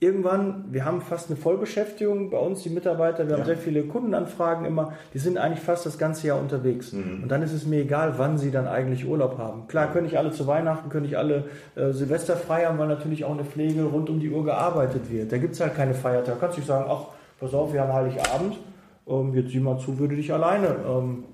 irgendwann, 0.02 0.64
wir 0.70 0.84
haben 0.84 1.00
fast 1.00 1.30
eine 1.30 1.36
Vollbeschäftigung 1.36 2.30
bei 2.30 2.38
uns, 2.38 2.64
die 2.64 2.70
Mitarbeiter, 2.70 3.24
wir 3.24 3.32
ja. 3.32 3.38
haben 3.38 3.46
sehr 3.46 3.56
viele 3.56 3.84
Kundenanfragen 3.84 4.66
immer, 4.66 4.94
die 5.14 5.18
sind 5.18 5.38
eigentlich 5.38 5.60
fast 5.60 5.86
das 5.86 5.96
ganze 5.96 6.26
Jahr 6.26 6.40
unterwegs. 6.40 6.92
Mhm. 6.92 7.22
Und 7.22 7.28
dann 7.28 7.40
ist 7.42 7.52
es 7.52 7.66
mir 7.66 7.82
egal, 7.82 8.14
wann 8.16 8.36
sie 8.36 8.50
dann 8.50 8.66
eigentlich 8.66 9.06
Urlaub 9.06 9.38
haben. 9.38 9.68
Klar, 9.68 9.92
können 9.92 10.06
nicht 10.06 10.18
alle 10.18 10.32
zu 10.32 10.48
Weihnachten, 10.48 10.90
können 10.90 11.06
nicht 11.06 11.16
alle 11.16 11.44
äh, 11.76 11.92
Silvester 11.92 12.36
frei 12.36 12.66
haben, 12.66 12.78
weil 12.78 12.88
natürlich 12.88 13.24
auch 13.24 13.30
eine 13.30 13.44
Pflege 13.44 13.84
rund 13.84 14.10
um 14.10 14.18
die 14.18 14.28
Uhr 14.28 14.44
gearbeitet 14.44 15.08
wird. 15.08 15.30
Da 15.30 15.38
gibt 15.38 15.54
es 15.54 15.60
halt 15.60 15.76
keine 15.76 15.94
Feiertage. 15.94 16.32
Da 16.32 16.36
kannst 16.40 16.56
du 16.56 16.60
nicht 16.60 16.68
sagen, 16.68 16.86
ach, 16.90 17.06
pass 17.38 17.54
auf, 17.54 17.72
wir 17.72 17.82
haben 17.82 17.92
Heiligabend, 17.92 18.58
ähm, 19.06 19.34
jetzt 19.34 19.52
sieh 19.52 19.60
mal 19.60 19.78
zu, 19.78 19.96
würde 20.00 20.16
dich 20.16 20.32
alleine 20.32 20.74
ähm, 20.84 21.24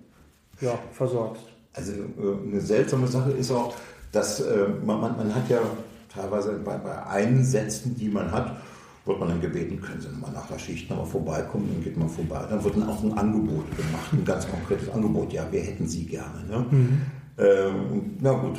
ja, 0.61 0.79
versorgst. 0.93 1.45
Also 1.73 1.93
äh, 1.93 2.49
eine 2.51 2.61
seltsame 2.61 3.07
Sache 3.07 3.31
ist 3.31 3.51
auch, 3.51 3.75
dass 4.13 4.41
äh, 4.41 4.67
man, 4.85 5.01
man, 5.01 5.17
man 5.17 5.35
hat 5.35 5.49
ja 5.49 5.61
teilweise 6.09 6.53
bei, 6.65 6.77
bei 6.77 7.07
Einsätzen, 7.07 7.95
die 7.97 8.09
man 8.09 8.31
hat, 8.33 8.57
wird 9.05 9.21
man 9.21 9.29
dann 9.29 9.41
gebeten, 9.41 9.81
können 9.81 10.01
Sie 10.01 10.09
nochmal 10.09 10.33
nach 10.33 10.47
der 10.49 10.59
Schicht 10.59 10.91
nochmal 10.91 11.07
vorbeikommen, 11.07 11.71
dann 11.73 11.83
geht 11.83 11.97
man 11.97 12.09
vorbei. 12.09 12.45
Dann 12.49 12.63
wird 12.63 12.77
dann 12.77 12.89
auch 12.89 13.03
ein 13.03 13.17
Angebot 13.17 13.77
gemacht, 13.77 14.13
ein 14.13 14.25
ganz 14.25 14.49
konkretes 14.49 14.91
Angebot. 14.91 15.33
Ja, 15.33 15.47
wir 15.51 15.61
hätten 15.61 15.87
Sie 15.87 16.05
gerne. 16.05 16.45
Ne? 16.49 16.67
Mhm. 16.71 17.03
Ähm, 17.39 18.17
na 18.21 18.33
gut. 18.33 18.59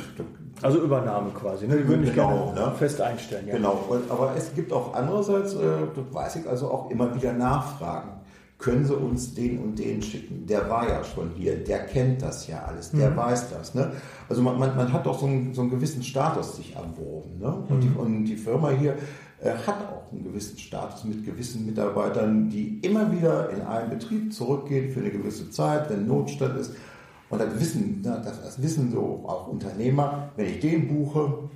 Also 0.62 0.82
Übernahme 0.82 1.30
quasi, 1.30 1.66
ne? 1.66 1.76
Die 1.78 1.88
würden 1.88 2.02
mich 2.02 2.10
genau, 2.10 2.52
gerne 2.52 2.70
ne? 2.70 2.76
fest 2.76 3.00
einstellen. 3.00 3.46
Ja. 3.46 3.54
Genau, 3.54 4.02
aber 4.08 4.34
es 4.36 4.52
gibt 4.54 4.72
auch 4.72 4.94
andererseits, 4.94 5.54
äh, 5.54 5.58
das 5.94 6.04
weiß 6.12 6.36
ich 6.36 6.48
also 6.48 6.70
auch 6.70 6.90
immer 6.90 7.14
wieder 7.14 7.32
Nachfragen 7.32 8.19
können 8.60 8.84
Sie 8.84 8.94
uns 8.94 9.34
den 9.34 9.58
und 9.58 9.78
den 9.78 10.02
schicken? 10.02 10.46
Der 10.46 10.68
war 10.68 10.86
ja 10.86 11.02
schon 11.02 11.30
hier, 11.34 11.64
der 11.64 11.86
kennt 11.86 12.22
das 12.22 12.46
ja 12.46 12.62
alles, 12.62 12.90
der 12.90 13.10
mhm. 13.10 13.16
weiß 13.16 13.50
das. 13.50 13.74
Ne? 13.74 13.90
Also 14.28 14.42
man, 14.42 14.58
man, 14.58 14.76
man, 14.76 14.92
hat 14.92 15.06
doch 15.06 15.18
so 15.18 15.26
einen, 15.26 15.54
so 15.54 15.62
einen 15.62 15.70
gewissen 15.70 16.02
Status 16.02 16.56
sich 16.56 16.76
erworben. 16.76 17.38
Ne? 17.38 17.64
Und, 17.68 17.76
mhm. 17.76 17.80
die, 17.80 17.98
und 17.98 18.24
die 18.26 18.36
Firma 18.36 18.70
hier 18.70 18.96
äh, 19.42 19.52
hat 19.66 19.76
auch 19.88 20.12
einen 20.12 20.24
gewissen 20.24 20.58
Status 20.58 21.04
mit 21.04 21.24
gewissen 21.24 21.64
Mitarbeitern, 21.64 22.50
die 22.50 22.78
immer 22.80 23.10
wieder 23.10 23.48
in 23.50 23.62
einen 23.62 23.88
Betrieb 23.88 24.32
zurückgehen 24.32 24.92
für 24.92 25.00
eine 25.00 25.10
gewisse 25.10 25.50
Zeit, 25.50 25.88
wenn 25.88 26.06
Notstand 26.06 26.58
ist. 26.60 26.74
Und 27.30 27.40
das 27.40 27.58
wissen, 27.58 28.02
ne, 28.02 28.20
das, 28.22 28.42
das 28.42 28.62
wissen 28.62 28.92
so 28.92 29.24
auch 29.26 29.48
Unternehmer, 29.48 30.30
wenn 30.36 30.46
ich 30.46 30.60
den 30.60 30.86
buche, 30.86 31.48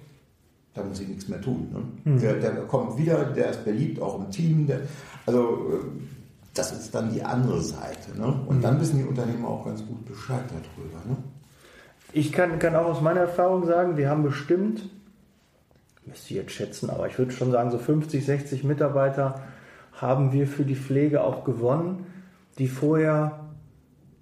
da 0.73 0.83
muss 0.83 1.01
ich 1.01 1.09
nichts 1.09 1.29
mehr 1.29 1.41
tun. 1.41 1.69
Ne? 1.71 2.13
Mhm. 2.13 2.21
Der, 2.21 2.35
der, 2.41 2.53
kommt 2.63 2.97
wieder, 2.97 3.25
der 3.25 3.51
ist 3.51 3.65
beliebt, 3.65 4.01
auch 4.01 4.19
im 4.19 4.31
Team. 4.31 4.67
Der, 4.67 4.81
also 5.27 5.71
äh, 5.71 6.14
das 6.55 6.73
ist 6.73 6.95
dann 6.95 7.13
die 7.13 7.23
andere 7.23 7.61
Seite. 7.61 8.17
Ne? 8.17 8.27
Und 8.47 8.59
mhm. 8.59 8.63
dann 8.63 8.81
wissen 8.81 8.99
die 8.99 9.05
Unternehmer 9.05 9.49
auch 9.49 9.65
ganz 9.65 9.85
gut 9.85 10.05
Bescheid 10.07 10.45
darüber. 10.49 10.99
Ne? 11.07 11.17
Ich 12.13 12.33
kann, 12.33 12.59
kann 12.61 12.77
auch 12.77 12.87
aus 12.87 13.01
meiner 13.01 13.21
Erfahrung 13.21 13.67
sagen, 13.67 13.97
wir 13.97 14.09
haben 14.09 14.23
bestimmt, 14.23 14.89
müsste 16.07 16.31
ich 16.31 16.37
jetzt 16.37 16.53
schätzen, 16.53 16.91
aber 16.91 17.09
ich 17.09 17.19
würde 17.19 17.33
schon 17.33 17.51
sagen, 17.51 17.73
so 17.73 17.79
50, 17.79 18.25
60 18.25 18.63
Mitarbeiter 18.65 19.43
haben 19.93 20.33
wir 20.33 20.47
für 20.47 20.65
die 20.65 20.77
Pflege 20.77 21.23
auch 21.23 21.45
gewonnen, 21.45 22.07
die 22.59 22.69
vorher 22.69 23.41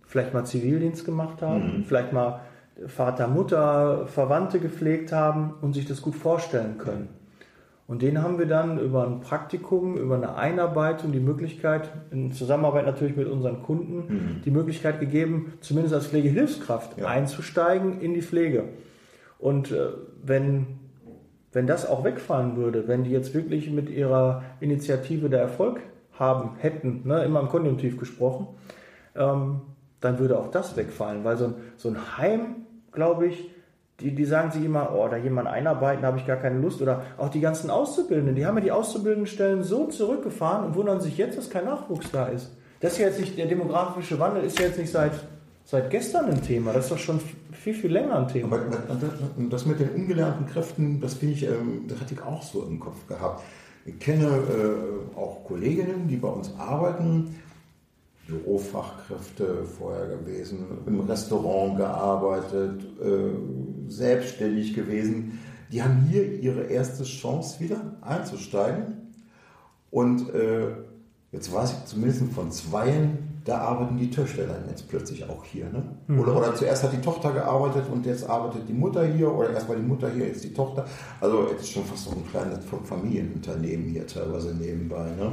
vielleicht 0.07 0.33
mal 0.33 0.45
Zivildienst 0.45 1.05
gemacht 1.05 1.43
haben, 1.43 1.79
mhm. 1.79 1.85
vielleicht 1.85 2.13
mal 2.13 2.41
Vater, 2.87 3.29
Mutter, 3.29 4.07
Verwandte 4.07 4.59
gepflegt 4.59 5.13
haben 5.13 5.55
und 5.61 5.75
sich 5.75 5.87
das 5.87 6.01
gut 6.01 6.15
vorstellen 6.15 6.79
können. 6.79 7.09
Und 7.93 8.01
den 8.01 8.23
haben 8.23 8.39
wir 8.39 8.47
dann 8.47 8.79
über 8.79 9.07
ein 9.07 9.21
Praktikum, 9.21 9.99
über 9.99 10.15
eine 10.15 10.35
Einarbeitung, 10.35 11.13
die 11.13 11.21
Möglichkeit, 11.21 11.91
in 12.11 12.33
Zusammenarbeit 12.33 12.87
natürlich 12.87 13.17
mit 13.17 13.29
unseren 13.29 13.63
Kunden, 13.63 13.97
mhm. 13.97 14.43
die 14.47 14.51
Möglichkeit 14.51 14.99
gegeben, 14.99 15.53
zumindest 15.61 15.95
als 15.95 16.07
Pflegehilfskraft 16.07 16.97
ja. 16.97 17.07
einzusteigen 17.07 18.01
in 18.01 18.15
die 18.15 18.23
Pflege. 18.23 18.65
Und 19.39 19.73
äh, 19.73 19.89
wenn, 20.23 20.79
wenn 21.53 21.67
das 21.67 21.87
auch 21.87 22.03
wegfallen 22.03 22.57
würde, 22.57 22.89
wenn 22.89 23.05
die 23.05 23.11
jetzt 23.11 23.35
wirklich 23.35 23.71
mit 23.71 23.91
ihrer 23.91 24.43
Initiative 24.61 25.29
der 25.29 25.43
Erfolg 25.43 25.81
haben 26.19 26.57
hätten, 26.61 27.03
ne, 27.05 27.23
immer 27.25 27.41
im 27.41 27.49
Konjunktiv 27.51 27.99
gesprochen, 27.99 28.47
ähm, 29.15 29.61
dann 30.01 30.19
würde 30.19 30.39
auch 30.39 30.51
das 30.51 30.79
wegfallen, 30.79 31.25
weil 31.25 31.37
so 31.37 31.45
ein, 31.45 31.55
so 31.77 31.91
ein 31.91 32.17
Heim, 32.17 32.65
glaube 32.91 33.27
ich, 33.27 33.51
die, 34.01 34.15
die 34.15 34.25
sagen 34.25 34.51
sich 34.51 34.65
immer, 34.65 34.95
oh, 34.95 35.07
da 35.09 35.17
jemand 35.17 35.49
einarbeiten, 35.49 36.05
habe 36.05 36.19
ich 36.19 36.27
gar 36.27 36.37
keine 36.37 36.59
Lust. 36.59 36.83
Oder 36.83 37.03
auch 37.19 37.29
die 37.29 37.41
ganzen 37.41 37.71
Auszubildenden, 37.71 38.35
die 38.35 38.47
haben 38.47 38.57
ja 38.57 38.65
die 38.65 38.73
Auszubildendenstellen 38.73 39.63
so 39.63 39.87
zurückgefahren 39.87 40.67
und 40.67 40.75
wundern 40.75 41.01
sich 41.01 41.17
jetzt, 41.19 41.39
dass 41.39 41.51
kein 41.51 41.67
Nachwuchs 41.67 42.11
da 42.11 42.27
ist. 42.27 42.51
Das 42.81 42.95
ist 42.95 42.99
ja 42.99 43.07
jetzt 43.07 43.21
nicht, 43.21 43.39
der 43.39 43.47
demografische 43.47 44.19
Wandel 44.19 44.43
ist 44.43 44.59
ja 44.59 44.67
jetzt 44.67 44.79
nicht 44.79 44.91
seit, 44.91 45.13
seit 45.65 45.89
gestern 45.91 46.27
ein 46.27 46.43
Thema, 46.43 46.73
das 46.73 46.87
ist 46.87 46.93
doch 46.93 46.99
schon 46.99 47.21
viel, 47.53 47.75
viel 47.75 47.93
länger 47.93 48.19
ein 48.19 48.29
Thema. 48.29 48.57
Aber 48.57 48.65
das 49.51 49.67
mit 49.67 49.79
den 49.79 49.91
ungelernten 49.91 50.47
Kräften, 50.47 51.01
das 51.01 51.15
finde 51.15 51.35
ich, 51.35 51.45
ähm, 51.45 51.85
das 51.87 52.01
hatte 52.01 52.15
ich 52.15 52.23
auch 52.23 52.43
so 52.43 52.65
im 52.65 52.81
Kopf 52.81 53.07
gehabt. 53.07 53.43
Ich 53.85 53.99
kenne 54.01 54.27
äh, 54.27 55.17
auch 55.19 55.45
Kolleginnen, 55.45 56.09
die 56.09 56.17
bei 56.17 56.29
uns 56.29 56.53
arbeiten, 56.59 57.37
Bürofachkräfte 58.27 59.65
vorher 59.65 60.07
gewesen, 60.07 60.65
im 60.87 61.01
Restaurant 61.01 61.77
gearbeitet, 61.77 62.83
äh, 63.01 63.31
selbstständig 63.89 64.75
gewesen. 64.75 65.39
Die 65.71 65.83
haben 65.83 66.07
hier 66.11 66.41
ihre 66.41 66.65
erste 66.65 67.05
Chance 67.05 67.61
wieder 67.61 67.97
einzusteigen. 68.03 69.13
Und 69.91 70.35
äh, 70.35 70.69
jetzt 71.33 71.53
weiß 71.53 71.73
ich 71.73 71.85
zumindest 71.87 72.33
von 72.33 72.51
zweien, 72.51 73.33
da 73.45 73.59
arbeiten 73.59 73.97
die 73.97 74.11
Töchter 74.11 74.47
dann 74.47 74.69
jetzt 74.69 74.89
plötzlich 74.89 75.29
auch 75.29 75.45
hier. 75.45 75.65
Ne? 75.65 75.83
Mhm. 76.07 76.21
Oder, 76.21 76.37
oder 76.37 76.55
zuerst 76.55 76.85
hat 76.85 76.93
die 76.93 77.01
Tochter 77.01 77.33
gearbeitet 77.33 77.85
und 77.93 78.07
jetzt 78.07 78.29
arbeitet 78.29 78.69
die 78.69 78.73
Mutter 78.73 79.05
hier 79.05 79.33
oder 79.33 79.51
erst 79.51 79.69
war 79.69 79.77
die 79.77 79.83
Mutter 79.83 80.11
hier, 80.11 80.27
jetzt 80.27 80.45
die 80.45 80.55
Tochter. 80.55 80.87
Also 81.21 81.49
es 81.55 81.63
ist 81.63 81.73
schon 81.73 81.85
fast 81.85 82.05
so 82.05 82.11
ein 82.11 82.27
kleines 82.31 82.61
Familienunternehmen 82.85 83.89
hier 83.89 84.07
teilweise 84.07 84.55
nebenbei. 84.55 85.07
Ne? 85.19 85.33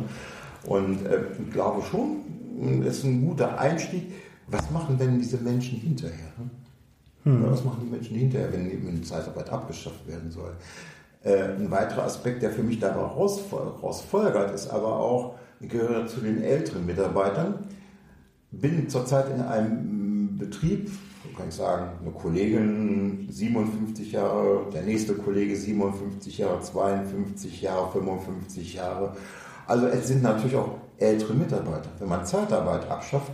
Und 0.65 1.05
äh, 1.05 1.21
ich 1.39 1.51
glaube 1.51 1.83
schon, 1.83 2.83
ist 2.83 3.03
ein 3.03 3.25
guter 3.25 3.59
Einstieg. 3.59 4.11
Was 4.47 4.69
machen 4.71 4.97
denn 4.97 5.19
diese 5.19 5.37
Menschen 5.37 5.79
hinterher? 5.79 6.33
Hm. 7.23 7.51
Was 7.51 7.63
machen 7.63 7.81
die 7.83 7.91
Menschen 7.91 8.15
hinterher, 8.15 8.51
wenn, 8.51 8.69
die 8.69 9.01
Zeitarbeit 9.01 9.49
abgeschafft 9.49 10.07
werden 10.07 10.31
soll? 10.31 10.53
Äh, 11.23 11.55
ein 11.55 11.69
weiterer 11.69 12.03
Aspekt, 12.03 12.41
der 12.41 12.51
für 12.51 12.63
mich 12.63 12.79
daraus 12.79 13.41
folgert, 13.41 14.53
ist 14.53 14.69
aber 14.69 14.99
auch, 14.99 15.35
ich 15.59 15.69
gehöre 15.69 16.07
zu 16.07 16.21
den 16.21 16.41
älteren 16.41 16.85
Mitarbeitern, 16.85 17.65
bin 18.51 18.89
zurzeit 18.89 19.29
in 19.29 19.41
einem 19.41 20.37
Betrieb, 20.37 20.89
kann 21.35 21.49
ich 21.49 21.55
sagen, 21.55 21.91
eine 22.01 22.11
Kollegin 22.11 23.27
57 23.29 24.11
Jahre, 24.11 24.69
der 24.73 24.83
nächste 24.83 25.13
Kollege 25.13 25.55
57 25.55 26.37
Jahre, 26.37 26.61
52 26.61 27.61
Jahre, 27.61 27.91
55 27.91 28.73
Jahre. 28.73 29.15
Also 29.67 29.87
es 29.87 30.07
sind 30.07 30.23
natürlich 30.23 30.55
auch 30.55 30.77
ältere 30.97 31.33
Mitarbeiter. 31.33 31.89
Wenn 31.99 32.09
man 32.09 32.25
Zeitarbeit 32.25 32.89
abschafft, 32.89 33.31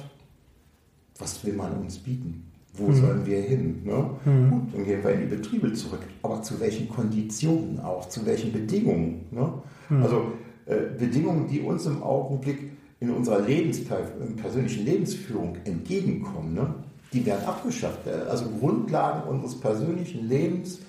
was 1.18 1.44
will 1.46 1.54
man 1.54 1.74
uns 1.78 1.98
bieten? 1.98 2.52
Wo 2.78 2.88
mhm. 2.88 2.95
sollen 2.95 3.26
wir 3.26 3.41
hin? 3.41 3.82
Ne? 3.84 4.09
Mhm. 4.26 4.49
Gut, 4.49 4.73
dann 4.73 4.86
gehen 4.86 5.03
wir 5.03 5.11
in 5.11 5.21
die 5.21 5.36
Betriebe 5.36 5.73
zurück. 5.73 6.01
Aber 6.21 6.41
zu 6.41 6.59
welchen 6.59 6.89
Konditionen 6.89 7.80
auch? 7.80 8.09
Zu 8.09 8.26
welchen 8.26 8.51
Bedingungen? 8.51 9.26
Ne? 9.32 9.53
Mhm. 9.89 10.03
Also 10.03 10.34
äh, 10.65 10.97
Bedingungen, 10.97 11.47
die 11.47 11.61
uns 11.61 11.86
im 11.86 12.03
Augenblick 12.03 12.71
in 12.99 13.11
unserer 13.11 13.41
Lebens 13.41 13.82
persönlichen 14.41 14.86
Lebensführung 14.86 15.57
entgegenkommen, 15.65 16.53
ne? 16.53 16.73
die 17.13 17.26
werden 17.26 17.45
abgeschafft. 17.45 18.07
Also 18.30 18.45
Grundlagen 18.59 19.28
unseres 19.30 19.59
persönlichen 19.59 20.28
Lebens, 20.28 20.80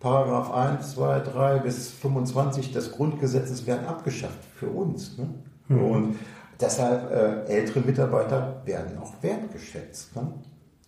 Paragraph 0.00 0.52
1, 0.52 0.94
2, 0.94 1.20
3 1.20 1.58
bis 1.58 1.90
25 1.90 2.72
des 2.72 2.92
Grundgesetzes 2.92 3.66
werden 3.66 3.86
abgeschafft 3.86 4.44
für 4.54 4.68
uns. 4.68 5.18
Ne? 5.18 5.28
Mhm. 5.68 5.84
Und 5.84 6.16
deshalb 6.60 7.10
äh, 7.10 7.52
ältere 7.52 7.80
Mitarbeiter 7.80 8.62
werden 8.64 8.98
auch 8.98 9.14
wertgeschätzt. 9.22 10.14
Ne? 10.14 10.32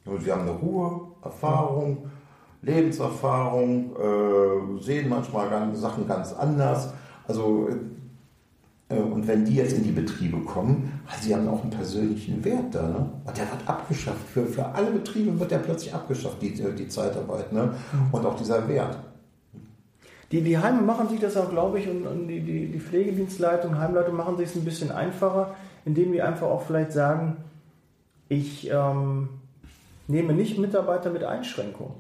Und 0.05 0.25
wir 0.25 0.33
haben 0.33 0.43
eine 0.43 0.53
Ruhe, 0.53 1.09
Erfahrung, 1.23 2.11
Lebenserfahrung, 2.63 3.97
äh, 3.97 4.83
sehen 4.83 5.09
manchmal 5.09 5.49
ganz, 5.49 5.81
Sachen 5.81 6.07
ganz 6.07 6.33
anders. 6.33 6.93
Also 7.27 7.69
äh, 8.91 8.97
und 8.97 9.27
wenn 9.27 9.45
die 9.45 9.55
jetzt 9.55 9.73
in 9.73 9.85
die 9.85 9.93
Betriebe 9.93 10.39
kommen, 10.41 11.01
also 11.07 11.23
sie 11.23 11.35
haben 11.35 11.49
auch 11.49 11.63
einen 11.63 11.71
persönlichen 11.71 12.45
Wert 12.45 12.75
da. 12.75 12.83
Ne? 12.83 13.11
Und 13.25 13.37
der 13.37 13.51
wird 13.51 13.67
abgeschafft. 13.67 14.29
Für, 14.29 14.45
für 14.47 14.67
alle 14.67 14.91
Betriebe 14.91 15.39
wird 15.39 15.51
der 15.51 15.59
plötzlich 15.59 15.95
abgeschafft, 15.95 16.43
die, 16.43 16.53
die 16.53 16.89
Zeitarbeit. 16.89 17.53
Ne? 17.53 17.75
Mhm. 17.93 18.09
Und 18.13 18.27
auch 18.27 18.37
dieser 18.37 18.69
Wert. 18.69 18.99
Die, 20.33 20.43
die 20.43 20.59
Heime 20.59 20.83
machen 20.83 21.09
sich 21.09 21.19
das 21.19 21.37
auch, 21.37 21.51
glaube 21.51 21.81
ich, 21.81 21.89
und, 21.89 22.07
und 22.07 22.29
die, 22.29 22.41
die, 22.41 22.69
die 22.69 22.79
Pflegedienstleitung, 22.79 23.79
Heimleitung 23.79 24.17
machen 24.17 24.37
sich 24.37 24.51
es 24.51 24.57
ein 24.57 24.65
bisschen 24.65 24.93
einfacher, 24.93 25.55
indem 25.85 26.13
die 26.13 26.23
einfach 26.23 26.47
auch 26.47 26.63
vielleicht 26.63 26.93
sagen, 26.93 27.39
ich 28.29 28.71
ähm, 28.71 29.29
nehme 30.11 30.33
nicht 30.33 30.59
Mitarbeiter 30.59 31.11
mit 31.11 31.25
Einschränkungen. 31.25 31.95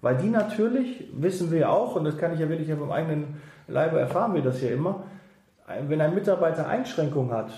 Weil 0.00 0.16
die 0.16 0.28
natürlich, 0.28 1.08
wissen 1.12 1.52
wir 1.52 1.70
auch, 1.70 1.94
und 1.94 2.04
das 2.04 2.18
kann 2.18 2.34
ich 2.34 2.40
ja 2.40 2.48
wirklich 2.48 2.72
auf 2.72 2.80
dem 2.80 2.90
eigenen 2.90 3.40
Leibe 3.68 4.00
erfahren 4.00 4.34
wir 4.34 4.42
das 4.42 4.60
ja 4.60 4.70
immer, 4.70 5.04
wenn 5.88 6.00
ein 6.00 6.14
Mitarbeiter 6.14 6.68
Einschränkungen 6.68 7.32
hat, 7.32 7.50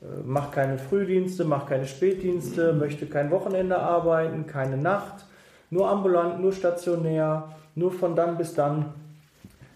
äh, 0.00 0.22
macht 0.24 0.52
keine 0.52 0.78
Frühdienste, 0.78 1.44
macht 1.44 1.68
keine 1.68 1.86
Spätdienste, 1.86 2.72
möchte 2.72 3.06
kein 3.06 3.30
Wochenende 3.30 3.78
arbeiten, 3.78 4.46
keine 4.46 4.78
Nacht, 4.78 5.26
nur 5.68 5.88
ambulant, 5.88 6.40
nur 6.40 6.52
stationär, 6.52 7.50
nur 7.74 7.92
von 7.92 8.16
dann 8.16 8.38
bis 8.38 8.54
dann, 8.54 8.86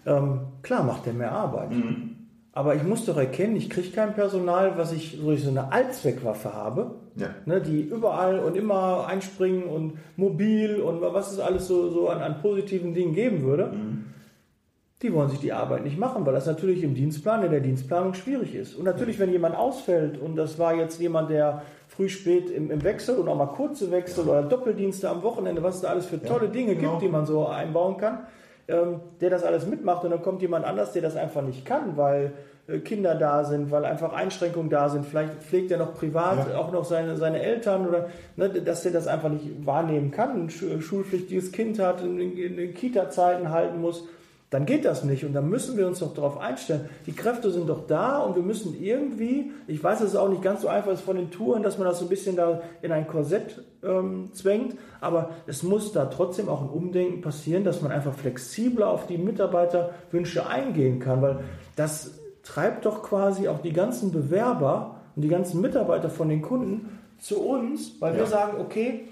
ähm, 0.05 0.41
klar 0.63 0.83
macht 0.83 1.07
er 1.07 1.13
mehr 1.13 1.31
Arbeit. 1.31 1.71
Mhm. 1.71 2.15
Aber 2.51 2.75
ich 2.75 2.83
muss 2.83 3.05
doch 3.05 3.17
erkennen, 3.17 3.55
ich 3.55 3.69
kriege 3.69 3.91
kein 3.91 4.13
Personal, 4.13 4.77
was 4.77 4.91
ich, 4.91 5.23
wo 5.23 5.31
ich 5.31 5.43
so 5.43 5.49
eine 5.49 5.71
Allzweckwaffe 5.71 6.53
habe, 6.53 6.95
ja. 7.15 7.29
ne, 7.45 7.61
die 7.61 7.81
überall 7.81 8.39
und 8.39 8.55
immer 8.55 9.07
einspringen 9.07 9.63
und 9.63 9.93
mobil 10.17 10.81
und 10.81 11.01
was 11.01 11.31
es 11.31 11.39
alles 11.39 11.67
so, 11.67 11.89
so 11.89 12.09
an, 12.09 12.21
an 12.21 12.41
positiven 12.41 12.93
Dingen 12.93 13.13
geben 13.13 13.41
würde. 13.41 13.67
Mhm. 13.67 14.05
Die 15.01 15.13
wollen 15.13 15.29
sich 15.29 15.39
die 15.39 15.51
Arbeit 15.51 15.83
nicht 15.83 15.99
machen, 15.99 16.25
weil 16.25 16.33
das 16.33 16.45
natürlich 16.45 16.81
im 16.81 16.95
Dienstplan, 16.95 17.43
in 17.43 17.51
der 17.51 17.59
Dienstplanung 17.59 18.13
schwierig 18.13 18.55
ist. 18.55 18.75
Und 18.75 18.85
natürlich, 18.85 19.19
wenn 19.19 19.29
jemand 19.29 19.55
ausfällt 19.55 20.17
und 20.17 20.37
das 20.37 20.57
war 20.57 20.73
jetzt 20.73 21.01
jemand, 21.01 21.29
der 21.29 21.63
früh, 21.87 22.07
spät 22.07 22.49
im, 22.49 22.71
im 22.71 22.81
Wechsel 22.83 23.17
und 23.17 23.27
auch 23.27 23.37
mal 23.37 23.47
kurze 23.47 23.91
Wechsel 23.91 24.25
ja. 24.25 24.31
oder 24.31 24.43
Doppeldienste 24.43 25.09
am 25.09 25.21
Wochenende, 25.21 25.61
was 25.63 25.75
es 25.75 25.81
da 25.81 25.89
alles 25.89 26.05
für 26.05 26.21
tolle 26.21 26.47
Dinge 26.47 26.75
genau. 26.75 26.91
gibt, 26.91 27.03
die 27.03 27.07
man 27.09 27.25
so 27.25 27.45
einbauen 27.45 27.97
kann, 27.97 28.19
ähm, 28.67 28.99
der 29.21 29.29
das 29.29 29.43
alles 29.43 29.65
mitmacht 29.67 30.03
und 30.03 30.11
dann 30.11 30.21
kommt 30.21 30.41
jemand 30.41 30.65
anders, 30.65 30.93
der 30.93 31.01
das 31.01 31.15
einfach 31.15 31.41
nicht 31.41 31.65
kann, 31.65 31.97
weil 31.97 32.33
äh, 32.67 32.79
Kinder 32.79 33.15
da 33.15 33.43
sind, 33.43 33.71
weil 33.71 33.85
einfach 33.85 34.13
Einschränkungen 34.13 34.69
da 34.69 34.89
sind. 34.89 35.05
Vielleicht 35.05 35.43
pflegt 35.43 35.71
er 35.71 35.77
noch 35.77 35.93
privat 35.93 36.49
ja. 36.49 36.57
auch 36.57 36.71
noch 36.71 36.85
seine, 36.85 37.15
seine 37.15 37.41
Eltern 37.41 37.87
oder 37.87 38.09
ne, 38.35 38.49
dass 38.49 38.85
er 38.85 38.91
das 38.91 39.07
einfach 39.07 39.29
nicht 39.29 39.65
wahrnehmen 39.65 40.11
kann, 40.11 40.47
ein 40.47 40.49
schulpflichtiges 40.49 41.51
Kind 41.51 41.79
hat, 41.79 42.01
in, 42.01 42.19
in, 42.19 42.57
in 42.57 42.73
Kita-Zeiten 42.73 43.49
halten 43.49 43.79
muss 43.81 44.05
dann 44.51 44.65
geht 44.65 44.85
das 44.85 45.03
nicht 45.03 45.25
und 45.25 45.33
dann 45.33 45.49
müssen 45.49 45.75
wir 45.75 45.87
uns 45.87 45.99
doch 45.99 46.13
darauf 46.13 46.37
einstellen. 46.37 46.87
Die 47.07 47.13
Kräfte 47.13 47.49
sind 47.49 47.67
doch 47.67 47.87
da 47.87 48.19
und 48.19 48.35
wir 48.35 48.43
müssen 48.43 48.79
irgendwie, 48.81 49.51
ich 49.67 49.83
weiß, 49.83 50.01
es 50.01 50.09
ist 50.09 50.15
auch 50.15 50.29
nicht 50.29 50.43
ganz 50.43 50.61
so 50.61 50.67
einfach 50.67 50.91
ist 50.91 51.01
von 51.01 51.15
den 51.15 51.31
Touren, 51.31 51.63
dass 51.63 51.77
man 51.77 51.87
das 51.87 51.99
so 51.99 52.05
ein 52.05 52.09
bisschen 52.09 52.35
da 52.35 52.61
in 52.81 52.91
ein 52.91 53.07
Korsett 53.07 53.63
ähm, 53.83 54.29
zwängt, 54.33 54.75
aber 55.01 55.31
es 55.47 55.63
muss 55.63 55.91
da 55.93 56.05
trotzdem 56.05 56.47
auch 56.47 56.61
ein 56.61 56.69
Umdenken 56.69 57.21
passieren, 57.21 57.63
dass 57.63 57.81
man 57.81 57.91
einfach 57.91 58.13
flexibler 58.13 58.87
auf 58.87 59.07
die 59.07 59.17
Mitarbeiterwünsche 59.17 60.47
eingehen 60.47 60.99
kann, 60.99 61.21
weil 61.21 61.39
das 61.75 62.19
treibt 62.43 62.85
doch 62.85 63.01
quasi 63.01 63.47
auch 63.47 63.61
die 63.61 63.73
ganzen 63.73 64.11
Bewerber 64.11 65.01
und 65.15 65.23
die 65.23 65.27
ganzen 65.27 65.59
Mitarbeiter 65.59 66.09
von 66.09 66.29
den 66.29 66.43
Kunden 66.43 66.99
zu 67.17 67.41
uns, 67.41 67.99
weil 67.99 68.13
ja. 68.13 68.19
wir 68.19 68.25
sagen, 68.27 68.59
okay, 68.59 69.05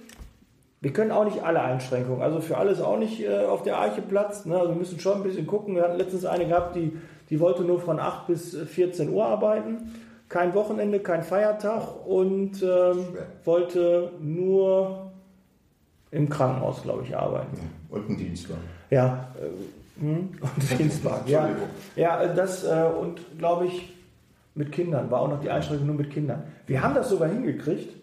wir 0.84 0.92
können 0.92 1.12
auch 1.12 1.24
nicht 1.24 1.42
alle 1.42 1.62
Einschränkungen, 1.62 2.22
also 2.22 2.42
für 2.42 2.58
alles 2.58 2.82
auch 2.82 3.00
nicht 3.00 3.22
äh, 3.24 3.46
auf 3.46 3.64
der 3.64 3.78
Arche 3.78 4.02
Platz. 4.02 4.46
Ne? 4.46 4.58
Also 4.58 4.74
wir 4.74 4.76
müssen 4.76 5.00
schon 5.00 5.16
ein 5.16 5.24
bisschen 5.24 5.48
gucken. 5.48 5.76
Wir 5.76 5.84
hatten 5.84 5.98
letztens 5.98 6.26
eine 6.26 6.46
gehabt, 6.46 6.76
die, 6.76 6.92
die 7.30 7.40
wollte 7.40 7.64
nur 7.64 7.80
von 7.80 8.02
8 8.02 8.28
bis 8.28 8.54
14 8.54 9.08
Uhr 9.08 9.26
arbeiten. 9.26 9.94
Kein 10.28 10.54
Wochenende, 10.54 11.00
kein 11.00 11.24
Feiertag 11.24 12.06
und 12.06 12.62
ähm, 12.62 13.06
wollte 13.46 14.12
nur 14.20 15.14
im 16.12 16.28
Krankenhaus, 16.28 16.84
glaube 16.84 17.04
ich, 17.04 17.16
arbeiten. 17.16 17.58
Und 17.90 18.10
einen 18.10 18.18
Dienstwagen. 18.18 18.64
Ja, 18.90 19.30
äh, 19.40 20.02
hm, 20.02 20.32
und 20.42 20.70
einen 20.70 20.78
Dienstwagen. 20.80 21.32
ja, 21.32 21.50
ja, 21.96 22.28
das 22.28 22.66
äh, 22.66 22.90
und 23.00 23.22
glaube 23.40 23.68
ich 23.68 23.94
mit 24.54 24.74
Kindern, 24.74 25.10
war 25.10 25.22
auch 25.22 25.30
noch 25.30 25.40
die 25.40 25.50
Einschränkung 25.50 25.88
nur 25.88 25.96
mit 25.96 26.12
Kindern. 26.12 26.44
Wir 26.68 26.84
haben 26.84 26.94
das 26.94 27.08
sogar 27.10 27.30
hingekriegt 27.30 28.03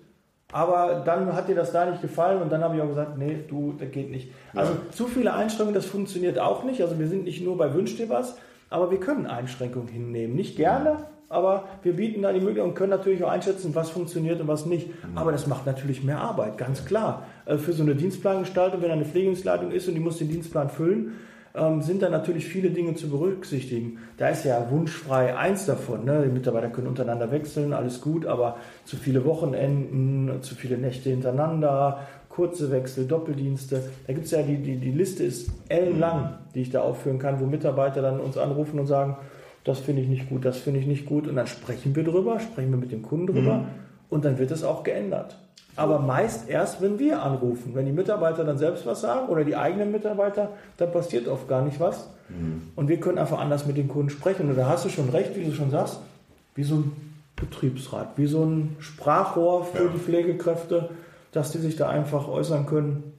aber 0.53 1.03
dann 1.05 1.33
hat 1.35 1.49
dir 1.49 1.55
das 1.55 1.73
da 1.73 1.87
nicht 1.87 2.03
gefallen 2.03 2.43
und 2.43 2.51
dann 2.51 2.63
habe 2.63 2.77
ich 2.77 2.83
auch 2.83 2.89
gesagt, 2.89 3.19
nee, 3.19 3.45
du, 3.49 3.75
das 3.79 3.91
geht 3.91 4.11
nicht. 4.11 4.33
Also 4.55 4.73
ja. 4.73 4.79
zu 4.91 5.07
viele 5.07 5.33
Einschränkungen, 5.33 5.75
das 5.75 5.87
funktioniert 5.87 6.39
auch 6.39 6.65
nicht. 6.65 6.83
Also 6.83 6.99
wir 6.99 7.09
sind 7.09 7.25
nicht 7.25 7.45
nur 7.45 7.57
bei 7.57 7.73
Wünsch 7.75 7.97
dir 7.97 8.09
was, 8.09 8.37
aber 8.69 8.91
wir 8.91 8.99
können 8.99 9.27
Einschränkungen 9.27 9.89
hinnehmen. 9.89 10.35
Nicht 10.35 10.57
gerne, 10.57 11.05
aber 11.29 11.65
wir 11.83 11.95
bieten 11.95 12.23
da 12.23 12.33
die 12.33 12.41
Möglichkeit 12.41 12.65
und 12.65 12.75
können 12.75 12.91
natürlich 12.91 13.23
auch 13.23 13.31
einschätzen, 13.31 13.75
was 13.75 13.91
funktioniert 13.91 14.41
und 14.41 14.49
was 14.49 14.67
nicht. 14.67 14.89
Mhm. 14.89 15.17
Aber 15.17 15.31
das 15.31 15.47
macht 15.47 15.65
natürlich 15.65 16.03
mehr 16.03 16.19
Arbeit, 16.19 16.59
ganz 16.59 16.85
klar. 16.85 17.27
Äh, 17.47 17.57
für 17.57 17.73
so 17.73 17.85
eine 17.85 17.95
Dienstplangestaltung, 17.95 18.83
wenn 18.83 18.91
eine 18.91 19.05
Pflegedienstleitung 19.05 19.71
ist 19.71 19.87
und 19.89 19.95
die 19.95 20.01
muss 20.01 20.19
den 20.19 20.29
Dienstplan 20.29 20.71
füllen, 20.71 21.13
ähm, 21.55 21.83
sind 21.83 22.03
da 22.03 22.09
natürlich 22.09 22.47
viele 22.47 22.71
Dinge 22.71 22.95
zu 22.95 23.09
berücksichtigen. 23.09 23.99
Da 24.17 24.29
ist 24.29 24.45
ja 24.45 24.71
wunschfrei 24.71 25.37
eins 25.37 25.67
davon. 25.67 26.05
Ne? 26.05 26.23
Die 26.25 26.33
Mitarbeiter 26.33 26.69
können 26.69 26.87
untereinander 26.87 27.31
wechseln, 27.31 27.73
alles 27.73 28.01
gut, 28.01 28.27
aber 28.27 28.57
zu 28.85 28.97
viele 28.97 29.25
Wochenenden, 29.25 30.43
zu 30.43 30.55
viele 30.55 30.79
Nächte 30.79 31.11
hintereinander, 31.11 32.07
kurze 32.29 32.71
Wechsel, 32.71 33.07
Doppeldienste. 33.07 33.83
Da 34.07 34.13
gibt 34.13 34.27
es 34.27 34.31
ja 34.31 34.43
die, 34.43 34.59
die, 34.59 34.77
die 34.77 34.93
Liste 34.93 35.25
ist 35.25 35.51
ellenlang, 35.69 36.39
die 36.55 36.61
ich 36.61 36.71
da 36.71 36.83
aufführen 36.83 37.19
kann, 37.19 37.41
wo 37.41 37.47
Mitarbeiter 37.47 38.01
dann 38.01 38.21
uns 38.21 38.39
anrufen 38.39 38.79
und 38.79 38.87
sagen, 38.87 39.17
das 39.65 39.81
finde 39.81 40.03
ich 40.03 40.09
nicht 40.09 40.29
gut, 40.29 40.45
das 40.45 40.59
finde 40.59 40.81
ich 40.81 40.87
nicht 40.87 41.07
gut. 41.07 41.27
Und 41.27 41.37
dann 41.37 41.47
sprechen 41.47 41.95
wir 41.95 42.05
drüber, 42.05 42.41
sprechen 42.41 42.71
wir 42.71 42.79
mit 42.79 42.93
dem 42.93 43.03
Kunden 43.03 43.27
drüber 43.27 43.55
mhm. 43.55 43.67
und 44.09 44.25
dann 44.25 44.39
wird 44.39 44.53
es 44.53 44.63
auch 44.63 44.85
geändert. 44.85 45.37
Aber 45.77 45.99
meist 45.99 46.49
erst, 46.49 46.83
wenn 46.83 46.99
wir 46.99 47.23
anrufen. 47.23 47.75
Wenn 47.75 47.87
die 47.87 47.93
Mitarbeiter 47.93 48.45
dann 48.45 48.59
selbst 48.59 48.87
was 48.87 49.01
sagen 49.01 49.29
oder 49.29 49.45
die 49.45 49.57
eigenen 49.57 49.93
Mitarbeiter, 49.93 50.51
dann 50.77 50.93
passiert 50.93 51.29
oft 51.29 51.49
gar 51.49 51.63
nicht 51.63 51.81
was. 51.81 52.09
Mhm. 52.29 52.63
Und 52.77 52.89
wir 52.89 52.99
können 52.99 53.19
einfach 53.19 53.39
anders 53.39 53.67
mit 53.67 53.77
den 53.77 53.89
Kunden 53.89 54.11
sprechen. 54.11 54.51
Und 54.51 54.57
da 54.57 54.69
hast 54.69 54.85
du 54.85 54.89
schon 54.89 55.09
recht, 55.11 55.37
wie 55.37 55.45
du 55.45 55.53
schon 55.53 55.71
sagst, 55.71 56.01
wie 56.55 56.65
so 56.65 56.77
ein 56.77 56.93
Betriebsrat, 57.37 58.11
wie 58.17 58.27
so 58.27 58.45
ein 58.45 58.77
Sprachrohr 58.81 59.65
für 59.65 59.85
ja. 59.85 59.91
die 59.91 59.99
Pflegekräfte, 59.99 60.91
dass 61.33 61.53
die 61.53 61.59
sich 61.59 61.77
da 61.77 61.89
einfach 61.89 62.29
äußern 62.29 62.67
können. 62.67 63.15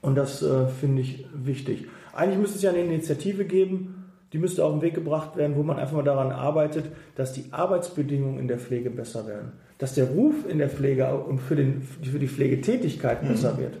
Und 0.00 0.16
das 0.16 0.42
äh, 0.42 0.66
finde 0.66 1.02
ich 1.02 1.24
wichtig. 1.32 1.86
Eigentlich 2.12 2.38
müsste 2.38 2.56
es 2.56 2.62
ja 2.62 2.70
eine 2.70 2.80
Initiative 2.80 3.44
geben, 3.44 4.10
die 4.32 4.38
müsste 4.38 4.64
auf 4.64 4.72
den 4.72 4.82
Weg 4.82 4.94
gebracht 4.94 5.36
werden, 5.36 5.56
wo 5.56 5.62
man 5.62 5.78
einfach 5.78 5.96
mal 5.96 6.02
daran 6.02 6.32
arbeitet, 6.32 6.86
dass 7.14 7.32
die 7.32 7.44
Arbeitsbedingungen 7.52 8.38
in 8.38 8.48
der 8.48 8.58
Pflege 8.58 8.90
besser 8.90 9.26
werden 9.26 9.52
dass 9.82 9.94
der 9.94 10.04
Ruf 10.04 10.34
in 10.48 10.58
der 10.58 10.70
Pflege 10.70 11.12
und 11.12 11.40
für, 11.40 11.56
den, 11.56 11.82
für 11.82 12.20
die 12.20 12.28
Pflegetätigkeit 12.28 13.24
mhm. 13.24 13.28
besser 13.28 13.58
wird? 13.58 13.78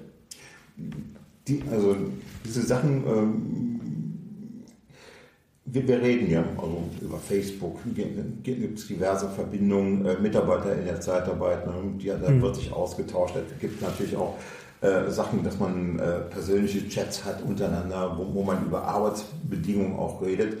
Die, 1.46 1.62
also 1.70 1.94
diese 2.44 2.62
Sachen, 2.62 3.04
ähm, 3.06 3.80
wir, 5.64 5.86
wir, 5.86 6.02
reden 6.02 6.28
ja 6.28 6.44
also 6.56 6.82
über 7.00 7.18
Facebook, 7.18 7.78
gibt 8.42 8.78
es 8.80 8.88
diverse 8.88 9.28
Verbindungen, 9.28 10.04
äh, 10.04 10.18
Mitarbeiter 10.18 10.76
in 10.76 10.86
der 10.86 11.00
Zeitarbeit, 11.00 11.68
ne, 11.68 11.74
die, 12.00 12.08
da 12.08 12.28
mhm. 12.28 12.42
wird 12.42 12.56
sich 12.56 12.72
ausgetauscht. 12.72 13.36
Es 13.36 13.60
gibt 13.60 13.80
natürlich 13.80 14.16
auch 14.16 14.38
äh, 14.80 15.08
Sachen, 15.08 15.44
dass 15.44 15.60
man 15.60 16.00
äh, 16.00 16.18
persönliche 16.30 16.88
Chats 16.88 17.24
hat 17.24 17.44
untereinander, 17.44 18.18
wo, 18.18 18.34
wo 18.34 18.42
man 18.42 18.66
über 18.66 18.82
Arbeitsbedingungen 18.82 19.96
auch 19.96 20.20
redet. 20.20 20.56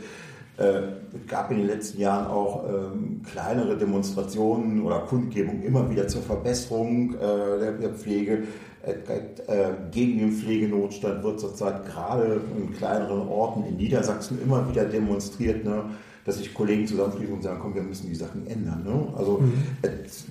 Äh, 0.58 0.64
es 0.64 1.26
gab 1.28 1.50
in 1.50 1.58
den 1.58 1.66
letzten 1.66 2.00
Jahren 2.00 2.26
auch 2.26 2.64
ähm, 2.68 3.22
kleinere 3.22 3.76
Demonstrationen 3.76 4.82
oder 4.82 5.00
Kundgebungen 5.00 5.62
immer 5.62 5.88
wieder 5.90 6.08
zur 6.08 6.22
Verbesserung 6.22 7.14
äh, 7.14 7.58
der, 7.58 7.72
der, 7.72 7.90
Pflege. 7.90 8.44
Äh, 8.84 9.70
gegen 9.90 10.18
den 10.18 10.32
Pflegenotstand 10.32 11.22
wird 11.22 11.40
zurzeit 11.40 11.86
gerade 11.86 12.40
in 12.58 12.74
kleineren 12.74 13.28
Orten 13.28 13.64
in 13.64 13.76
Niedersachsen 13.76 14.42
immer 14.42 14.68
wieder 14.68 14.84
demonstriert. 14.84 15.64
Ne? 15.64 15.84
Dass 16.24 16.38
sich 16.38 16.54
Kollegen 16.54 16.86
zusammenfließen 16.86 17.34
und 17.34 17.42
sagen, 17.42 17.58
komm, 17.60 17.74
wir 17.74 17.82
müssen 17.82 18.08
die 18.08 18.14
Sachen 18.14 18.46
ändern. 18.46 18.84
Ne? 18.84 19.08
Also 19.16 19.38
mhm. 19.38 19.54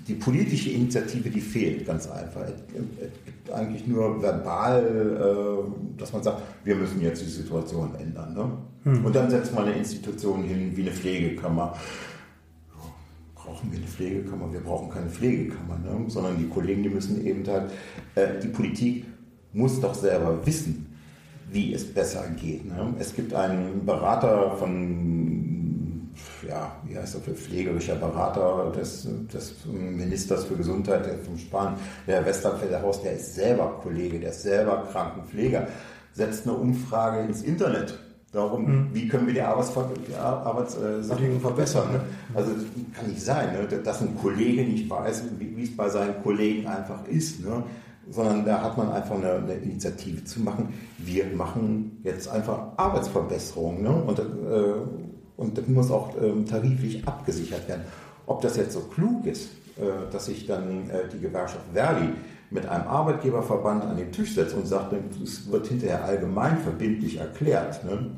die 0.08 0.14
politische 0.14 0.72
Initiative, 0.72 1.30
die 1.30 1.42
fehlt 1.42 1.86
ganz 1.86 2.10
einfach. 2.10 2.42
Es, 2.42 2.54
gibt 3.26 3.52
eigentlich 3.52 3.86
nur 3.88 4.22
verbal, 4.22 4.84
äh, 4.86 6.00
dass 6.00 6.14
man 6.14 6.24
sagt, 6.24 6.42
wir 6.64 6.76
müssen 6.76 7.02
jetzt 7.02 7.22
die 7.22 7.30
Situation 7.30 7.94
ändern. 7.96 8.34
Ne? 8.34 8.52
Mhm. 8.92 9.06
Und 9.06 9.16
dann 9.16 9.30
setzt 9.30 9.54
man 9.54 9.66
eine 9.66 9.76
Institution 9.76 10.44
hin 10.44 10.72
wie 10.76 10.82
eine 10.82 10.92
Pflegekammer. 10.92 11.76
Brauchen 13.36 13.72
wir 13.72 13.80
eine 13.80 13.88
Pflegekammer? 13.88 14.54
Wir 14.54 14.62
brauchen 14.62 14.90
keine 14.90 15.10
Pflegekammer, 15.10 15.78
ne? 15.78 16.06
sondern 16.08 16.38
die 16.38 16.48
Kollegen, 16.48 16.84
die 16.84 16.90
müssen 16.90 17.26
eben 17.26 17.46
halt, 17.48 17.72
äh, 18.16 18.40
die 18.42 18.48
Politik 18.48 19.06
muss 19.52 19.82
doch 19.82 19.94
selber 19.94 20.46
wissen, 20.46 20.88
wie 21.52 21.74
es 21.74 21.86
besser 21.94 22.24
geht. 22.40 22.66
Ne? 22.66 22.94
Es 22.98 23.14
gibt 23.14 23.34
einen 23.34 23.86
Berater 23.86 24.56
von 24.58 25.31
ja, 26.48 26.76
wie 26.84 26.98
heißt 26.98 27.16
er, 27.16 27.22
für 27.22 27.34
pflegerischer 27.34 27.96
Berater 27.96 28.72
des, 28.76 29.08
des 29.34 29.66
Ministers 29.66 30.46
für 30.46 30.56
Gesundheit 30.56 31.08
vom 31.26 31.38
Spahn, 31.38 31.76
der 32.08 32.26
Westerfelder 32.26 32.82
Haus, 32.82 33.02
der 33.02 33.14
ist 33.14 33.36
selber 33.36 33.80
Kollege, 33.82 34.20
der 34.20 34.32
ist 34.32 34.44
selber 34.44 34.88
Krankenpfleger, 34.92 35.68
setzt 36.14 36.48
eine 36.48 36.56
Umfrage 36.56 37.22
ins 37.22 37.42
Internet 37.42 37.98
darum, 38.32 38.66
mhm. 38.66 38.90
wie 38.94 39.08
können 39.08 39.28
wir 39.28 39.34
die, 39.34 39.42
Arbeitsver 39.42 39.90
die 40.08 40.16
Arbeitssachen 40.16 41.40
verbessern. 41.42 41.92
Ne? 41.92 42.02
Also 42.34 42.52
kann 42.94 43.08
nicht 43.08 43.22
sein, 43.22 43.54
ne? 43.54 43.78
dass 43.78 44.02
ein 44.02 44.18
Kollege 44.18 44.64
nicht 44.64 44.90
weiß, 44.90 45.24
wie 45.38 45.64
es 45.64 45.76
bei 45.76 45.90
seinen 45.90 46.22
Kollegen 46.24 46.68
einfach 46.68 47.06
ist. 47.08 47.44
Ne? 47.44 47.64
sondern 48.10 48.46
da 48.46 48.62
hat 48.62 48.78
man 48.78 48.92
einfach 48.92 49.16
eine, 49.16 49.34
eine, 49.36 49.54
Initiative 49.54 50.24
zu 50.24 50.42
machen. 50.42 50.74
Wir 50.98 51.26
machen 51.28 52.02
jetzt 52.04 52.28
einfach 52.30 52.78
Arbeitsverbesserungen. 52.78 53.84
Ne? 53.84 53.90
Und 53.90 54.20
äh, 54.20 54.24
und 55.42 55.58
das 55.58 55.68
muss 55.68 55.92
auch 55.92 56.16
ähm, 56.22 56.46
tariflich 56.46 57.06
abgesichert 57.08 57.68
werden. 57.68 57.82
Ob 58.28 58.42
das 58.42 58.56
jetzt 58.58 58.74
so 58.74 58.82
klug 58.82 59.26
ist, 59.26 59.50
äh, 59.78 60.12
dass 60.12 60.28
sich 60.28 60.46
dann 60.46 60.90
äh, 60.90 61.10
die 61.12 61.20
Gewerkschaft 61.20 61.66
Verdi 61.74 62.10
mit 62.52 62.66
einem 62.68 62.88
Arbeitgeberverband 62.88 63.84
an 63.84 63.98
den 63.98 64.12
Tisch 64.12 64.36
setzt 64.36 64.54
und 64.54 64.68
sagt, 64.68 64.94
es 65.24 65.52
wird 65.52 65.68
hinterher 65.68 66.06
allgemein 66.06 66.58
verbindlich 66.60 67.18
erklärt. 67.18 67.84
Ne? 67.84 68.12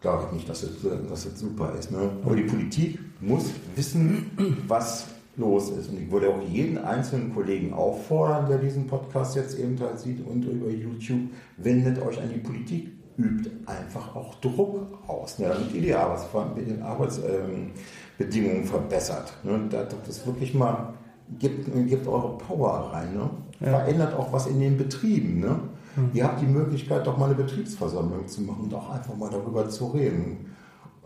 Glaube 0.00 0.24
ich 0.26 0.32
nicht, 0.32 0.48
dass 0.48 0.60
das, 0.60 0.70
dass 1.08 1.24
das 1.24 1.38
super 1.38 1.72
ist. 1.78 1.90
Ne? 1.90 2.10
Aber 2.24 2.36
die 2.36 2.42
Politik 2.42 2.98
muss 3.20 3.46
wissen, 3.74 4.30
was 4.68 5.06
los 5.36 5.70
ist. 5.70 5.88
Und 5.88 6.02
ich 6.02 6.10
würde 6.10 6.28
auch 6.28 6.42
jeden 6.48 6.78
einzelnen 6.78 7.32
Kollegen 7.32 7.72
auffordern, 7.72 8.48
der 8.48 8.58
diesen 8.58 8.86
Podcast 8.86 9.36
jetzt 9.36 9.58
eben 9.58 9.78
sieht 9.96 10.26
und 10.26 10.44
über 10.44 10.68
YouTube, 10.68 11.30
wendet 11.56 12.02
euch 12.02 12.20
an 12.20 12.30
die 12.34 12.40
Politik 12.40 12.97
übt 13.18 13.50
einfach 13.66 14.14
auch 14.14 14.36
Druck 14.36 14.86
aus, 15.06 15.38
ne, 15.38 15.48
damit 15.48 15.74
ihr 15.74 15.82
die 15.82 15.94
Arbeitsbedingungen 15.94 18.64
verbessert. 18.64 19.34
Ne, 19.42 19.68
dass 19.70 19.88
das 20.06 20.26
wirklich 20.26 20.54
mal 20.54 20.94
gibt, 21.38 21.68
gibt 21.88 22.06
eure 22.06 22.38
Power 22.38 22.90
rein. 22.92 23.12
Ne? 23.14 23.28
Ja. 23.60 23.78
Verändert 23.78 24.14
auch 24.14 24.32
was 24.32 24.46
in 24.46 24.60
den 24.60 24.78
Betrieben. 24.78 25.40
Ne? 25.40 25.58
Mhm. 25.96 26.10
Ihr 26.14 26.24
habt 26.24 26.40
die 26.40 26.46
Möglichkeit, 26.46 27.06
doch 27.06 27.18
mal 27.18 27.26
eine 27.26 27.34
Betriebsversammlung 27.34 28.26
zu 28.28 28.40
machen 28.42 28.64
und 28.64 28.74
auch 28.74 28.90
einfach 28.90 29.16
mal 29.16 29.30
darüber 29.30 29.68
zu 29.68 29.88
reden. 29.88 30.54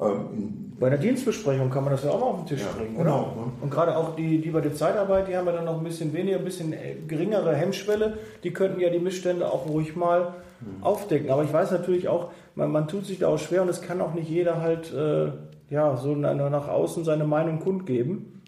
Ähm, 0.00 0.72
bei 0.78 0.90
der 0.90 0.98
Dienstbesprechung 0.98 1.70
kann 1.70 1.84
man 1.84 1.92
das 1.92 2.04
ja 2.04 2.10
auch 2.10 2.20
mal 2.20 2.26
auf 2.26 2.36
den 2.38 2.46
Tisch 2.46 2.60
ja, 2.60 2.72
bringen, 2.76 2.96
genau, 2.96 3.20
oder? 3.20 3.36
Ne? 3.36 3.52
Und 3.60 3.70
gerade 3.70 3.96
auch 3.96 4.16
die, 4.16 4.40
die 4.40 4.50
bei 4.50 4.60
der 4.60 4.74
Zeitarbeit, 4.74 5.28
die 5.28 5.36
haben 5.36 5.46
ja 5.46 5.52
dann 5.52 5.64
noch 5.64 5.78
ein 5.78 5.84
bisschen 5.84 6.12
weniger, 6.12 6.38
ein 6.38 6.44
bisschen 6.44 6.72
äh, 6.72 6.96
geringere 7.06 7.54
Hemmschwelle. 7.54 8.18
Die 8.42 8.52
könnten 8.52 8.80
ja 8.80 8.90
die 8.90 8.98
Missstände 8.98 9.48
auch 9.50 9.68
ruhig 9.68 9.94
mal 9.94 10.34
mhm. 10.64 10.82
aufdecken. 10.82 11.30
Aber 11.30 11.44
ich 11.44 11.52
weiß 11.52 11.70
natürlich 11.70 12.08
auch, 12.08 12.30
man, 12.54 12.70
man 12.70 12.88
tut 12.88 13.06
sich 13.06 13.18
da 13.18 13.28
auch 13.28 13.38
schwer 13.38 13.62
und 13.62 13.68
es 13.68 13.82
kann 13.82 14.00
auch 14.00 14.14
nicht 14.14 14.28
jeder 14.28 14.60
halt 14.60 14.92
äh, 14.92 15.32
ja, 15.70 15.96
so 15.96 16.14
nach 16.14 16.68
außen 16.68 17.04
seine 17.04 17.24
Meinung 17.24 17.60
kundgeben. 17.60 18.42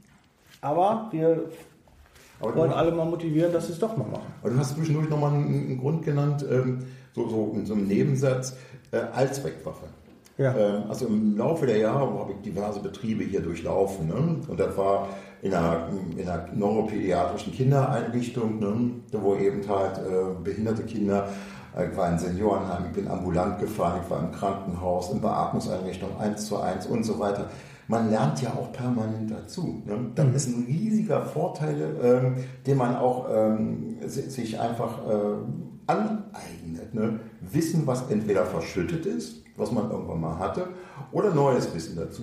Aber 0.61 1.09
wir 1.11 1.45
aber 2.41 2.57
wollen 2.57 2.73
alle 2.73 2.93
mal 2.93 3.07
motivieren, 3.07 3.53
dass 3.53 3.67
sie 3.67 3.73
es 3.73 3.79
doch 3.79 3.97
mal 3.97 4.07
machen. 4.07 4.33
Aber 4.43 4.51
du 4.51 4.59
hast 4.59 4.75
zwischendurch 4.75 5.09
nochmal 5.09 5.33
einen, 5.33 5.47
einen 5.47 5.79
Grund 5.79 6.05
genannt, 6.05 6.45
ähm, 6.51 6.81
so, 7.15 7.29
so 7.29 7.53
in 7.55 7.65
so 7.65 7.75
einem 7.75 7.87
Nebensatz, 7.87 8.57
äh, 8.91 8.99
Allzweckwaffe. 9.15 9.87
Ja. 10.37 10.55
Ähm, 10.57 10.83
also 10.89 11.07
im 11.07 11.37
Laufe 11.37 11.67
der 11.67 11.79
Jahre 11.79 12.19
habe 12.19 12.33
ich 12.33 12.43
diverse 12.43 12.81
Betriebe 12.81 13.25
hier 13.25 13.41
durchlaufen. 13.41 14.09
Ne? 14.09 14.41
Und 14.49 14.59
das 14.59 14.77
war 14.77 15.09
in 15.43 15.55
einer, 15.55 15.89
in 16.17 16.29
einer 16.29 16.49
neuropädiatrischen 16.53 17.53
Kindereinrichtung, 17.53 18.59
ne? 18.59 18.91
wo 19.13 19.37
eben 19.37 19.67
halt 19.69 19.99
äh, 19.99 20.43
behinderte 20.43 20.83
Kinder, 20.83 21.29
ich 21.77 21.97
war 21.97 22.11
in 22.11 22.19
Seniorenheim, 22.19 22.85
ich 22.87 22.93
bin 22.93 23.09
ambulant 23.09 23.59
gefahren, 23.59 24.01
ich 24.05 24.11
war 24.11 24.21
im 24.21 24.31
Krankenhaus, 24.31 25.11
in 25.11 25.21
Beatmungseinrichtungen, 25.21 26.17
eins 26.19 26.47
zu 26.47 26.59
eins 26.61 26.87
und 26.87 27.05
so 27.05 27.19
weiter. 27.19 27.51
Man 27.89 28.11
lernt 28.11 28.41
ja 28.41 28.51
auch 28.51 28.73
permanent 28.73 29.31
dazu. 29.31 29.83
Ne? 29.85 30.11
Das 30.15 30.27
mhm. 30.27 30.35
ist 30.35 30.49
ein 30.49 30.65
riesiger 30.67 31.23
Vorteil, 31.23 31.97
ähm, 32.03 32.37
den 32.67 32.79
man 32.79 32.97
auch 32.97 33.27
ähm, 33.31 33.97
sich 34.07 34.59
einfach 34.59 34.99
äh, 35.07 35.91
aneignet. 35.91 36.95
Ne? 36.95 37.21
Wissen, 37.41 37.87
was 37.87 38.11
entweder 38.11 38.47
verschüttet 38.47 39.05
ist, 39.05 39.45
was 39.57 39.71
man 39.71 39.91
irgendwann 39.91 40.21
mal 40.21 40.39
hatte, 40.39 40.69
oder 41.13 41.35
neues 41.35 41.75
Wissen 41.75 41.97
dazu. 41.97 42.23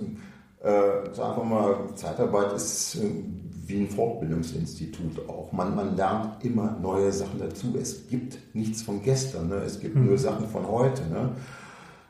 Äh, 0.62 1.12
so 1.12 1.22
einfach 1.22 1.44
mal, 1.44 1.76
Zeitarbeit 1.94 2.52
ist 2.52 2.96
äh, 2.96 3.24
wie 3.64 3.80
ein 3.80 3.88
Fortbildungsinstitut 3.88 5.28
auch. 5.28 5.52
Man, 5.52 5.74
man 5.76 5.96
lernt 5.96 6.44
immer 6.44 6.76
neue 6.80 7.12
Sachen 7.12 7.38
dazu. 7.38 7.74
Es 7.80 8.08
gibt 8.08 8.38
nichts 8.54 8.82
von 8.82 9.02
gestern, 9.02 9.48
ne? 9.48 9.56
es 9.64 9.78
gibt 9.80 9.94
mhm. 9.94 10.06
nur 10.06 10.18
Sachen 10.18 10.48
von 10.48 10.66
heute. 10.66 11.02
Ne? 11.08 11.30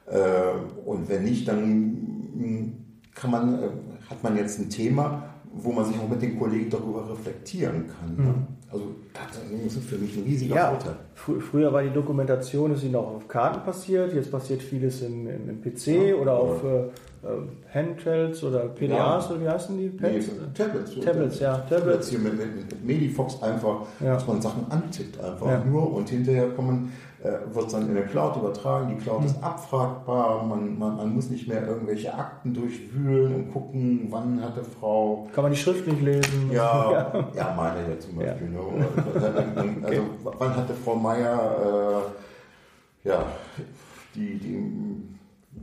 Äh, 0.06 0.88
und 0.88 1.08
wenn 1.08 1.24
nicht, 1.24 1.46
dann 1.46 1.62
hm, 1.62 2.72
kann 3.14 3.30
man, 3.30 3.62
äh, 3.62 3.68
hat 4.08 4.22
man 4.22 4.36
jetzt 4.36 4.58
ein 4.58 4.70
Thema, 4.70 5.24
wo 5.54 5.72
man 5.72 5.84
sich 5.84 5.96
auch 5.98 6.08
mit 6.08 6.22
den 6.22 6.38
Kollegen 6.38 6.70
darüber 6.70 7.10
reflektieren 7.10 7.86
kann. 7.88 8.16
Ne? 8.16 8.32
Mhm. 8.32 8.46
Also 8.70 8.86
das 9.12 9.76
ist 9.76 9.84
für 9.84 9.98
mich 9.98 10.16
ein 10.16 10.24
riesiger 10.24 10.54
ja, 10.54 10.70
Vorteil. 10.70 10.96
Fr 11.14 11.40
früher 11.40 11.72
war 11.72 11.82
die 11.82 11.92
Dokumentation, 11.92 12.72
ist 12.72 12.80
sie 12.80 12.88
noch 12.88 13.06
auf 13.06 13.28
Karten 13.28 13.62
passiert, 13.64 14.14
jetzt 14.14 14.30
passiert 14.30 14.62
vieles 14.62 15.02
im, 15.02 15.26
im, 15.28 15.48
im 15.50 15.60
PC 15.60 15.86
ja, 15.88 16.14
oder 16.14 16.32
auf 16.32 16.64
äh, 16.64 16.78
äh, 16.78 16.88
Handhelds 17.72 18.42
oder 18.42 18.60
PDAs 18.68 19.24
ja. 19.24 19.30
oder 19.30 19.40
wie 19.40 19.48
heißen 19.48 19.78
die? 19.78 19.88
Pads? 19.88 20.26
Nee, 20.26 20.46
Tablets. 20.54 21.00
Tablets, 21.00 21.40
ja. 21.40 21.58
Tablets. 21.58 22.08
Hier 22.08 22.18
mit, 22.18 22.36
mit, 22.36 22.56
mit 22.56 22.84
Medifox 22.84 23.42
einfach, 23.42 23.82
ja. 24.00 24.14
dass 24.14 24.26
man 24.26 24.42
Sachen 24.42 24.66
antippt 24.70 25.22
einfach 25.22 25.64
nur 25.64 25.94
und 25.94 26.08
hinterher 26.08 26.48
kommen 26.50 26.92
äh, 27.22 27.54
wird 27.54 27.72
dann 27.72 27.86
in 27.86 27.94
der 27.94 28.06
Cloud 28.06 28.36
übertragen. 28.36 28.96
Die 28.96 29.02
Cloud 29.02 29.20
mhm. 29.20 29.26
ist 29.26 29.42
abfragbar. 29.42 30.44
Man, 30.44 30.76
man, 30.76 30.96
man, 30.96 31.14
muss 31.14 31.30
nicht 31.30 31.46
mehr 31.46 31.64
irgendwelche 31.64 32.12
Akten 32.12 32.52
durchwühlen 32.52 33.34
und 33.34 33.52
gucken, 33.52 34.08
wann 34.10 34.42
hatte 34.42 34.64
Frau. 34.64 35.28
Kann 35.32 35.44
man 35.44 35.52
die 35.52 35.58
Schrift 35.58 35.86
nicht 35.86 36.02
lesen? 36.02 36.50
Ja, 36.50 36.90
ja. 37.14 37.28
ja 37.34 37.54
meine 37.56 37.88
ja 37.88 38.00
zum 38.00 38.16
Beispiel. 38.16 38.48
Ja. 38.52 38.60
Ne? 38.60 38.86
Also, 39.84 40.00
okay. 40.00 40.00
wann 40.38 40.56
hatte 40.56 40.74
Frau 40.74 40.96
Meier, 40.96 42.02
äh, 43.04 43.08
ja, 43.08 43.24
die, 44.14 44.38
die 44.38 44.91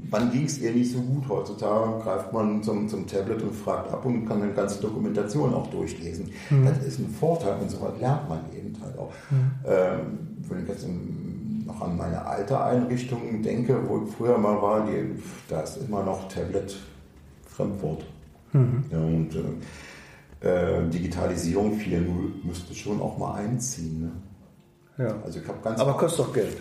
wann 0.09 0.31
ging 0.31 0.45
es 0.45 0.59
ihr 0.59 0.71
nicht 0.71 0.91
so 0.91 0.99
gut? 1.01 1.27
Heutzutage 1.29 2.03
greift 2.03 2.33
man 2.33 2.63
zum, 2.63 2.87
zum 2.87 3.07
Tablet 3.07 3.41
und 3.41 3.55
fragt 3.55 3.91
ab 3.91 4.05
und 4.05 4.25
kann 4.25 4.41
eine 4.41 4.53
ganze 4.53 4.81
Dokumentation 4.81 5.53
auch 5.53 5.67
durchlesen. 5.67 6.31
Mhm. 6.49 6.65
Das 6.65 6.83
ist 6.85 6.99
ein 6.99 7.09
Vorteil 7.09 7.59
und 7.61 7.69
so 7.69 7.81
was 7.81 7.99
lernt 7.99 8.27
man 8.29 8.39
eben 8.55 8.75
halt 8.81 8.97
auch. 8.97 9.11
Mhm. 9.29 9.51
Ähm, 9.65 9.99
wenn 10.47 10.63
ich 10.63 10.69
jetzt 10.69 10.83
im 10.83 11.29
noch 11.69 11.81
an 11.81 11.97
meine 11.97 12.25
alte 12.25 12.61
Einrichtung 12.61 13.41
denke, 13.41 13.77
wo 13.87 14.03
ich 14.03 14.11
früher 14.13 14.37
mal 14.37 14.61
war, 14.61 14.85
die, 14.85 15.21
da 15.47 15.61
ist 15.61 15.77
immer 15.77 16.03
noch 16.03 16.27
Tablet 16.27 16.77
Fremdwort. 17.47 18.05
Mhm. 18.53 18.83
Ja, 18.91 18.97
und 18.97 19.35
äh, 20.41 20.47
äh, 20.47 20.89
Digitalisierung 20.89 21.77
4.0 21.77 22.45
müsste 22.47 22.73
schon 22.73 23.01
auch 23.01 23.17
mal 23.17 23.35
einziehen. 23.35 24.01
Ne? 24.97 25.05
Ja. 25.05 25.15
Also 25.23 25.39
ich 25.39 25.45
ganz 25.63 25.79
aber 25.79 25.93
kostet 25.93 26.19
doch 26.19 26.33
Geld. 26.33 26.57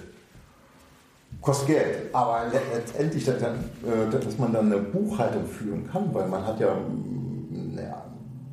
Kostet 1.41 1.69
Geld, 1.69 1.97
aber 2.13 2.47
letztendlich, 2.75 3.25
dass, 3.25 3.41
äh, 3.43 4.11
dass 4.11 4.39
man 4.39 4.53
dann 4.53 4.73
eine 4.73 4.83
Buchhaltung 4.83 5.47
führen 5.47 5.89
kann, 5.91 6.13
weil 6.13 6.29
man 6.29 6.45
hat 6.45 6.59
ja, 6.59 6.77
naja, 7.51 8.05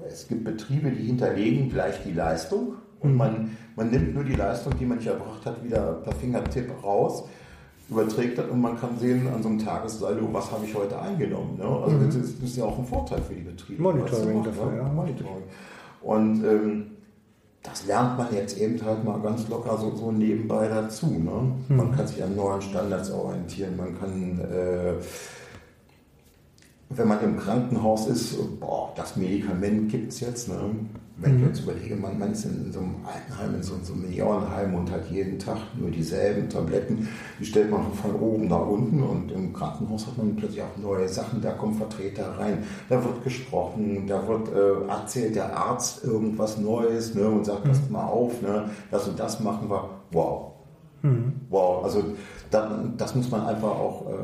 es 0.07 0.27
gibt 0.27 0.43
Betriebe, 0.43 0.91
die 0.91 1.03
hinterlegen 1.03 1.69
gleich 1.69 2.03
die 2.03 2.11
Leistung 2.11 2.75
und 2.99 3.15
man, 3.15 3.57
man 3.75 3.89
nimmt 3.89 4.13
nur 4.13 4.23
die 4.23 4.35
Leistung, 4.35 4.73
die 4.79 4.85
man 4.85 4.99
nicht 4.99 5.07
erbracht 5.07 5.45
hat, 5.45 5.63
wieder 5.63 5.93
per 6.03 6.13
Fingertipp 6.13 6.71
raus, 6.83 7.23
überträgt 7.89 8.37
das 8.37 8.49
und 8.49 8.61
man 8.61 8.79
kann 8.79 8.97
sehen 8.99 9.27
an 9.33 9.41
so 9.41 9.49
einem 9.49 9.59
Tagessaldo, 9.59 10.27
was 10.31 10.51
habe 10.51 10.65
ich 10.65 10.75
heute 10.75 10.99
eingenommen. 10.99 11.57
Ne? 11.57 11.65
Also 11.65 11.97
mhm. 11.97 12.05
das, 12.05 12.15
ist, 12.15 12.41
das, 12.41 12.49
ist, 12.49 12.57
ja 12.57 12.65
auch 12.65 12.77
ein 12.77 12.85
Vorteil 12.85 13.21
für 13.21 13.33
die 13.33 13.41
Betriebe. 13.41 13.81
Monitoring 13.81 14.43
dafür, 14.43 14.75
ja. 14.75 14.83
Monitoring. 14.83 15.43
Und 16.01 16.43
ähm, 16.43 16.91
das 17.65 17.85
lernt 17.85 18.17
man 18.17 18.33
jetzt 18.33 18.57
eben 18.57 18.83
halt 18.83 19.03
mal 19.03 19.19
ganz 19.21 19.47
locker 19.49 19.77
so, 19.77 19.95
so 19.95 20.11
nebenbei 20.11 20.67
dazu. 20.67 21.07
Ne? 21.07 21.53
Mhm. 21.67 21.75
Man 21.75 21.95
kann 21.95 22.07
sich 22.07 22.23
an 22.23 22.35
neuen 22.35 22.61
Standards 22.61 23.11
orientieren, 23.11 23.77
man 23.77 23.97
kann... 23.99 24.39
Äh, 24.39 24.93
wenn 26.89 27.07
man 27.07 27.23
im 27.23 27.37
Krankenhaus 27.37 28.07
ist, 28.07 28.59
boah, 28.59 28.93
das 28.95 29.15
Medikament 29.15 29.89
gibt 29.89 30.13
es 30.13 30.19
jetzt. 30.19 30.47
Ne? 30.47 30.75
Wenn 31.17 31.37
mhm. 31.37 31.39
ich 31.39 31.47
jetzt 31.47 31.59
überlege, 31.61 31.95
man, 31.95 32.19
man 32.19 32.33
ist 32.33 32.43
in 32.43 32.73
so 32.73 32.79
einem 32.79 32.95
Altenheim, 33.05 33.55
in 33.55 33.63
so, 33.63 33.75
so 33.81 33.93
einem 33.93 34.01
Millionenheim 34.01 34.75
und 34.75 34.91
hat 34.91 35.09
jeden 35.09 35.39
Tag 35.39 35.57
nur 35.79 35.89
dieselben 35.89 36.49
Tabletten, 36.49 37.07
die 37.39 37.45
stellt 37.45 37.71
man 37.71 37.93
von 37.93 38.15
oben 38.15 38.49
nach 38.49 38.67
unten 38.67 39.01
und 39.01 39.31
im 39.31 39.53
Krankenhaus 39.53 40.07
hat 40.07 40.17
man 40.17 40.35
plötzlich 40.35 40.61
auch 40.61 40.77
neue 40.77 41.07
Sachen, 41.07 41.41
da 41.41 41.51
kommen 41.51 41.75
Vertreter 41.75 42.37
rein, 42.37 42.63
da 42.89 43.01
wird 43.01 43.23
gesprochen, 43.23 44.07
da 44.07 44.27
wird 44.27 44.49
äh, 44.49 44.87
erzählt 44.89 45.35
der 45.35 45.55
Arzt 45.55 46.03
irgendwas 46.03 46.57
Neues 46.57 47.15
ne, 47.15 47.29
und 47.29 47.45
sagt, 47.45 47.63
mhm. 47.63 47.69
passt 47.69 47.89
mal 47.89 48.05
auf, 48.05 48.41
ne, 48.41 48.69
das 48.91 49.07
und 49.07 49.17
das 49.17 49.39
machen 49.39 49.69
wir, 49.69 49.89
wow. 50.11 50.51
Mhm. 51.01 51.33
Wow, 51.49 51.85
also 51.85 52.03
dann, 52.51 52.97
das 52.97 53.15
muss 53.15 53.31
man 53.31 53.45
einfach 53.45 53.69
auch 53.69 54.07
äh, 54.09 54.15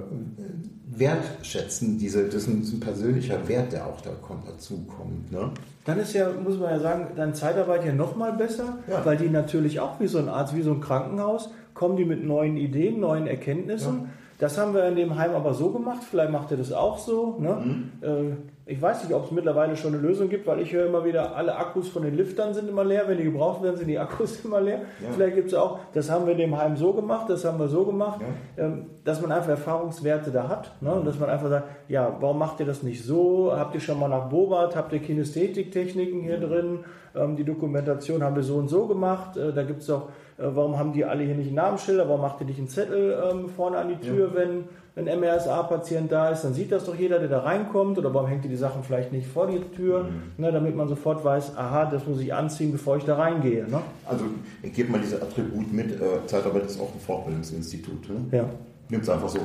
wertschätzen. 0.91 1.97
Diese, 1.97 2.25
das, 2.25 2.47
ist 2.47 2.47
ein, 2.47 2.79
persönlicher 2.79 3.47
Wert, 3.47 3.71
der 3.71 3.87
auch 3.87 4.01
da 4.01 4.11
kommt, 4.21 4.47
dazu 4.47 4.85
kommt. 4.85 5.31
Ne? 5.31 5.51
Dann 5.85 5.99
ist 5.99 6.13
ja, 6.13 6.29
muss 6.31 6.59
man 6.59 6.71
ja 6.71 6.79
sagen, 6.79 7.07
deine 7.15 7.33
Zeitarbeit 7.33 7.85
ja 7.85 7.93
noch 7.93 8.15
mal 8.15 8.33
besser, 8.33 8.77
ja. 8.89 9.05
weil 9.05 9.17
die 9.17 9.29
natürlich 9.29 9.79
auch 9.79 9.99
wie 9.99 10.07
so 10.07 10.19
ein 10.19 10.29
Arzt, 10.29 10.55
wie 10.55 10.61
so 10.61 10.71
ein 10.71 10.81
Krankenhaus, 10.81 11.49
kommen 11.73 11.95
die 11.95 12.05
mit 12.05 12.23
neuen 12.23 12.57
Ideen, 12.57 12.99
neuen 12.99 13.25
Erkenntnissen. 13.27 14.01
Ja. 14.03 14.09
Das 14.39 14.57
haben 14.57 14.73
wir 14.73 14.85
in 14.85 14.95
dem 14.95 15.17
Heim 15.17 15.31
aber 15.31 15.53
so 15.53 15.69
gemacht, 15.69 16.01
vielleicht 16.09 16.31
macht 16.31 16.51
ihr 16.51 16.57
das 16.57 16.73
auch 16.73 16.97
so. 16.97 17.37
Ne? 17.39 17.89
Mhm. 18.01 18.37
Ich 18.71 18.81
weiß 18.81 19.03
nicht, 19.03 19.13
ob 19.13 19.25
es 19.25 19.31
mittlerweile 19.31 19.75
schon 19.75 19.93
eine 19.93 20.01
Lösung 20.01 20.29
gibt, 20.29 20.47
weil 20.47 20.61
ich 20.61 20.71
höre 20.71 20.85
immer 20.85 21.03
wieder, 21.03 21.35
alle 21.35 21.57
Akkus 21.57 21.89
von 21.89 22.03
den 22.03 22.15
Liftern 22.15 22.53
sind 22.53 22.69
immer 22.69 22.85
leer. 22.85 23.03
Wenn 23.05 23.17
die 23.17 23.25
gebraucht 23.25 23.61
werden, 23.61 23.75
sind 23.75 23.89
die 23.89 23.99
Akkus 23.99 24.39
immer 24.45 24.61
leer. 24.61 24.83
Ja. 25.01 25.09
Vielleicht 25.13 25.35
gibt 25.35 25.49
es 25.49 25.53
auch, 25.53 25.79
das 25.93 26.09
haben 26.09 26.25
wir 26.25 26.31
in 26.31 26.37
dem 26.37 26.57
Heim 26.57 26.77
so 26.77 26.93
gemacht, 26.93 27.29
das 27.29 27.43
haben 27.43 27.59
wir 27.59 27.67
so 27.67 27.83
gemacht, 27.83 28.21
ja. 28.21 28.63
ähm, 28.63 28.85
dass 29.03 29.21
man 29.21 29.33
einfach 29.33 29.49
Erfahrungswerte 29.49 30.31
da 30.31 30.47
hat. 30.47 30.71
Ne? 30.79 30.93
Und 30.93 31.05
dass 31.05 31.19
man 31.19 31.29
einfach 31.29 31.49
sagt, 31.49 31.67
ja, 31.89 32.15
warum 32.21 32.39
macht 32.39 32.61
ihr 32.61 32.65
das 32.65 32.81
nicht 32.81 33.03
so? 33.03 33.51
Habt 33.53 33.75
ihr 33.75 33.81
schon 33.81 33.99
mal 33.99 34.07
nach 34.07 34.29
Bobat? 34.29 34.73
Habt 34.77 34.93
ihr 34.93 34.99
Kinästhetiktechniken 34.99 36.21
hier 36.21 36.39
drin? 36.39 36.85
Ähm, 37.13 37.35
die 37.35 37.43
Dokumentation 37.43 38.23
haben 38.23 38.37
wir 38.37 38.43
so 38.43 38.55
und 38.55 38.69
so 38.69 38.87
gemacht. 38.87 39.35
Äh, 39.35 39.51
da 39.51 39.63
gibt 39.63 39.81
es 39.81 39.89
auch, 39.89 40.07
warum 40.37 40.77
haben 40.77 40.93
die 40.93 41.05
alle 41.05 41.23
hier 41.23 41.35
nicht 41.35 41.53
Namensschilder? 41.53 42.07
Warum 42.07 42.21
macht 42.21 42.39
ihr 42.41 42.47
nicht 42.47 42.59
einen 42.59 42.69
Zettel 42.69 43.17
ähm, 43.31 43.49
vorne 43.49 43.77
an 43.77 43.89
die 43.89 43.97
Tür, 43.97 44.29
ja. 44.29 44.35
wenn 44.35 44.63
ein 44.95 45.05
MRSA-Patient 45.05 46.11
da 46.11 46.29
ist, 46.29 46.43
dann 46.43 46.53
sieht 46.53 46.71
das 46.71 46.85
doch 46.85 46.95
jeder, 46.95 47.19
der 47.19 47.29
da 47.29 47.39
reinkommt. 47.39 47.97
Oder 47.97 48.13
warum 48.13 48.27
hängt 48.27 48.43
ihr 48.43 48.49
die 48.49 48.57
Sachen 48.57 48.83
vielleicht 48.83 49.11
nicht 49.11 49.27
vor 49.27 49.47
die 49.47 49.59
Tür, 49.75 50.03
mhm. 50.03 50.21
ne, 50.37 50.51
damit 50.51 50.75
man 50.75 50.87
sofort 50.89 51.23
weiß, 51.23 51.57
aha, 51.57 51.85
das 51.85 52.05
muss 52.05 52.19
ich 52.19 52.33
anziehen, 52.33 52.71
bevor 52.71 52.97
ich 52.97 53.05
da 53.05 53.15
reingehe. 53.15 53.67
Ne? 53.69 53.81
Also 54.05 54.25
ich 54.61 54.73
gebe 54.73 54.91
mal 54.91 54.99
dieses 54.99 55.21
Attribut 55.21 55.71
mit, 55.71 55.91
äh, 55.91 56.25
Zeitarbeit 56.25 56.65
ist 56.65 56.79
auch 56.79 56.93
ein 56.93 56.99
Fortbildungsinstitut. 56.99 58.09
Ne? 58.09 58.37
Ja. 58.37 58.45
Nimmt 58.89 59.03
es 59.03 59.09
einfach 59.09 59.29
so. 59.29 59.39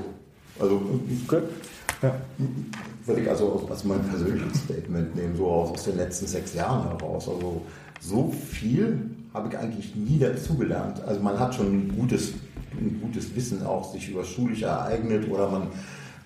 Also 0.59 0.81
okay. 1.29 1.43
ja. 2.03 2.15
würde 3.05 3.21
ich 3.21 3.29
also 3.29 3.69
als 3.71 3.85
mein 3.85 4.01
persönliches 4.01 4.63
Statement 4.65 5.15
nehmen, 5.15 5.37
so 5.37 5.47
aus, 5.47 5.71
aus 5.71 5.85
den 5.85 5.97
letzten 5.97 6.27
sechs 6.27 6.55
Jahren 6.55 6.89
heraus. 6.89 7.29
Also 7.29 7.63
so 8.01 8.31
viel 8.31 9.11
habe 9.37 9.49
ich 9.49 9.59
eigentlich 9.59 9.95
nie 9.95 10.19
dazugelernt. 10.19 11.03
Also 11.07 11.21
man 11.21 11.39
hat 11.39 11.55
schon 11.55 11.67
ein 11.67 11.97
gutes 11.97 12.33
ein 12.79 13.01
gutes 13.01 13.35
Wissen 13.35 13.65
auch 13.65 13.93
sich 13.93 14.11
über 14.11 14.25
schulisch 14.25 14.63
ereignet 14.63 15.31
oder 15.31 15.49
man, 15.49 15.69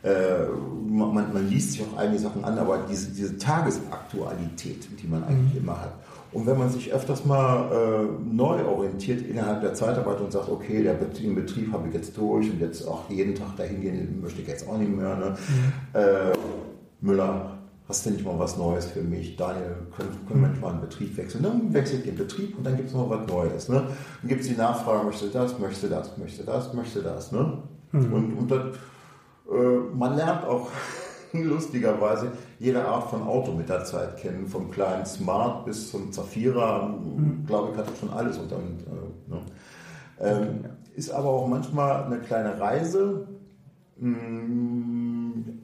äh, 0.02 0.46
man, 0.88 1.32
man, 1.32 1.48
liest 1.48 1.72
sich 1.72 1.82
auch 1.82 1.96
einige 1.98 2.18
Sachen 2.18 2.44
an, 2.44 2.58
aber 2.58 2.86
diese, 2.90 3.10
diese 3.10 3.38
Tagesaktualität, 3.38 4.88
die 5.00 5.06
man 5.06 5.24
eigentlich 5.24 5.54
mhm. 5.54 5.60
immer 5.60 5.80
hat. 5.80 5.94
Und 6.32 6.46
wenn 6.46 6.58
man 6.58 6.70
sich 6.70 6.92
öfters 6.92 7.24
mal 7.24 7.70
äh, 7.72 8.32
neu 8.32 8.64
orientiert 8.64 9.22
innerhalb 9.22 9.62
der 9.62 9.74
Zeitarbeit 9.74 10.20
und 10.20 10.30
sagt, 10.30 10.48
okay, 10.48 10.82
der 10.82 10.94
den 10.94 11.34
Betrieb 11.34 11.72
habe 11.72 11.88
ich 11.88 11.94
jetzt 11.94 12.16
durch 12.16 12.48
und 12.50 12.60
jetzt 12.60 12.86
auch 12.86 13.10
jeden 13.10 13.34
Tag 13.34 13.56
dahin 13.56 13.80
gehen 13.80 14.20
möchte 14.22 14.40
ich 14.40 14.48
jetzt 14.48 14.68
auch 14.68 14.78
nicht 14.78 14.94
mehr. 14.94 15.16
Ne? 15.16 15.30
Mhm. 15.30 16.00
Äh, 16.00 16.32
Müller, 17.00 17.58
hast 17.90 18.06
du 18.06 18.10
nicht 18.10 18.24
mal 18.24 18.38
was 18.38 18.56
Neues 18.56 18.86
für 18.86 19.02
mich? 19.02 19.36
Daniel, 19.36 19.76
können, 19.96 20.16
können 20.28 20.42
wir 20.42 20.48
nicht 20.48 20.60
mal 20.60 20.70
einen 20.70 20.80
Betrieb 20.80 21.16
wechseln? 21.16 21.42
Dann 21.42 21.74
wechselt 21.74 22.06
den 22.06 22.14
Betrieb 22.14 22.56
und 22.56 22.64
dann 22.64 22.76
gibt 22.76 22.88
es 22.88 22.94
noch 22.94 23.10
was 23.10 23.26
Neues. 23.26 23.68
Ne? 23.68 23.82
Dann 24.22 24.28
gibt 24.28 24.42
es 24.42 24.46
die 24.46 24.54
Nachfrage, 24.54 25.04
möchte 25.04 25.28
das, 25.28 25.58
möchte 25.58 25.88
das, 25.88 26.16
möchte 26.16 26.44
das, 26.44 26.72
möchte 26.72 27.02
das. 27.02 27.32
Ne? 27.32 27.58
Mhm. 27.90 28.12
Und, 28.12 28.38
und 28.38 28.50
das, 28.50 28.76
äh, 29.50 29.78
man 29.92 30.16
lernt 30.16 30.44
auch 30.44 30.68
lustigerweise 31.32 32.30
jede 32.60 32.84
Art 32.86 33.10
von 33.10 33.24
Auto 33.24 33.50
mit 33.52 33.68
der 33.68 33.84
Zeit 33.84 34.16
kennen, 34.18 34.46
vom 34.46 34.70
kleinen 34.70 35.04
Smart 35.04 35.64
bis 35.64 35.90
zum 35.90 36.12
Zafira, 36.12 36.86
mhm. 36.86 37.44
glaube 37.44 37.72
ich, 37.72 37.78
hatte 37.78 37.90
schon 37.98 38.10
alles 38.10 38.38
unter. 38.38 38.56
Äh, 38.56 39.30
ne? 39.30 39.40
ähm, 40.20 40.64
ist 40.94 41.10
aber 41.10 41.28
auch 41.28 41.48
manchmal 41.48 42.04
eine 42.04 42.20
kleine 42.20 42.60
Reise. 42.60 43.26
Ähm, 44.00 45.58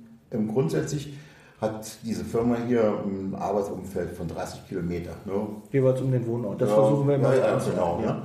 grundsätzlich 0.49 1.15
hat 1.61 1.99
diese 2.03 2.25
Firma 2.25 2.57
hier 2.67 2.83
ein 3.05 3.35
Arbeitsumfeld 3.35 4.11
von 4.13 4.29
30 4.29 4.69
Kilometern. 4.69 5.17
Ne? 5.25 5.49
Jeweils 5.73 6.01
um 6.01 6.13
den 6.13 6.27
Wohnort. 6.27 6.61
Das 6.61 6.69
ja, 6.69 6.75
versuchen 6.75 7.09
wir 7.09 7.15
immer 7.15 7.35
ja, 7.35 7.47
ja, 7.47 7.59
genau, 7.59 8.01
ja. 8.05 8.23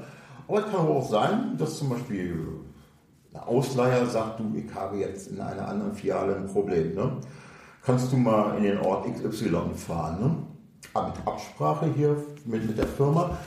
Aber 0.48 0.60
es 0.60 0.66
kann 0.66 0.88
auch 0.88 1.10
sein, 1.10 1.56
dass 1.58 1.78
zum 1.78 1.90
Beispiel 1.90 2.36
ein 3.34 3.40
Ausleiher 3.40 4.06
sagt, 4.06 4.40
du, 4.40 4.52
ich 4.56 4.74
habe 4.76 4.98
jetzt 4.98 5.32
in 5.32 5.40
einer 5.40 5.68
anderen 5.68 5.94
Filiale 5.94 6.36
ein 6.36 6.48
Problem. 6.48 6.94
Ne? 6.94 7.12
Kannst 7.84 8.12
du 8.12 8.18
mal 8.18 8.58
in 8.58 8.64
den 8.64 8.80
Ort 8.80 9.06
XY 9.06 9.74
fahren? 9.76 10.20
Ne? 10.20 10.36
Aber 10.94 11.08
mit 11.08 11.16
Absprache 11.26 11.88
hier 11.96 12.18
mit, 12.46 12.68
mit 12.68 12.78
der 12.78 12.88
Firma 12.88 13.38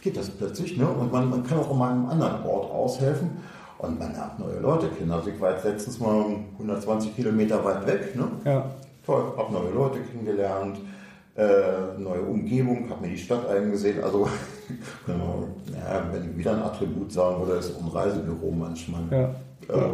geht 0.00 0.16
das 0.16 0.30
plötzlich. 0.30 0.78
Ne? 0.78 0.88
Und 0.88 1.12
man, 1.12 1.28
man 1.28 1.44
kann 1.44 1.58
auch 1.58 1.74
mal 1.76 1.92
einem 1.92 2.06
anderen 2.06 2.42
Ort 2.44 2.70
aushelfen. 2.70 3.30
Und 3.76 3.98
man 3.98 4.12
lernt 4.12 4.38
neue 4.38 4.60
Leute 4.60 4.88
kennen. 4.88 5.10
Also 5.10 5.28
ich 5.28 5.38
war 5.40 5.52
jetzt 5.52 5.64
letztens 5.64 6.00
mal 6.00 6.24
120 6.52 7.14
Kilometer 7.14 7.62
weit 7.64 7.86
weg. 7.86 8.16
Ne? 8.16 8.28
Ja. 8.44 8.70
Toll, 9.06 9.32
habe 9.36 9.52
neue 9.52 9.70
Leute 9.70 10.00
kennengelernt, 10.00 10.78
äh, 11.36 11.98
neue 11.98 12.22
Umgebung, 12.22 12.88
habe 12.88 13.02
mir 13.02 13.12
die 13.12 13.18
Stadt 13.18 13.48
eingesehen. 13.48 14.02
Also 14.02 14.28
ja, 15.06 16.08
wenn 16.12 16.30
ich 16.30 16.36
wieder 16.38 16.52
ein 16.52 16.62
Attribut 16.62 17.12
sagen 17.12 17.44
würde, 17.44 17.58
ist 17.58 17.78
ein 17.78 17.88
Reisebüro 17.88 18.50
manchmal. 18.50 19.02
Ja. 19.10 19.34
Äh, 19.74 19.90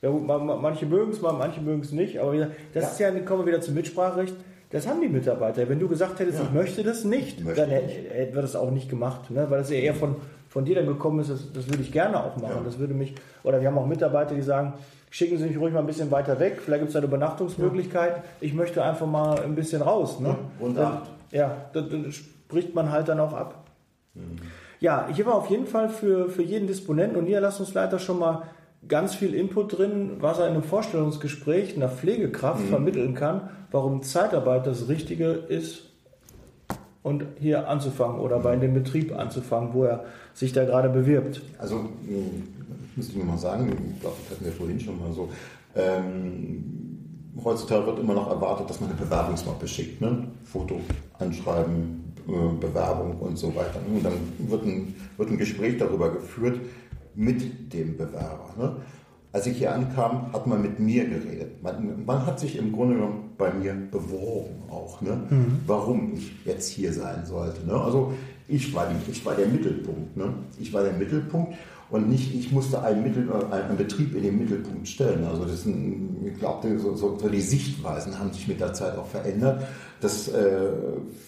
ja, 0.00 0.10
manche 0.10 0.86
mögen 0.86 1.10
es 1.10 1.20
mal, 1.20 1.32
manche 1.32 1.60
mögen 1.60 1.80
es 1.80 1.90
nicht, 1.90 2.20
aber 2.20 2.36
das 2.72 2.84
ja. 2.84 2.88
ist 2.88 2.98
ja, 3.00 3.20
kommen 3.20 3.42
wir 3.42 3.46
wieder 3.46 3.60
zum 3.60 3.74
Mitspracherecht. 3.74 4.34
Das 4.70 4.86
haben 4.86 5.00
die 5.00 5.08
Mitarbeiter. 5.08 5.68
Wenn 5.68 5.80
du 5.80 5.88
gesagt 5.88 6.20
hättest, 6.20 6.38
ja. 6.38 6.44
ich 6.44 6.52
möchte 6.52 6.84
das 6.84 7.04
nicht, 7.04 7.42
möchte 7.42 7.62
dann 7.62 7.70
hätten 7.70 8.34
wir 8.34 8.42
das 8.42 8.54
auch 8.54 8.70
nicht 8.70 8.88
gemacht, 8.88 9.30
ne? 9.30 9.46
weil 9.48 9.58
das 9.58 9.70
ja 9.70 9.78
eher 9.78 9.94
von, 9.94 10.16
von 10.48 10.64
dir 10.64 10.76
dann 10.76 10.86
gekommen 10.86 11.20
ist, 11.20 11.30
das, 11.30 11.52
das 11.52 11.68
würde 11.68 11.82
ich 11.82 11.90
gerne 11.90 12.22
auch 12.22 12.36
machen. 12.36 12.62
Das 12.64 12.78
würde 12.78 12.94
mich, 12.94 13.14
oder 13.42 13.60
wir 13.60 13.68
haben 13.68 13.78
auch 13.78 13.86
Mitarbeiter, 13.86 14.34
die 14.34 14.42
sagen, 14.42 14.74
schicken 15.10 15.38
Sie 15.38 15.46
mich 15.46 15.58
ruhig 15.58 15.72
mal 15.72 15.80
ein 15.80 15.86
bisschen 15.86 16.10
weiter 16.10 16.38
weg, 16.40 16.60
vielleicht 16.64 16.80
gibt 16.80 16.88
es 16.88 16.92
da 16.94 16.98
eine 16.98 17.08
Übernachtungsmöglichkeit. 17.08 18.16
Ja. 18.16 18.22
Ich 18.40 18.54
möchte 18.54 18.82
einfach 18.82 19.06
mal 19.06 19.40
ein 19.42 19.54
bisschen 19.54 19.82
raus. 19.82 20.20
Ne? 20.20 20.36
Und 20.58 20.76
dann, 20.76 21.02
ja, 21.30 21.68
dann, 21.72 21.90
dann 21.90 22.12
spricht 22.12 22.74
man 22.74 22.90
halt 22.90 23.08
dann 23.08 23.20
auch 23.20 23.32
ab. 23.32 23.64
Mhm. 24.14 24.38
Ja, 24.80 25.08
hier 25.12 25.26
war 25.26 25.34
auf 25.34 25.50
jeden 25.50 25.66
Fall 25.66 25.88
für, 25.88 26.28
für 26.28 26.42
jeden 26.42 26.66
Disponenten 26.66 27.18
und 27.18 27.24
Niederlassungsleiter 27.24 27.98
schon 27.98 28.18
mal 28.18 28.44
ganz 28.86 29.14
viel 29.14 29.34
Input 29.34 29.76
drin, 29.76 30.18
was 30.20 30.38
er 30.38 30.46
in 30.46 30.54
einem 30.54 30.62
Vorstellungsgespräch 30.62 31.74
einer 31.74 31.88
Pflegekraft 31.88 32.64
mhm. 32.64 32.68
vermitteln 32.68 33.14
kann, 33.14 33.50
warum 33.70 34.02
Zeitarbeit 34.02 34.66
das 34.66 34.88
Richtige 34.88 35.30
ist 35.30 35.82
und 37.02 37.24
hier 37.40 37.68
anzufangen 37.68 38.20
oder 38.20 38.38
bei 38.38 38.54
dem 38.56 38.74
Betrieb 38.74 39.16
anzufangen, 39.16 39.72
wo 39.72 39.84
er 39.84 40.04
sich 40.34 40.52
da 40.52 40.64
gerade 40.64 40.88
bewirbt. 40.88 41.42
Also 41.58 41.88
müsste 42.96 43.18
ich 43.18 43.24
mal 43.24 43.38
sagen, 43.38 43.70
ich 43.94 44.00
glaube, 44.00 44.16
das 44.22 44.36
hatten 44.36 44.44
wir 44.44 44.52
vorhin 44.52 44.80
schon 44.80 44.98
mal 44.98 45.12
so. 45.12 45.28
Ähm, 45.76 46.64
heutzutage 47.44 47.86
wird 47.86 47.98
immer 48.00 48.14
noch 48.14 48.30
erwartet, 48.30 48.68
dass 48.68 48.80
man 48.80 48.90
eine 48.90 48.98
Bewerbungsmappe 48.98 49.68
schickt, 49.68 50.00
ne? 50.00 50.28
Foto, 50.44 50.80
Anschreiben, 51.18 52.14
äh, 52.26 52.60
Bewerbung 52.60 53.18
und 53.20 53.38
so 53.38 53.54
weiter. 53.54 53.80
Und 53.86 54.04
dann 54.04 54.14
wird 54.38 54.64
ein, 54.64 54.94
wird 55.16 55.30
ein 55.30 55.38
Gespräch 55.38 55.78
darüber 55.78 56.12
geführt 56.12 56.60
mit 57.14 57.72
dem 57.72 57.96
Bewerber. 57.96 58.54
Ne? 58.56 58.76
Als 59.32 59.46
ich 59.46 59.58
hier 59.58 59.74
ankam, 59.74 60.32
hat 60.32 60.46
man 60.46 60.62
mit 60.62 60.78
mir 60.78 61.04
geredet. 61.04 61.62
Man, 61.62 62.04
man 62.06 62.26
hat 62.26 62.40
sich 62.40 62.56
im 62.56 62.72
Grunde 62.72 62.94
genommen 62.94 63.30
bei 63.36 63.52
mir 63.52 63.74
beworben 63.90 64.62
auch, 64.70 65.00
ne? 65.00 65.20
Mhm. 65.28 65.60
warum 65.66 66.14
ich 66.14 66.32
jetzt 66.44 66.68
hier 66.68 66.92
sein 66.92 67.26
sollte. 67.26 67.66
Ne? 67.66 67.74
Also 67.74 68.12
ich 68.46 68.74
war, 68.74 68.88
die, 68.88 69.10
ich 69.10 69.24
war 69.24 69.34
der 69.34 69.46
Mittelpunkt. 69.46 70.16
Ne? 70.16 70.32
Ich 70.58 70.72
war 70.72 70.82
der 70.82 70.94
Mittelpunkt 70.94 71.54
und 71.90 72.08
nicht, 72.08 72.34
ich 72.34 72.52
musste 72.52 72.82
einen, 72.82 73.02
Mittel, 73.02 73.28
äh, 73.28 73.54
einen 73.54 73.76
Betrieb 73.76 74.14
in 74.14 74.22
den 74.22 74.38
Mittelpunkt 74.38 74.86
stellen. 74.86 75.24
Also 75.26 75.44
das 75.44 75.62
sind, 75.62 76.26
ich 76.26 76.38
glaube, 76.38 76.78
so, 76.78 76.94
so, 76.94 77.16
die 77.28 77.40
Sichtweisen 77.40 78.18
haben 78.18 78.32
sich 78.32 78.46
mit 78.46 78.60
der 78.60 78.72
Zeit 78.74 78.96
auch 78.96 79.06
verändert, 79.06 79.62
dass 80.00 80.28
äh, 80.28 80.70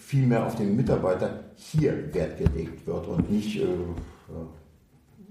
viel 0.05 0.27
mehr 0.27 0.45
auf 0.45 0.55
den 0.55 0.75
Mitarbeiter 0.75 1.39
hier 1.55 2.13
Wert 2.13 2.37
gelegt 2.37 2.85
wird 2.85 3.07
und 3.07 3.31
nicht 3.31 3.57
äh, 3.57 3.67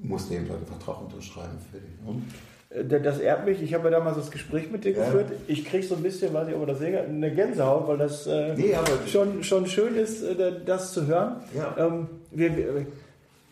muss 0.03 0.31
eben 0.31 0.51
einen 0.51 0.66
Vertrag 0.66 1.01
unterschreiben 1.03 1.59
für 1.70 1.78
den. 1.78 2.16
Ne? 2.16 2.22
Äh, 2.70 3.01
das 3.01 3.18
ehrt 3.18 3.45
mich. 3.45 3.62
Ich 3.62 3.74
habe 3.74 3.85
ja 3.85 3.91
damals 3.91 4.16
das 4.16 4.31
Gespräch 4.31 4.70
mit 4.70 4.85
dir 4.85 4.93
ja. 4.93 5.05
geführt. 5.05 5.33
Ich 5.47 5.64
kriege 5.64 5.87
so 5.87 5.97
ein 5.97 6.03
bisschen, 6.03 6.33
weiß 6.33 6.49
ich, 6.49 6.55
ob 6.55 6.66
das 6.66 6.78
sehe, 6.78 7.01
eine 7.03 7.35
Gänsehaut, 7.35 7.89
weil 7.89 7.99
das 7.99 8.26
äh, 8.26 8.55
nee, 8.57 8.74
schon, 9.07 9.43
schon 9.43 9.66
schön 9.66 9.97
ist, 9.97 10.22
äh, 10.22 10.53
das 10.64 10.93
zu 10.93 11.07
hören. 11.07 11.37
Ja. 11.57 11.74
Ähm, 11.78 12.09
wir, 12.31 12.57
wir, 12.57 12.87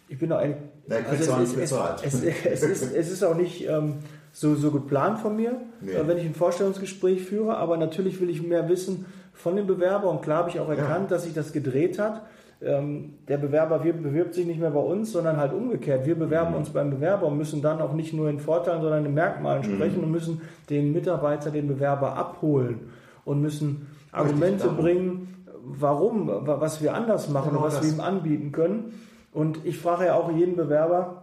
ich 0.08 0.18
bin 0.18 0.30
noch 0.30 0.38
ein. 0.38 0.56
Also 0.90 1.40
es, 1.42 1.52
ist, 1.52 1.56
es, 1.56 2.14
es, 2.14 2.44
es, 2.44 2.62
ist, 2.62 2.94
es 2.94 3.10
ist 3.10 3.22
auch 3.22 3.34
nicht 3.34 3.68
ähm, 3.68 3.94
so, 4.32 4.54
so 4.54 4.70
geplant 4.70 5.18
von 5.18 5.36
mir, 5.36 5.60
nee. 5.80 5.92
äh, 5.92 6.06
wenn 6.06 6.18
ich 6.18 6.24
ein 6.24 6.34
Vorstellungsgespräch 6.34 7.22
führe, 7.22 7.56
aber 7.56 7.76
natürlich 7.76 8.20
will 8.20 8.30
ich 8.30 8.42
mehr 8.42 8.68
wissen 8.68 9.06
von 9.34 9.56
dem 9.56 9.66
Bewerber 9.66 10.10
und 10.10 10.22
klar 10.22 10.38
habe 10.38 10.50
ich 10.50 10.60
auch 10.60 10.68
erkannt, 10.68 11.10
ja. 11.10 11.16
dass 11.16 11.24
sich 11.24 11.34
das 11.34 11.52
gedreht 11.52 11.98
hat 11.98 12.22
ähm, 12.60 13.14
der 13.28 13.38
Bewerber 13.38 13.84
wir, 13.84 13.92
bewirbt 13.92 14.34
sich 14.34 14.44
nicht 14.44 14.58
mehr 14.58 14.70
bei 14.70 14.80
uns, 14.80 15.12
sondern 15.12 15.36
halt 15.36 15.52
umgekehrt. 15.52 16.06
Wir 16.06 16.16
bewerben 16.16 16.50
mhm. 16.50 16.56
uns 16.56 16.70
beim 16.70 16.90
Bewerber 16.90 17.26
und 17.26 17.38
müssen 17.38 17.62
dann 17.62 17.80
auch 17.80 17.92
nicht 17.92 18.12
nur 18.12 18.28
in 18.28 18.40
Vorteilen, 18.40 18.82
sondern 18.82 19.06
in 19.06 19.14
Merkmalen 19.14 19.62
mhm. 19.62 19.76
sprechen 19.76 20.02
und 20.02 20.10
müssen 20.10 20.40
den 20.68 20.92
Mitarbeiter, 20.92 21.50
den 21.50 21.68
Bewerber 21.68 22.16
abholen 22.16 22.80
und 23.24 23.40
müssen 23.40 23.86
Argumente 24.10 24.68
bringen, 24.68 25.44
warum, 25.62 26.28
was 26.28 26.82
wir 26.82 26.94
anders 26.94 27.28
machen 27.28 27.50
genau 27.50 27.60
und 27.60 27.66
was 27.66 27.76
das. 27.76 27.84
wir 27.84 27.92
ihm 27.92 28.00
anbieten 28.00 28.50
können. 28.50 28.92
Und 29.32 29.64
ich 29.64 29.78
frage 29.78 30.06
ja 30.06 30.14
auch 30.14 30.30
jeden 30.32 30.56
Bewerber, 30.56 31.22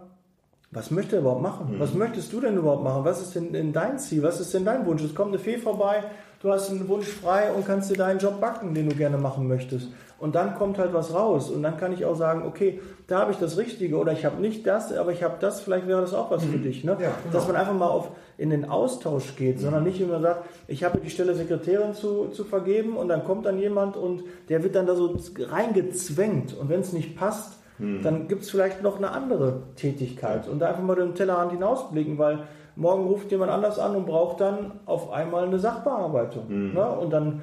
was 0.70 0.90
möchte 0.90 1.16
er 1.16 1.22
überhaupt 1.22 1.42
machen? 1.42 1.74
Mhm. 1.74 1.80
Was 1.80 1.94
möchtest 1.94 2.32
du 2.32 2.40
denn 2.40 2.56
überhaupt 2.56 2.84
machen? 2.84 3.04
Was 3.04 3.22
ist 3.22 3.34
denn, 3.34 3.72
dein 3.72 3.98
Ziel? 3.98 4.22
Was 4.22 4.40
ist 4.40 4.52
denn 4.52 4.64
dein 4.64 4.84
Wunsch? 4.86 5.02
Es 5.02 5.14
kommt 5.14 5.28
eine 5.28 5.38
Fee 5.38 5.58
vorbei, 5.58 6.04
du 6.42 6.52
hast 6.52 6.70
einen 6.70 6.88
Wunsch 6.88 7.06
frei 7.06 7.52
und 7.52 7.66
kannst 7.66 7.90
dir 7.90 7.96
deinen 7.96 8.18
Job 8.18 8.40
backen, 8.40 8.74
den 8.74 8.88
du 8.88 8.96
gerne 8.96 9.16
machen 9.16 9.48
möchtest. 9.48 9.88
Und 10.18 10.34
dann 10.34 10.54
kommt 10.56 10.78
halt 10.78 10.94
was 10.94 11.12
raus. 11.12 11.50
Und 11.50 11.62
dann 11.62 11.76
kann 11.76 11.92
ich 11.92 12.04
auch 12.04 12.16
sagen, 12.16 12.42
okay, 12.46 12.80
da 13.06 13.20
habe 13.20 13.32
ich 13.32 13.38
das 13.38 13.58
Richtige 13.58 13.96
oder 13.96 14.12
ich 14.12 14.24
habe 14.24 14.40
nicht 14.40 14.66
das, 14.66 14.92
aber 14.92 15.12
ich 15.12 15.22
habe 15.22 15.36
das, 15.40 15.60
vielleicht 15.60 15.86
wäre 15.86 16.00
das 16.00 16.14
auch 16.14 16.30
was 16.30 16.44
mhm. 16.44 16.52
für 16.52 16.58
dich. 16.58 16.84
Ne? 16.84 16.92
Ja, 16.92 16.96
genau. 16.96 17.12
Dass 17.32 17.46
man 17.46 17.56
einfach 17.56 17.74
mal 17.74 17.88
auf, 17.88 18.10
in 18.38 18.50
den 18.50 18.68
Austausch 18.68 19.36
geht, 19.36 19.56
mhm. 19.56 19.60
sondern 19.60 19.84
nicht 19.84 20.00
immer 20.00 20.20
sagt, 20.20 20.48
ich 20.68 20.84
habe 20.84 20.98
die 20.98 21.10
Stelle 21.10 21.34
Sekretärin 21.34 21.94
zu, 21.94 22.28
zu 22.28 22.44
vergeben 22.44 22.96
und 22.96 23.08
dann 23.08 23.24
kommt 23.24 23.46
dann 23.46 23.58
jemand 23.58 23.96
und 23.96 24.24
der 24.48 24.62
wird 24.62 24.74
dann 24.74 24.86
da 24.86 24.94
so 24.94 25.16
reingezwängt. 25.38 26.56
Und 26.56 26.70
wenn 26.70 26.80
es 26.80 26.92
nicht 26.92 27.16
passt, 27.16 27.55
mhm. 27.78 28.02
dann 28.02 28.28
gibt 28.28 28.42
es 28.42 28.50
vielleicht 28.50 28.82
noch 28.82 28.96
eine 28.98 29.10
andere 29.10 29.62
Tätigkeit. 29.76 30.48
Und 30.48 30.58
da 30.58 30.68
einfach 30.68 30.82
mal 30.82 30.96
den 30.96 31.14
Tellerrand 31.14 31.52
hinausblicken, 31.52 32.18
weil 32.18 32.40
morgen 32.76 33.06
ruft 33.06 33.30
jemand 33.30 33.50
anders 33.50 33.78
an 33.78 33.96
und 33.96 34.06
braucht 34.06 34.40
dann 34.40 34.72
auf 34.86 35.10
einmal 35.12 35.44
eine 35.44 35.58
Sachbearbeitung. 35.58 36.44
Mhm. 36.48 36.74
Ne? 36.74 36.86
Und 36.86 37.12
dann 37.12 37.42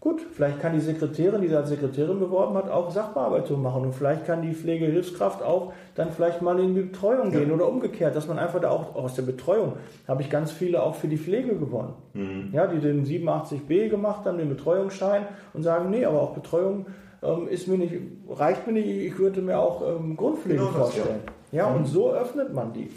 Gut, 0.00 0.20
vielleicht 0.30 0.60
kann 0.60 0.74
die 0.74 0.80
Sekretärin, 0.80 1.40
die 1.40 1.48
sich 1.48 1.56
als 1.56 1.70
Sekretärin 1.70 2.20
beworben 2.20 2.56
hat, 2.56 2.70
auch 2.70 2.88
Sachbearbeitung 2.88 3.60
machen. 3.60 3.82
Und 3.82 3.94
vielleicht 3.94 4.26
kann 4.26 4.42
die 4.42 4.54
Pflegehilfskraft 4.54 5.42
auch 5.42 5.72
dann 5.96 6.12
vielleicht 6.12 6.40
mal 6.40 6.58
in 6.60 6.76
die 6.76 6.82
Betreuung 6.82 7.32
gehen 7.32 7.48
ja. 7.48 7.54
oder 7.54 7.66
umgekehrt, 7.66 8.14
dass 8.14 8.28
man 8.28 8.38
einfach 8.38 8.60
da 8.60 8.70
auch 8.70 8.94
aus 8.94 9.14
der 9.14 9.22
Betreuung 9.22 9.72
habe 10.06 10.22
ich 10.22 10.30
ganz 10.30 10.52
viele 10.52 10.84
auch 10.84 10.94
für 10.94 11.08
die 11.08 11.18
Pflege 11.18 11.56
gewonnen. 11.56 11.94
Mhm. 12.14 12.50
Ja, 12.52 12.68
die 12.68 12.78
den 12.78 13.04
87b 13.04 13.88
gemacht 13.88 14.24
haben, 14.24 14.38
den 14.38 14.48
Betreuungsschein 14.48 15.26
und 15.52 15.64
sagen, 15.64 15.90
nee, 15.90 16.04
aber 16.04 16.22
auch 16.22 16.32
Betreuung 16.32 16.86
ähm, 17.22 17.48
ist 17.48 17.68
mir 17.68 17.78
nicht, 17.78 17.94
reicht 18.28 18.66
mir 18.66 18.74
nicht, 18.74 18.86
ich 18.86 19.18
würde 19.18 19.40
mir 19.40 19.58
auch 19.58 19.82
ähm, 19.82 20.16
Grundpflege 20.16 20.60
genau 20.60 20.70
vorstellen. 20.70 21.20
Das, 21.24 21.34
ja, 21.52 21.68
ja 21.68 21.74
und 21.74 21.86
so 21.86 22.12
öffnet 22.12 22.52
man 22.52 22.72
die. 22.72 22.90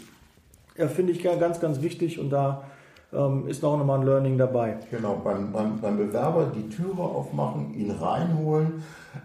Ja, 0.76 0.88
finde 0.88 1.12
ich 1.12 1.22
ganz, 1.22 1.60
ganz 1.60 1.82
wichtig 1.82 2.18
und 2.18 2.30
da 2.30 2.64
ähm, 3.12 3.46
ist 3.46 3.62
noch 3.62 3.82
mal 3.84 4.00
ein 4.00 4.06
Learning 4.06 4.38
dabei. 4.38 4.78
Genau, 4.90 5.20
beim, 5.22 5.52
beim, 5.52 5.78
beim 5.80 5.96
Bewerber 5.96 6.50
die 6.54 6.68
Türe 6.68 7.02
aufmachen, 7.02 7.74
ihn 7.74 7.90
reinholen 7.90 8.82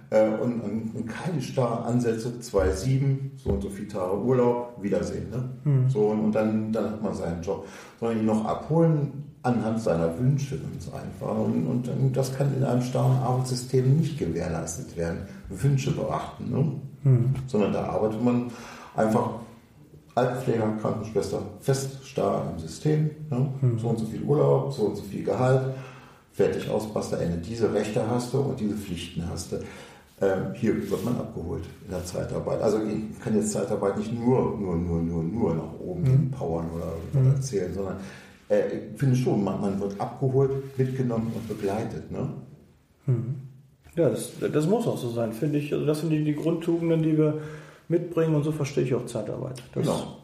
äh, 0.09 0.27
und, 0.27 0.61
und, 0.61 1.07
keine 1.07 1.41
starren 1.41 1.85
Ansätze, 1.85 2.33
2,7, 2.41 3.37
so 3.37 3.51
und 3.51 3.61
so 3.61 3.69
viele 3.69 3.87
Tage 3.87 4.17
Urlaub, 4.17 4.77
Wiedersehen. 4.81 5.29
Ne? 5.29 5.49
Hm. 5.63 5.89
So, 5.89 6.07
und, 6.07 6.19
und 6.19 6.35
dann, 6.35 6.73
dann 6.73 6.91
hat 6.91 7.01
man 7.01 7.13
seinen 7.13 7.41
Job. 7.41 7.65
Sondern 7.99 8.19
ihn 8.19 8.25
noch 8.25 8.43
abholen 8.43 9.26
anhand 9.47 9.81
seiner 9.81 10.17
Wünsche 10.19 10.59
ganz 10.59 10.89
einfach. 10.93 11.37
Und, 11.37 11.65
und, 11.87 12.15
das 12.15 12.35
kann 12.35 12.53
in 12.55 12.63
einem 12.63 12.81
starren 12.81 13.17
Arbeitssystem 13.17 13.97
nicht 13.97 14.19
gewährleistet 14.19 14.95
werden. 14.97 15.19
Wünsche 15.49 15.91
beachten, 15.91 16.49
ne? 16.49 16.71
Mhm. 17.03 17.35
sondern 17.47 17.73
da 17.73 17.83
arbeitet 17.85 18.23
man 18.23 18.51
einfach 18.95 19.29
Altenpfleger, 20.15 20.77
Krankenschwester, 20.81 21.41
fest 21.61 22.05
starr 22.05 22.51
im 22.51 22.59
System, 22.59 23.11
ne? 23.29 23.49
mhm. 23.61 23.79
so 23.79 23.89
und 23.89 23.99
so 23.99 24.05
viel 24.05 24.23
Urlaub, 24.23 24.73
so 24.73 24.83
und 24.83 24.95
so 24.97 25.03
viel 25.03 25.23
Gehalt, 25.23 25.75
fertig 26.33 26.69
aus, 26.69 26.91
basta 26.91 27.17
Ende. 27.17 27.37
Diese 27.37 27.71
Rechte 27.71 28.01
hast 28.09 28.33
du 28.33 28.39
und 28.39 28.59
diese 28.59 28.75
Pflichten 28.75 29.23
hast 29.29 29.51
du. 29.51 29.57
Ähm, 30.19 30.55
hier 30.55 30.75
wird 30.89 31.05
man 31.05 31.15
abgeholt 31.17 31.63
in 31.85 31.91
der 31.91 32.03
Zeitarbeit. 32.03 32.59
Also 32.59 32.79
ich 32.81 33.19
kann 33.23 33.35
jetzt 33.35 33.51
Zeitarbeit 33.51 33.99
nicht 33.99 34.11
nur, 34.11 34.57
nur, 34.57 34.75
nur, 34.75 34.99
nur, 35.03 35.23
nur 35.23 35.53
nach 35.53 35.79
oben 35.79 36.01
mhm. 36.01 36.31
powern 36.31 36.65
oder, 36.75 36.93
mhm. 37.13 37.35
erzählen, 37.35 37.71
sondern 37.71 37.97
äh, 38.49 38.61
ich 38.93 38.99
finde 38.99 39.15
schon, 39.15 39.43
man, 39.43 39.59
man, 39.61 39.79
wird 39.79 39.99
abgeholt, 39.99 40.77
mitgenommen 40.77 41.31
und 41.35 41.47
begleitet. 41.47 42.11
Ne? 42.11 42.29
Mhm. 43.05 43.35
Ja, 43.95 44.09
das, 44.09 44.31
das, 44.39 44.67
muss 44.67 44.87
auch 44.87 44.97
so 44.97 45.09
sein, 45.09 45.33
finde 45.33 45.59
ich. 45.59 45.73
Also 45.73 45.85
das 45.85 46.01
sind 46.01 46.11
die, 46.11 46.23
die, 46.23 46.35
Grundtugenden, 46.35 47.01
die 47.01 47.17
wir 47.17 47.41
mitbringen 47.87 48.35
und 48.35 48.43
so 48.43 48.51
verstehe 48.51 48.83
ich 48.83 48.93
auch 48.93 49.05
Zeitarbeit. 49.05 49.63
Das 49.73 49.83
genau. 49.83 50.17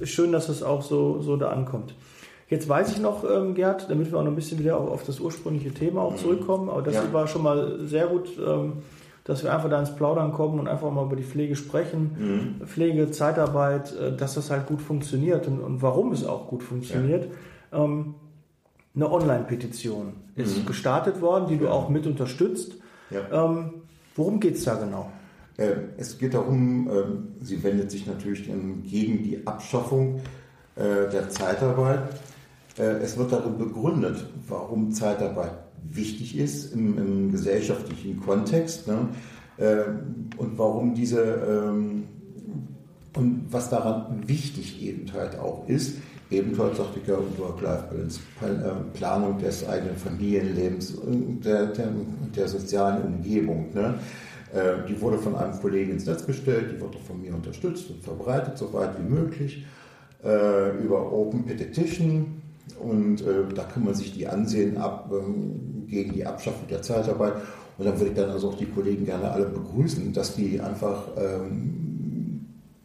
ist 0.00 0.10
schön, 0.10 0.32
dass 0.32 0.48
es 0.48 0.62
auch 0.62 0.82
so, 0.82 1.20
so 1.20 1.36
da 1.36 1.50
ankommt. 1.50 1.94
Jetzt 2.48 2.66
weiß 2.66 2.92
ich 2.92 3.00
noch, 3.00 3.24
ähm, 3.30 3.54
Gerd, 3.54 3.90
damit 3.90 4.10
wir 4.10 4.18
auch 4.18 4.22
noch 4.22 4.30
ein 4.30 4.36
bisschen 4.36 4.58
wieder 4.58 4.78
auf, 4.78 4.90
auf 4.90 5.04
das 5.04 5.20
ursprüngliche 5.20 5.72
Thema 5.72 6.00
auch 6.00 6.12
mhm. 6.12 6.16
zurückkommen, 6.16 6.70
aber 6.70 6.80
das 6.80 6.94
ja. 6.94 7.12
war 7.12 7.26
schon 7.26 7.42
mal 7.42 7.86
sehr 7.86 8.06
gut. 8.06 8.30
Ähm, 8.38 8.74
dass 9.28 9.44
wir 9.44 9.54
einfach 9.54 9.68
da 9.68 9.78
ins 9.78 9.94
Plaudern 9.94 10.32
kommen 10.32 10.58
und 10.58 10.68
einfach 10.68 10.90
mal 10.90 11.04
über 11.04 11.14
die 11.14 11.22
Pflege 11.22 11.54
sprechen. 11.54 12.56
Mhm. 12.60 12.66
Pflege, 12.66 13.10
Zeitarbeit, 13.10 13.94
äh, 13.94 14.16
dass 14.16 14.34
das 14.34 14.50
halt 14.50 14.66
gut 14.66 14.80
funktioniert 14.80 15.46
und, 15.46 15.60
und 15.60 15.82
warum 15.82 16.12
es 16.12 16.24
auch 16.24 16.48
gut 16.48 16.62
funktioniert. 16.62 17.24
Ja. 17.24 17.30
Ähm, 17.72 18.14
eine 18.94 19.10
Online-Petition 19.10 20.14
ist 20.34 20.58
mhm. 20.58 20.66
gestartet 20.66 21.20
worden, 21.20 21.46
die 21.48 21.56
du 21.56 21.68
auch 21.68 21.88
mit 21.88 22.06
unterstützt. 22.06 22.76
Ja. 23.10 23.44
Ähm, 23.44 23.74
worum 24.16 24.40
geht 24.40 24.56
es 24.56 24.64
da 24.64 24.74
genau? 24.74 25.10
Äh, 25.56 25.72
es 25.96 26.18
geht 26.18 26.34
darum, 26.34 26.90
ähm, 26.90 27.28
sie 27.40 27.62
wendet 27.62 27.90
sich 27.90 28.06
natürlich 28.06 28.46
gegen 28.46 29.22
die 29.22 29.46
Abschaffung 29.46 30.20
äh, 30.76 31.10
der 31.10 31.28
Zeitarbeit. 31.30 32.00
Es 32.76 33.18
wird 33.18 33.32
darin 33.32 33.58
begründet, 33.58 34.24
warum 34.46 34.92
Zeitarbeit 34.92 35.50
wichtig 35.82 36.38
ist 36.38 36.72
im, 36.72 36.96
im 36.96 37.32
gesellschaftlichen 37.32 38.20
Kontext 38.20 38.86
ne? 38.86 39.08
äh, 39.56 39.84
und 40.36 40.58
warum 40.58 40.94
diese 40.94 41.20
ähm, 41.20 42.04
und 43.16 43.46
was 43.50 43.68
daran 43.70 44.28
wichtig 44.28 44.82
eben 44.82 45.12
halt 45.12 45.38
auch 45.38 45.66
ist, 45.68 45.96
eben 46.30 46.54
sagte 46.54 47.00
ich 47.00 47.08
ja, 47.08 47.16
Work-Life-Balance, 47.38 48.20
äh, 48.42 48.96
Planung 48.98 49.38
des 49.38 49.66
eigenen 49.68 49.96
Familienlebens 49.96 50.92
und 50.92 51.40
der, 51.44 51.66
der, 51.66 51.88
der 52.36 52.48
sozialen 52.48 53.02
Umgebung. 53.02 53.72
Ne? 53.74 53.94
Äh, 54.52 54.86
die 54.88 55.00
wurde 55.00 55.18
von 55.18 55.36
einem 55.36 55.58
Kollegen 55.60 55.92
ins 55.92 56.06
Netz 56.06 56.26
gestellt, 56.26 56.76
die 56.76 56.82
auch 56.82 57.02
von 57.06 57.20
mir 57.20 57.34
unterstützt 57.34 57.90
und 57.90 58.02
verbreitet, 58.02 58.58
so 58.58 58.72
weit 58.72 58.90
wie 58.98 59.08
möglich, 59.08 59.64
äh, 60.24 60.76
über 60.78 61.12
Open 61.12 61.44
Petition 61.44 62.42
und 62.80 63.24
da 63.54 63.64
kann 63.64 63.84
man 63.84 63.94
sich 63.94 64.12
die 64.12 64.26
ansehen 64.26 64.76
ab, 64.76 65.10
ähm, 65.10 65.86
gegen 65.88 66.12
die 66.12 66.26
Abschaffung 66.26 66.68
der 66.68 66.82
Zeitarbeit. 66.82 67.32
Und 67.78 67.86
dann 67.86 67.98
würde 67.98 68.10
ich 68.10 68.16
dann 68.16 68.30
also 68.30 68.50
auch 68.50 68.56
die 68.56 68.66
Kollegen 68.66 69.04
gerne 69.04 69.30
alle 69.30 69.46
begrüßen, 69.46 70.12
dass 70.12 70.34
die 70.34 70.60
einfach 70.60 71.08
ähm, 71.16 71.87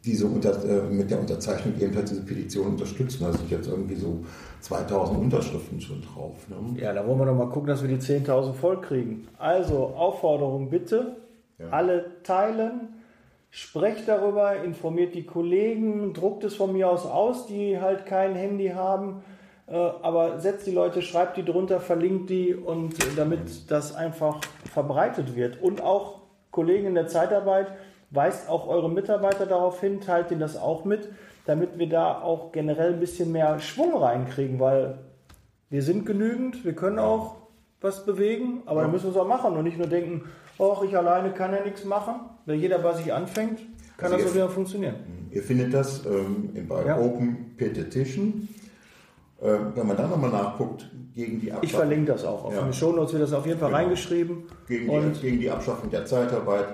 diese 0.03 0.25
unter, 0.25 0.63
äh, 0.63 0.81
mit 0.89 1.09
der 1.09 1.19
Unterzeichnung 1.19 1.79
eben 1.79 1.95
halt 1.95 2.09
diese 2.09 2.23
Petition 2.23 2.67
unterstützen. 2.67 3.23
Da 3.23 3.31
sind 3.31 3.49
jetzt 3.49 3.67
irgendwie 3.67 3.95
so 3.95 4.23
2000 4.61 5.19
Unterschriften 5.19 5.79
schon 5.79 6.01
drauf. 6.01 6.35
Ne? 6.49 6.81
Ja, 6.81 6.93
da 6.93 7.05
wollen 7.07 7.19
wir 7.19 7.25
noch 7.25 7.35
mal 7.37 7.49
gucken, 7.49 7.67
dass 7.67 7.81
wir 7.81 7.89
die 7.89 8.01
10.000 8.01 8.53
voll 8.53 8.81
kriegen. 8.81 9.27
Also 9.37 9.93
Aufforderung 9.95 10.69
bitte, 10.69 11.17
ja. 11.57 11.69
alle 11.69 12.05
teilen. 12.23 12.89
Sprecht 13.49 14.07
darüber, 14.07 14.63
informiert 14.63 15.13
die 15.13 15.23
Kollegen, 15.23 16.13
druckt 16.13 16.43
es 16.43 16.55
von 16.55 16.73
mir 16.73 16.89
aus 16.89 17.05
aus, 17.05 17.45
die 17.45 17.79
halt 17.79 18.05
kein 18.05 18.33
Handy 18.33 18.69
haben 18.69 19.21
äh, 19.67 19.75
aber 19.75 20.39
setzt 20.39 20.67
die 20.67 20.71
Leute, 20.71 21.01
schreibt 21.01 21.37
die 21.37 21.45
drunter, 21.45 21.79
verlinkt 21.79 22.29
die 22.29 22.53
und 22.53 22.95
damit 23.17 23.71
das 23.71 23.95
einfach 23.95 24.41
verbreitet 24.71 25.35
wird. 25.35 25.61
Und 25.61 25.81
auch 25.81 26.21
Kollegen 26.51 26.87
in 26.87 26.95
der 26.95 27.07
Zeitarbeit, 27.07 27.67
weist 28.13 28.49
auch 28.49 28.67
eure 28.67 28.89
Mitarbeiter 28.89 29.45
darauf 29.45 29.81
hin, 29.81 30.01
teilt 30.01 30.31
ihnen 30.31 30.39
das 30.39 30.55
auch 30.55 30.85
mit, 30.85 31.09
damit 31.45 31.77
wir 31.77 31.89
da 31.89 32.21
auch 32.21 32.51
generell 32.51 32.93
ein 32.93 32.99
bisschen 32.99 33.31
mehr 33.31 33.59
Schwung 33.59 33.95
reinkriegen, 33.95 34.59
weil 34.59 34.99
wir 35.69 35.81
sind 35.81 36.05
genügend, 36.05 36.63
wir 36.63 36.73
können 36.73 36.99
auch 36.99 37.35
was 37.81 38.05
bewegen, 38.05 38.61
aber 38.65 38.79
ja. 38.79 38.83
dann 38.83 38.91
müssen 38.91 39.05
wir 39.05 39.11
es 39.11 39.17
auch 39.17 39.27
machen 39.27 39.57
und 39.57 39.63
nicht 39.63 39.77
nur 39.77 39.87
denken, 39.87 40.23
oh, 40.57 40.77
ich 40.85 40.95
alleine 40.95 41.31
kann 41.31 41.51
ja 41.51 41.63
nichts 41.63 41.83
machen. 41.83 42.15
Wenn 42.45 42.59
jeder 42.59 42.79
bei 42.79 42.93
sich 42.93 43.11
anfängt, 43.11 43.59
kann 43.97 44.11
also 44.11 44.23
das 44.23 44.31
auch 44.31 44.35
wieder 44.35 44.49
funktionieren. 44.49 44.95
Ihr 45.31 45.43
findet 45.43 45.73
das 45.73 46.05
ähm, 46.05 46.67
bei 46.67 46.85
ja. 46.85 46.97
Open 46.97 47.55
Petition 47.57 48.47
äh, 49.43 49.57
wenn 49.75 49.87
man 49.87 49.97
da 49.97 50.07
nochmal 50.07 50.29
nachguckt, 50.29 50.89
gegen 51.13 51.41
die 51.41 51.51
Abschaffung. 51.51 51.63
Ich 51.63 51.75
verlinke 51.75 52.13
das 52.13 52.23
auch. 52.23 52.45
Auf 52.45 52.53
ja. 52.53 52.61
den 52.61 52.71
Shownotes 52.71 53.11
wird 53.11 53.23
das 53.23 53.33
auf 53.33 53.45
jeden 53.45 53.59
Fall 53.59 53.69
genau. 53.69 53.81
reingeschrieben. 53.81 54.43
Gegen 54.67 55.13
die, 55.13 55.19
gegen 55.19 55.39
die, 55.39 55.51
Abschaffung 55.51 55.89
der 55.89 56.05
Zeitarbeit. 56.05 56.67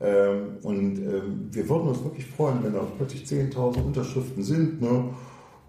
Ähm, 0.00 0.58
und 0.62 0.98
ähm, 0.98 1.48
wir 1.50 1.68
würden 1.68 1.88
uns 1.88 2.04
wirklich 2.04 2.26
freuen, 2.26 2.62
wenn 2.62 2.74
da 2.74 2.86
plötzlich 2.96 3.24
10.000 3.24 3.82
Unterschriften 3.82 4.42
sind. 4.42 4.82
Ne? 4.82 5.10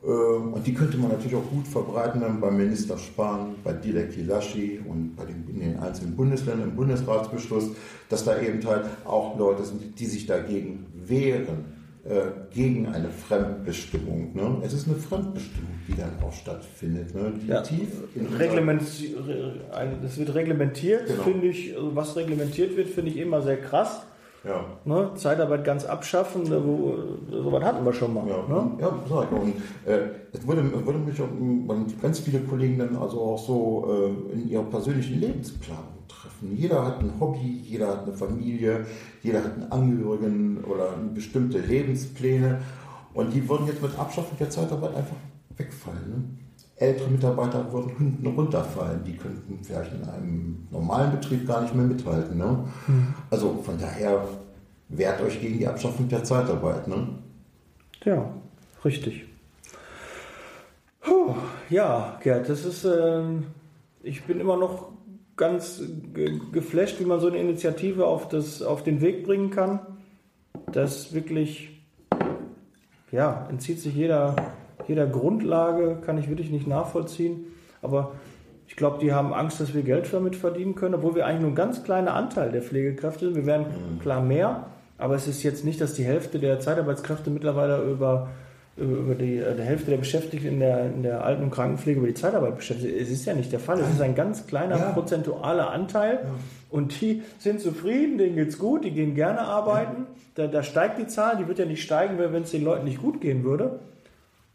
Ähm, 0.03 0.53
und 0.53 0.67
die 0.67 0.73
könnte 0.73 0.97
man 0.97 1.11
natürlich 1.11 1.36
auch 1.36 1.49
gut 1.49 1.67
verbreiten 1.67 2.21
dann 2.21 2.41
beim 2.41 2.57
Minister 2.57 2.97
Spahn, 2.97 3.55
bei 3.63 3.73
Dilek 3.73 4.13
Hilashi 4.13 4.80
und 4.86 5.15
bei 5.15 5.25
den, 5.25 5.47
in 5.47 5.59
den 5.59 5.80
einzelnen 5.80 6.15
Bundesländern 6.15 6.69
im 6.69 6.75
Bundesratsbeschluss, 6.75 7.71
dass 8.09 8.25
da 8.25 8.39
eben 8.39 8.65
halt 8.65 8.86
auch 9.05 9.38
Leute 9.38 9.63
sind, 9.63 9.97
die 9.97 10.05
sich 10.05 10.25
dagegen 10.25 10.86
wehren 10.93 11.78
äh, 12.03 12.32
gegen 12.53 12.88
eine 12.88 13.09
Fremdbestimmung. 13.09 14.34
Ne? 14.34 14.61
Es 14.63 14.73
ist 14.73 14.88
eine 14.88 14.97
Fremdbestimmung, 14.97 15.71
die 15.88 15.95
dann 15.95 16.11
auch 16.21 16.34
stattfindet. 16.34 17.15
Ne? 17.15 17.34
Die 17.41 17.47
ja. 17.47 17.61
tief 17.61 17.89
Reglement, 18.38 18.82
das 18.82 20.17
wird 20.17 20.34
reglementiert, 20.34 21.07
genau. 21.07 21.23
finde 21.23 21.47
ich, 21.47 21.75
also 21.75 21.95
was 21.95 22.15
reglementiert 22.15 22.78
wird, 22.78 22.89
finde 22.89 23.11
ich 23.11 23.17
immer 23.17 23.41
sehr 23.41 23.57
krass. 23.57 24.03
Ja. 24.43 24.65
Ne? 24.85 25.11
Zeitarbeit 25.15 25.63
ganz 25.63 25.85
abschaffen, 25.85 26.43
wo, 26.49 26.95
sowas 27.29 27.63
hatten 27.63 27.83
wir 27.83 27.93
schon 27.93 28.13
mal. 28.13 28.27
Ja, 28.27 28.38
ne? 28.47 28.71
ja 28.79 28.99
sag 29.09 29.31
ich. 29.31 29.39
Und 29.39 29.53
äh, 29.85 30.09
es 30.31 30.47
würde, 30.47 30.63
würde 30.85 30.99
mich 30.99 32.01
ganz 32.01 32.19
viele 32.19 32.39
Kollegen 32.39 32.79
dann 32.79 32.95
also 32.95 33.21
auch 33.21 33.39
so 33.39 33.88
äh, 33.89 34.33
in 34.33 34.49
ihrer 34.49 34.63
persönlichen 34.63 35.19
Lebensplanung 35.19 35.97
treffen. 36.07 36.55
Jeder 36.55 36.85
hat 36.85 36.99
ein 36.99 37.13
Hobby, 37.19 37.61
jeder 37.63 37.88
hat 37.89 38.03
eine 38.03 38.13
Familie, 38.13 38.85
jeder 39.21 39.43
hat 39.43 39.53
einen 39.55 39.71
Angehörigen 39.71 40.63
oder 40.63 40.93
bestimmte 41.13 41.59
Lebenspläne. 41.59 42.61
Und 43.13 43.33
die 43.33 43.47
würden 43.49 43.67
jetzt 43.67 43.81
mit 43.81 43.97
Abschaffung 43.97 44.38
der 44.38 44.49
Zeitarbeit 44.49 44.95
einfach 44.95 45.15
wegfallen. 45.57 46.09
Ne? 46.09 46.46
Ältere 46.78 47.09
Mitarbeiter 47.09 47.71
würden 47.71 47.97
hinten 47.97 48.28
runterfallen. 48.28 49.03
Die 49.03 49.17
könnten 49.17 49.59
vielleicht 49.63 49.93
in 49.93 50.03
einem 50.03 50.67
normalen 50.69 51.11
Betrieb 51.11 51.47
gar 51.47 51.61
nicht 51.61 51.73
mehr 51.73 51.86
mithalten. 51.86 52.38
Ne? 52.38 52.65
Mhm. 52.88 53.13
Also 53.32 53.61
von 53.63 53.78
daher 53.80 54.28
wehrt 54.89 55.21
euch 55.21 55.41
gegen 55.41 55.57
die 55.57 55.67
Abschaffung 55.67 56.07
der 56.07 56.23
Zeitarbeit. 56.23 56.88
Ne? 56.88 57.07
Ja, 58.03 58.30
richtig. 58.86 59.25
Puh, 61.01 61.36
ja, 61.69 62.19
Gerd, 62.21 62.47
das 62.47 62.63
ist, 62.63 62.86
äh, 62.86 63.23
ich 64.03 64.23
bin 64.23 64.39
immer 64.39 64.57
noch 64.57 64.91
ganz 65.36 65.82
ge 66.13 66.39
geflasht, 66.51 66.99
wie 66.99 67.05
man 67.05 67.19
so 67.19 67.28
eine 67.28 67.38
Initiative 67.38 68.05
auf, 68.05 68.28
das, 68.28 68.61
auf 68.61 68.84
den 68.84 69.01
Weg 69.01 69.25
bringen 69.25 69.49
kann. 69.49 69.80
Das 70.71 71.13
wirklich, 71.13 71.82
ja, 73.11 73.47
entzieht 73.49 73.80
sich 73.80 73.95
jeder, 73.95 74.36
jeder 74.88 75.07
Grundlage, 75.07 75.97
kann 76.05 76.17
ich 76.17 76.30
wirklich 76.30 76.51
nicht 76.51 76.67
nachvollziehen. 76.67 77.45
Aber 77.82 78.11
ich 78.67 78.75
glaube, 78.75 78.99
die 78.99 79.13
haben 79.13 79.34
Angst, 79.34 79.59
dass 79.59 79.73
wir 79.73 79.82
Geld 79.82 80.07
damit 80.11 80.36
verdienen 80.36 80.75
können, 80.75 80.95
obwohl 80.95 81.15
wir 81.15 81.25
eigentlich 81.25 81.41
nur 81.41 81.51
ein 81.51 81.55
ganz 81.55 81.84
kleiner 81.84 82.13
Anteil 82.13 82.51
der 82.51 82.61
Pflegekräfte 82.61 83.25
sind. 83.25 83.36
Wir 83.36 83.45
werden 83.45 83.67
mhm. 83.67 83.99
klar 83.99 84.21
mehr, 84.21 84.67
aber 84.97 85.15
es 85.15 85.28
ist 85.28 85.43
jetzt 85.43 85.63
nicht, 85.63 85.80
dass 85.80 85.93
die 85.93 86.03
Hälfte 86.03 86.39
der 86.39 86.59
Zeitarbeitskräfte 86.59 87.30
mittlerweile 87.30 87.82
über 87.82 88.30
über 88.78 89.15
die, 89.15 89.38
äh, 89.38 89.55
die 89.55 89.63
Hälfte 89.63 89.91
der 89.91 89.97
Beschäftigten 89.97 90.47
in 90.47 90.59
der, 90.59 90.86
in 90.86 91.03
der 91.03 91.23
Alten- 91.23 91.43
und 91.43 91.51
Krankenpflege 91.51 91.99
über 91.99 92.07
die 92.07 92.13
Zeitarbeit 92.13 92.55
beschäftigt. 92.57 92.95
Es 92.99 93.09
ist 93.09 93.25
ja 93.25 93.34
nicht 93.34 93.51
der 93.51 93.59
Fall. 93.59 93.80
Es 93.80 93.89
ist 93.89 94.01
ein 94.01 94.15
ganz 94.15 94.45
kleiner 94.45 94.78
ja. 94.78 94.91
prozentualer 94.91 95.71
Anteil. 95.71 96.19
Ja. 96.23 96.30
Und 96.69 97.01
die 97.01 97.23
sind 97.39 97.59
zufrieden, 97.59 98.17
denen 98.17 98.36
geht 98.36 98.49
es 98.49 98.59
gut, 98.59 98.86
die 98.86 98.91
gehen 98.91 99.15
gerne 99.15 99.41
arbeiten. 99.41 100.05
Ja. 100.36 100.45
Da, 100.45 100.47
da 100.47 100.63
steigt 100.63 100.99
die 100.99 101.07
Zahl, 101.07 101.38
die 101.38 101.47
wird 101.47 101.57
ja 101.57 101.65
nicht 101.65 101.82
steigen, 101.82 102.19
wenn 102.19 102.43
es 102.43 102.51
den 102.51 102.63
Leuten 102.63 102.86
nicht 102.86 103.01
gut 103.01 103.19
gehen 103.19 103.43
würde. 103.43 103.80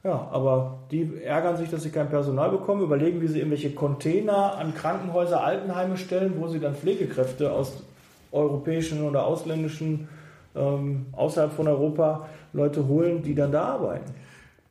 Ja, 0.05 0.29
aber 0.33 0.81
die 0.91 1.23
ärgern 1.23 1.57
sich, 1.57 1.71
dass 1.71 1.85
sie 1.85 1.91
kein 1.91 2.09
Personal 2.09 2.51
bekommen, 2.51 2.83
überlegen, 2.83 3.21
wie 3.21 3.29
sie 3.29 3.39
irgendwelche 3.39 3.71
Container 3.71 4.57
an 4.57 4.75
Krankenhäuser, 4.75 5.45
Altenheime 5.45 5.97
stellen, 5.97 6.35
wo 6.39 6.49
sie 6.49 6.59
dann 6.59 6.75
Pflegekräfte 6.75 7.53
aus 7.53 7.85
europäischen 8.33 9.05
oder 9.05 9.25
ausländischen, 9.25 10.09
ähm, 10.57 11.07
außerhalb 11.13 11.53
von 11.53 11.69
Europa 11.69 12.29
Leute 12.53 12.89
holen, 12.89 13.23
die 13.23 13.35
dann 13.35 13.53
da 13.53 13.63
arbeiten. 13.63 14.13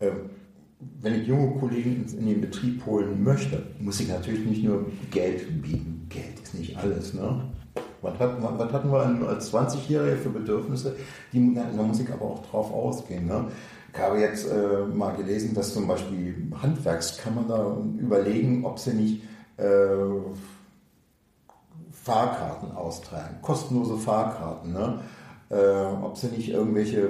Ähm, 0.01 0.29
wenn 0.99 1.21
ich 1.21 1.27
junge 1.27 1.57
Kollegen 1.59 2.05
in 2.17 2.25
den 2.25 2.41
Betrieb 2.41 2.85
holen 2.85 3.23
möchte, 3.23 3.63
muss 3.79 3.99
ich 4.01 4.09
natürlich 4.09 4.45
nicht 4.45 4.63
nur 4.63 4.85
Geld 5.11 5.61
bieten. 5.61 6.07
Geld 6.09 6.39
ist 6.43 6.55
nicht 6.55 6.77
alles. 6.77 7.13
Ne? 7.13 7.41
Was, 8.01 8.17
hat, 8.19 8.35
was 8.41 8.73
hatten 8.73 8.91
wir 8.91 9.29
als 9.29 9.53
20-Jährige 9.53 10.17
für 10.17 10.29
Bedürfnisse, 10.29 10.95
die 11.31 11.37
in 11.37 11.53
der 11.53 11.65
Musik 11.65 12.11
aber 12.11 12.25
auch 12.25 12.45
drauf 12.47 12.73
ausgehen. 12.73 13.27
Ne? 13.27 13.45
Ich 13.93 13.99
habe 13.99 14.19
jetzt 14.19 14.49
äh, 14.49 14.85
mal 14.85 15.15
gelesen, 15.15 15.53
dass 15.53 15.73
zum 15.73 15.87
Beispiel 15.87 16.51
Handwerkskammern 16.61 17.47
da 17.47 17.77
überlegen, 17.99 18.65
ob 18.65 18.79
sie 18.79 18.93
nicht 18.93 19.23
äh, 19.57 19.65
Fahrkarten 21.91 22.71
austragen, 22.71 23.41
kostenlose 23.41 23.97
Fahrkarten. 23.97 24.73
Ne? 24.73 24.99
Äh, 25.49 26.03
ob 26.03 26.17
sie 26.17 26.27
nicht 26.27 26.49
irgendwelche 26.49 27.09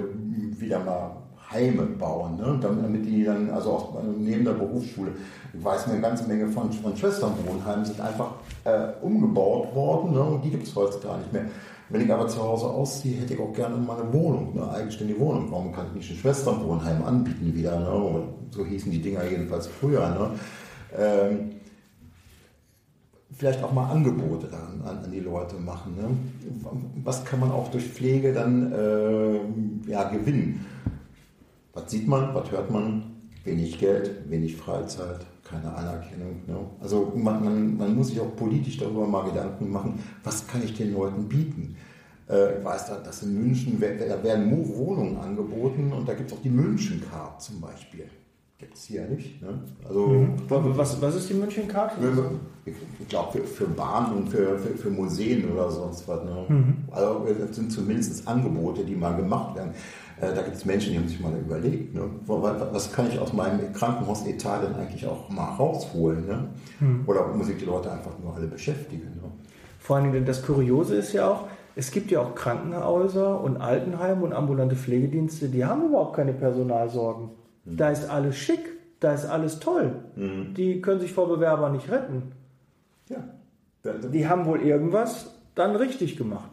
wieder 0.59 0.79
mal 0.79 1.20
Heime 1.51 1.83
bauen, 1.83 2.37
ne? 2.37 2.59
damit 2.61 3.05
die 3.05 3.23
dann, 3.23 3.49
also 3.49 3.71
auch 3.71 4.03
neben 4.17 4.45
der 4.45 4.53
Berufsschule, 4.53 5.11
ich 5.53 5.63
weiß 5.63 5.87
eine 5.87 6.01
ganze 6.01 6.27
Menge 6.27 6.47
von, 6.47 6.71
von 6.71 6.95
Schwesternwohnheimen 6.95 7.85
sind 7.85 7.99
einfach 7.99 8.35
äh, 8.63 8.87
umgebaut 9.01 9.75
worden 9.75 10.13
ne? 10.13 10.21
und 10.21 10.45
die 10.45 10.49
gibt 10.49 10.67
es 10.67 10.75
heutzutage 10.75 11.19
nicht 11.19 11.33
mehr. 11.33 11.45
Wenn 11.89 12.05
ich 12.05 12.11
aber 12.11 12.27
zu 12.27 12.41
Hause 12.41 12.67
ausziehe, 12.67 13.19
hätte 13.19 13.33
ich 13.33 13.39
auch 13.39 13.53
gerne 13.53 13.75
mal 13.75 14.01
eine 14.01 14.13
Wohnung, 14.13 14.53
eine 14.55 14.71
eigenständige 14.71 15.19
Wohnung. 15.19 15.51
Warum 15.51 15.73
kann 15.73 15.87
ich 15.87 15.95
nicht 15.95 16.11
ein 16.11 16.17
Schwesternwohnheim 16.17 17.03
anbieten 17.03 17.53
wieder? 17.53 17.77
Ne? 17.77 18.23
So 18.51 18.65
hießen 18.65 18.89
die 18.89 19.01
Dinger 19.01 19.25
jedenfalls 19.25 19.67
früher. 19.67 20.09
Ne? 20.09 20.31
Ähm, 20.97 21.51
vielleicht 23.33 23.61
auch 23.61 23.73
mal 23.73 23.91
Angebote 23.91 24.47
an, 24.53 24.81
an, 24.87 25.03
an 25.03 25.11
die 25.11 25.19
Leute 25.19 25.55
machen. 25.55 25.97
Ne? 25.97 26.09
Was 27.03 27.25
kann 27.25 27.41
man 27.41 27.51
auch 27.51 27.69
durch 27.69 27.85
Pflege 27.89 28.31
dann 28.31 28.71
äh, 28.71 29.91
ja, 29.91 30.09
gewinnen? 30.09 30.65
Was 31.73 31.89
sieht 31.89 32.07
man, 32.07 32.33
was 32.33 32.51
hört 32.51 32.69
man? 32.69 33.03
Wenig 33.43 33.79
Geld, 33.79 34.29
wenig 34.29 34.55
Freizeit, 34.55 35.25
keine 35.43 35.73
Anerkennung. 35.73 36.41
Ne? 36.45 36.57
Also 36.79 37.11
man, 37.15 37.43
man, 37.43 37.77
man, 37.77 37.95
muss 37.95 38.09
sich 38.09 38.19
auch 38.19 38.35
politisch 38.35 38.77
darüber 38.77 39.07
mal 39.07 39.23
Gedanken 39.23 39.71
machen, 39.71 39.99
was 40.23 40.45
kann 40.47 40.63
ich 40.63 40.75
den 40.75 40.93
Leuten 40.93 41.27
bieten? 41.27 41.75
Äh, 42.29 42.59
ich 42.59 42.65
weiß, 42.65 42.87
dass 43.03 43.23
in 43.23 43.33
München 43.41 43.79
da 43.79 44.23
werden 44.23 44.51
Wohnungen 44.75 45.17
angeboten 45.17 45.91
und 45.91 46.07
da 46.07 46.13
gibt 46.13 46.31
es 46.31 46.37
auch 46.37 46.41
die 46.41 46.49
München-Card 46.49 47.41
zum 47.41 47.59
Beispiel. 47.61 48.05
Gibt 48.61 48.75
es 48.75 48.83
hier 48.83 49.07
nicht. 49.07 49.41
Ne? 49.41 49.59
Also, 49.87 50.07
mhm. 50.07 50.35
was, 50.47 51.01
was 51.01 51.15
ist 51.15 51.27
die 51.31 51.33
München-Card? 51.33 51.93
Ich 52.63 53.09
glaube, 53.09 53.31
für, 53.31 53.43
für 53.43 53.65
Bahn 53.65 54.13
und 54.13 54.29
für, 54.29 54.59
für, 54.59 54.77
für, 54.77 54.89
Museen 54.91 55.51
oder 55.51 55.71
sonst 55.71 56.07
was. 56.07 56.23
Ne? 56.23 56.45
Mhm. 56.47 56.75
Also, 56.91 57.25
das 57.39 57.55
sind 57.55 57.71
zumindest 57.71 58.27
Angebote, 58.27 58.85
die 58.85 58.95
mal 58.95 59.15
gemacht 59.15 59.55
werden. 59.55 59.71
Äh, 60.21 60.35
da 60.35 60.43
gibt 60.43 60.55
es 60.55 60.65
Menschen, 60.65 60.91
die 60.93 60.99
haben 60.99 61.07
sich 61.07 61.19
mal 61.19 61.35
überlegt, 61.35 61.95
ne? 61.95 62.03
was 62.27 62.93
kann 62.93 63.07
ich 63.07 63.17
aus 63.17 63.33
meinem 63.33 63.73
Krankenhausetat 63.73 64.63
denn 64.63 64.75
eigentlich 64.75 65.05
auch 65.07 65.29
mal 65.29 65.55
rausholen? 65.55 66.27
Ne? 66.27 66.49
Mhm. 66.79 67.03
Oder 67.07 67.27
muss 67.29 67.49
ich 67.49 67.57
die 67.57 67.65
Leute 67.65 67.91
einfach 67.91 68.17
nur 68.23 68.35
alle 68.35 68.45
beschäftigen? 68.45 69.15
Ne? 69.15 69.31
Vor 69.79 69.95
allem, 69.95 70.25
das 70.25 70.45
Kuriose 70.45 70.95
ist 70.95 71.13
ja 71.13 71.27
auch, 71.27 71.47
es 71.75 71.89
gibt 71.89 72.11
ja 72.11 72.21
auch 72.21 72.35
Krankenhäuser 72.35 73.41
und 73.41 73.57
Altenheime 73.57 74.23
und 74.23 74.33
ambulante 74.33 74.75
Pflegedienste, 74.75 75.49
die 75.49 75.65
haben 75.65 75.87
überhaupt 75.87 76.15
keine 76.15 76.33
Personalsorgen. 76.33 77.29
Mhm. 77.65 77.77
Da 77.77 77.89
ist 77.89 78.07
alles 78.07 78.37
schick, 78.37 78.61
da 78.99 79.13
ist 79.13 79.25
alles 79.25 79.59
toll. 79.59 79.95
Mhm. 80.15 80.53
Die 80.53 80.81
können 80.81 80.99
sich 80.99 81.13
vor 81.13 81.27
Bewerbern 81.27 81.71
nicht 81.71 81.89
retten. 81.89 82.33
Ja. 83.09 83.23
Die 84.13 84.27
haben 84.27 84.45
wohl 84.45 84.61
irgendwas 84.61 85.33
dann 85.55 85.75
richtig 85.75 86.15
gemacht. 86.15 86.51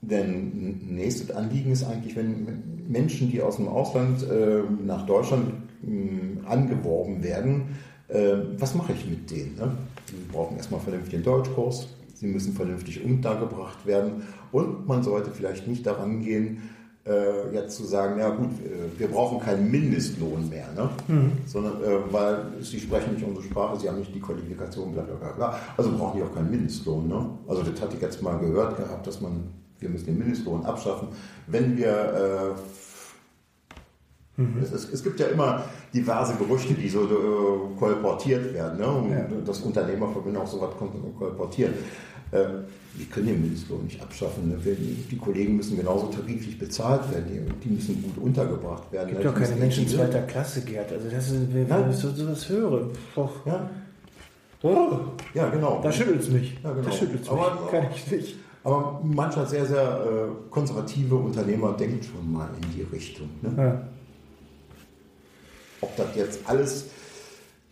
Denn 0.00 0.80
nächstes 0.94 1.30
Anliegen 1.30 1.72
ist 1.72 1.84
eigentlich, 1.84 2.14
wenn 2.16 2.62
Menschen, 2.88 3.30
die 3.30 3.42
aus 3.42 3.56
dem 3.56 3.68
Ausland 3.68 4.22
äh, 4.22 4.62
nach 4.84 5.06
Deutschland 5.06 5.52
äh, 5.84 6.46
angeworben 6.46 7.22
werden, 7.22 7.76
äh, 8.08 8.36
was 8.58 8.74
mache 8.74 8.92
ich 8.92 9.08
mit 9.08 9.30
denen? 9.30 9.56
Ne? 9.56 9.72
Sie 10.06 10.16
brauchen 10.32 10.56
erstmal 10.56 10.80
vernünftigen 10.80 11.22
Deutschkurs, 11.22 11.88
sie 12.14 12.26
müssen 12.26 12.54
vernünftig 12.54 13.04
untergebracht 13.04 13.84
werden 13.86 14.22
und 14.52 14.86
man 14.86 15.02
sollte 15.02 15.30
vielleicht 15.30 15.66
nicht 15.66 15.84
daran 15.86 16.22
gehen, 16.22 16.62
äh, 17.08 17.54
jetzt 17.54 17.76
zu 17.76 17.84
sagen, 17.84 18.18
ja 18.18 18.28
gut, 18.30 18.50
äh, 18.64 18.98
wir 18.98 19.08
brauchen 19.08 19.40
keinen 19.40 19.70
Mindestlohn 19.70 20.48
mehr, 20.48 20.68
ne? 20.74 20.90
Mhm. 21.08 21.32
sondern 21.46 21.82
äh, 21.82 22.12
weil 22.12 22.44
sie 22.60 22.78
sprechen 22.78 23.14
nicht 23.14 23.26
unsere 23.26 23.44
Sprache, 23.44 23.78
sie 23.78 23.88
haben 23.88 23.98
nicht 23.98 24.14
die 24.14 24.20
Qualifikation, 24.20 24.92
bla 24.92 25.02
bla, 25.02 25.32
bla. 25.32 25.58
also 25.76 25.90
brauchen 25.96 26.18
die 26.18 26.24
auch 26.24 26.34
keinen 26.34 26.50
Mindestlohn. 26.50 27.08
Ne? 27.08 27.30
Also 27.46 27.62
das 27.62 27.80
hatte 27.80 27.96
ich 27.96 28.02
jetzt 28.02 28.22
mal 28.22 28.38
gehört 28.38 28.76
gehabt, 28.76 29.06
dass 29.06 29.20
man 29.20 29.44
wir 29.80 29.88
müssen 29.88 30.06
den 30.06 30.18
Mindestlohn 30.18 30.64
abschaffen. 30.64 31.08
Wenn 31.46 31.76
wir 31.76 32.56
äh, 34.38 34.40
mhm. 34.40 34.62
es, 34.62 34.72
es, 34.72 35.02
gibt 35.02 35.20
ja 35.20 35.26
immer 35.26 35.64
diverse 35.94 36.34
Gerüchte, 36.34 36.74
die 36.74 36.88
so 36.88 37.04
äh, 37.04 37.78
kolportiert 37.78 38.52
werden. 38.54 38.78
Ne? 38.78 38.86
Und 38.86 39.10
ja. 39.10 39.26
das 39.44 39.60
Unternehmerverbünde 39.60 40.40
auch 40.40 40.46
so 40.46 40.60
was 40.60 40.70
kolportieren. 41.18 41.74
Äh, 42.30 42.44
wir 42.94 43.06
können 43.06 43.26
den 43.28 43.40
Mindestlohn 43.40 43.84
nicht 43.84 44.02
abschaffen. 44.02 44.48
Ne? 44.48 44.56
Die 44.58 45.16
Kollegen 45.16 45.56
müssen 45.56 45.76
genauso 45.76 46.06
tariflich 46.08 46.58
bezahlt 46.58 47.10
werden. 47.12 47.54
Die, 47.62 47.68
müssen 47.68 48.02
gut 48.02 48.18
untergebracht 48.18 48.90
werden. 48.90 49.10
Es 49.10 49.14
gibt 49.14 49.24
ne? 49.24 49.30
doch 49.30 49.38
keine 49.38 49.56
Menschen 49.56 49.88
zweiter 49.88 50.22
Klasse, 50.22 50.62
Gerd. 50.62 50.92
Also 50.92 51.08
das 51.08 51.30
ist, 51.30 51.54
wenn 51.54 51.68
ja? 51.68 51.88
ich 51.88 51.96
so, 51.96 52.10
sowas 52.10 52.48
höre. 52.48 52.90
Och. 53.16 53.46
Ja. 53.46 53.70
Oh. 54.62 54.98
ja, 55.34 55.48
genau. 55.50 55.80
Da 55.82 55.92
schüttelt 55.92 56.20
es 56.20 56.30
mich. 56.30 56.58
Ja, 56.64 56.72
genau. 56.72 56.88
Da 56.88 56.92
schüttelt 56.92 57.22
es 57.22 57.30
mich. 57.30 57.40
Aber, 57.40 57.68
Kann 57.70 57.86
ich 57.94 58.10
nicht. 58.10 58.36
Aber 58.64 59.00
mancher 59.02 59.46
sehr, 59.46 59.66
sehr 59.66 59.80
äh, 59.80 60.50
konservative 60.50 61.14
Unternehmer 61.14 61.72
denkt 61.72 62.04
schon 62.04 62.32
mal 62.32 62.48
in 62.60 62.76
die 62.76 62.82
Richtung. 62.82 63.28
Ne? 63.42 63.52
Ja. 63.56 63.82
Ob 65.80 65.96
das 65.96 66.16
jetzt 66.16 66.40
alles. 66.48 66.90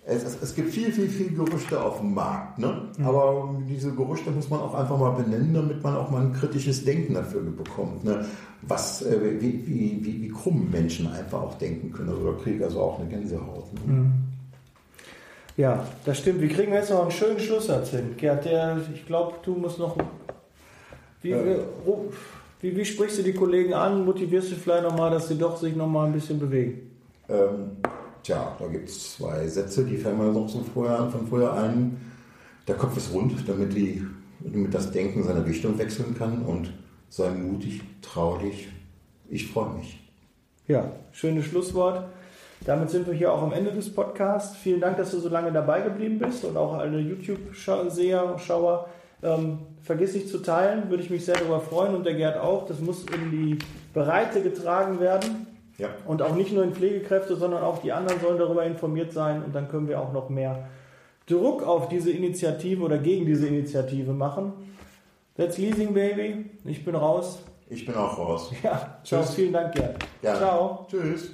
Es, 0.08 0.22
es, 0.22 0.40
es, 0.40 0.54
gibt 0.54 0.70
viel, 0.70 0.92
viel, 0.92 1.08
viel 1.08 1.34
Gerüchte 1.34 1.82
auf 1.82 1.98
dem 1.98 2.14
Markt. 2.14 2.60
Ne? 2.60 2.82
Mhm. 2.96 3.04
Aber 3.04 3.56
diese 3.68 3.92
Gerüchte 3.92 4.30
muss 4.30 4.48
man 4.48 4.60
auch 4.60 4.74
einfach 4.74 4.96
mal 4.96 5.10
benennen, 5.10 5.52
damit 5.52 5.82
man 5.82 5.96
auch 5.96 6.10
mal 6.10 6.22
ein 6.22 6.32
kritisches 6.32 6.84
Denken 6.84 7.14
dafür 7.14 7.40
bekommt. 7.40 8.04
Ne? 8.04 8.24
Was, 8.62 9.02
äh, 9.02 9.40
wie, 9.40 9.66
wie, 9.66 9.98
wie, 10.04 10.22
wie, 10.22 10.28
krumm 10.28 10.70
Menschen 10.70 11.12
einfach 11.12 11.42
auch 11.42 11.54
denken 11.58 11.90
können. 11.90 12.10
Also 12.10 12.30
da 12.30 12.38
kriege 12.40 12.58
ich 12.58 12.62
also 12.62 12.80
auch 12.80 13.00
eine 13.00 13.08
Gänsehaut. 13.08 13.64
Ne? 13.84 13.92
Mhm. 13.92 14.12
Ja, 15.56 15.84
das 16.04 16.18
stimmt. 16.18 16.40
Wir 16.40 16.50
kriegen 16.50 16.72
jetzt 16.72 16.90
noch 16.90 17.02
einen 17.02 17.10
schönen 17.10 17.40
Schlusssatz 17.40 17.90
hin. 17.90 18.14
Gerd, 18.16 18.44
der, 18.44 18.78
ich 18.94 19.06
glaube, 19.06 19.34
du 19.42 19.54
musst 19.54 19.80
noch 19.80 19.96
wie, 21.22 21.30
äh, 21.32 21.58
wie, 22.60 22.76
wie, 22.76 22.84
sprichst 22.84 23.18
du 23.18 23.22
die 23.22 23.32
Kollegen 23.32 23.74
an? 23.74 24.04
Motivierst 24.04 24.50
du 24.50 24.56
vielleicht 24.56 24.84
nochmal, 24.84 25.10
dass 25.10 25.28
sie 25.28 25.38
doch 25.38 25.56
sich 25.56 25.74
nochmal 25.74 26.06
ein 26.06 26.12
bisschen 26.12 26.38
bewegen? 26.38 26.90
Ähm, 27.28 27.72
tja, 28.22 28.56
da 28.58 28.66
gibt 28.66 28.88
es 28.88 29.16
zwei 29.16 29.46
Sätze, 29.46 29.84
die 29.84 29.96
fallen 29.96 30.18
mir 30.18 30.32
noch 30.32 30.48
so 30.48 30.62
vorher, 30.62 31.08
von 31.10 31.26
vorher 31.26 31.52
ein. 31.54 31.96
Der 32.68 32.76
Kopf 32.76 32.96
ist 32.96 33.12
rund, 33.12 33.32
damit, 33.48 33.74
die, 33.74 34.04
damit 34.40 34.74
das 34.74 34.90
Denken 34.90 35.22
seine 35.22 35.44
Richtung 35.44 35.78
wechseln 35.78 36.16
kann 36.16 36.42
und 36.42 36.72
sei 37.08 37.30
mutig, 37.30 37.82
trau 38.02 38.38
dich. 38.38 38.68
Ich 39.28 39.50
freue 39.50 39.74
mich. 39.74 40.00
Ja, 40.68 40.92
schönes 41.12 41.46
Schlusswort. 41.46 42.04
Damit 42.64 42.90
sind 42.90 43.06
wir 43.06 43.14
hier 43.14 43.32
auch 43.32 43.42
am 43.42 43.52
Ende 43.52 43.72
des 43.72 43.92
Podcasts. 43.92 44.56
Vielen 44.56 44.80
Dank, 44.80 44.96
dass 44.96 45.10
du 45.10 45.20
so 45.20 45.28
lange 45.28 45.52
dabei 45.52 45.82
geblieben 45.82 46.18
bist 46.18 46.44
und 46.44 46.56
auch 46.56 46.74
alle 46.74 46.98
YouTube-Seher, 46.98 48.38
Schauer. 48.38 48.88
Ähm, 49.22 49.58
vergiss 49.82 50.14
nicht 50.14 50.28
zu 50.28 50.38
teilen, 50.38 50.90
würde 50.90 51.02
ich 51.02 51.10
mich 51.10 51.24
sehr 51.24 51.36
darüber 51.36 51.60
freuen 51.60 51.94
und 51.94 52.04
der 52.04 52.14
Gerd 52.14 52.38
auch. 52.38 52.66
Das 52.66 52.80
muss 52.80 53.04
in 53.04 53.30
die 53.30 53.58
Breite 53.94 54.42
getragen 54.42 55.00
werden. 55.00 55.46
Ja. 55.78 55.88
Und 56.06 56.22
auch 56.22 56.34
nicht 56.34 56.52
nur 56.52 56.64
in 56.64 56.74
Pflegekräfte, 56.74 57.36
sondern 57.36 57.62
auch 57.62 57.82
die 57.82 57.92
anderen 57.92 58.20
sollen 58.20 58.38
darüber 58.38 58.64
informiert 58.64 59.12
sein 59.12 59.42
und 59.42 59.54
dann 59.54 59.68
können 59.68 59.88
wir 59.88 60.00
auch 60.00 60.12
noch 60.12 60.28
mehr 60.28 60.68
Druck 61.26 61.62
auf 61.62 61.88
diese 61.88 62.10
Initiative 62.10 62.82
oder 62.82 62.98
gegen 62.98 63.26
diese 63.26 63.46
Initiative 63.46 64.12
machen. 64.12 64.52
That's 65.36 65.58
Leasing 65.58 65.92
Baby. 65.92 66.50
Ich 66.64 66.84
bin 66.84 66.94
raus. 66.94 67.42
Ich 67.68 67.84
bin 67.84 67.94
auch 67.94 68.16
raus. 68.16 68.52
Ja, 68.62 68.98
ciao. 69.02 69.22
Tschüss. 69.22 69.34
Vielen 69.34 69.52
Dank, 69.52 69.74
Gerd. 69.74 69.96
Ja. 70.22 70.36
Ciao. 70.36 70.86
Tschüss. 70.88 71.32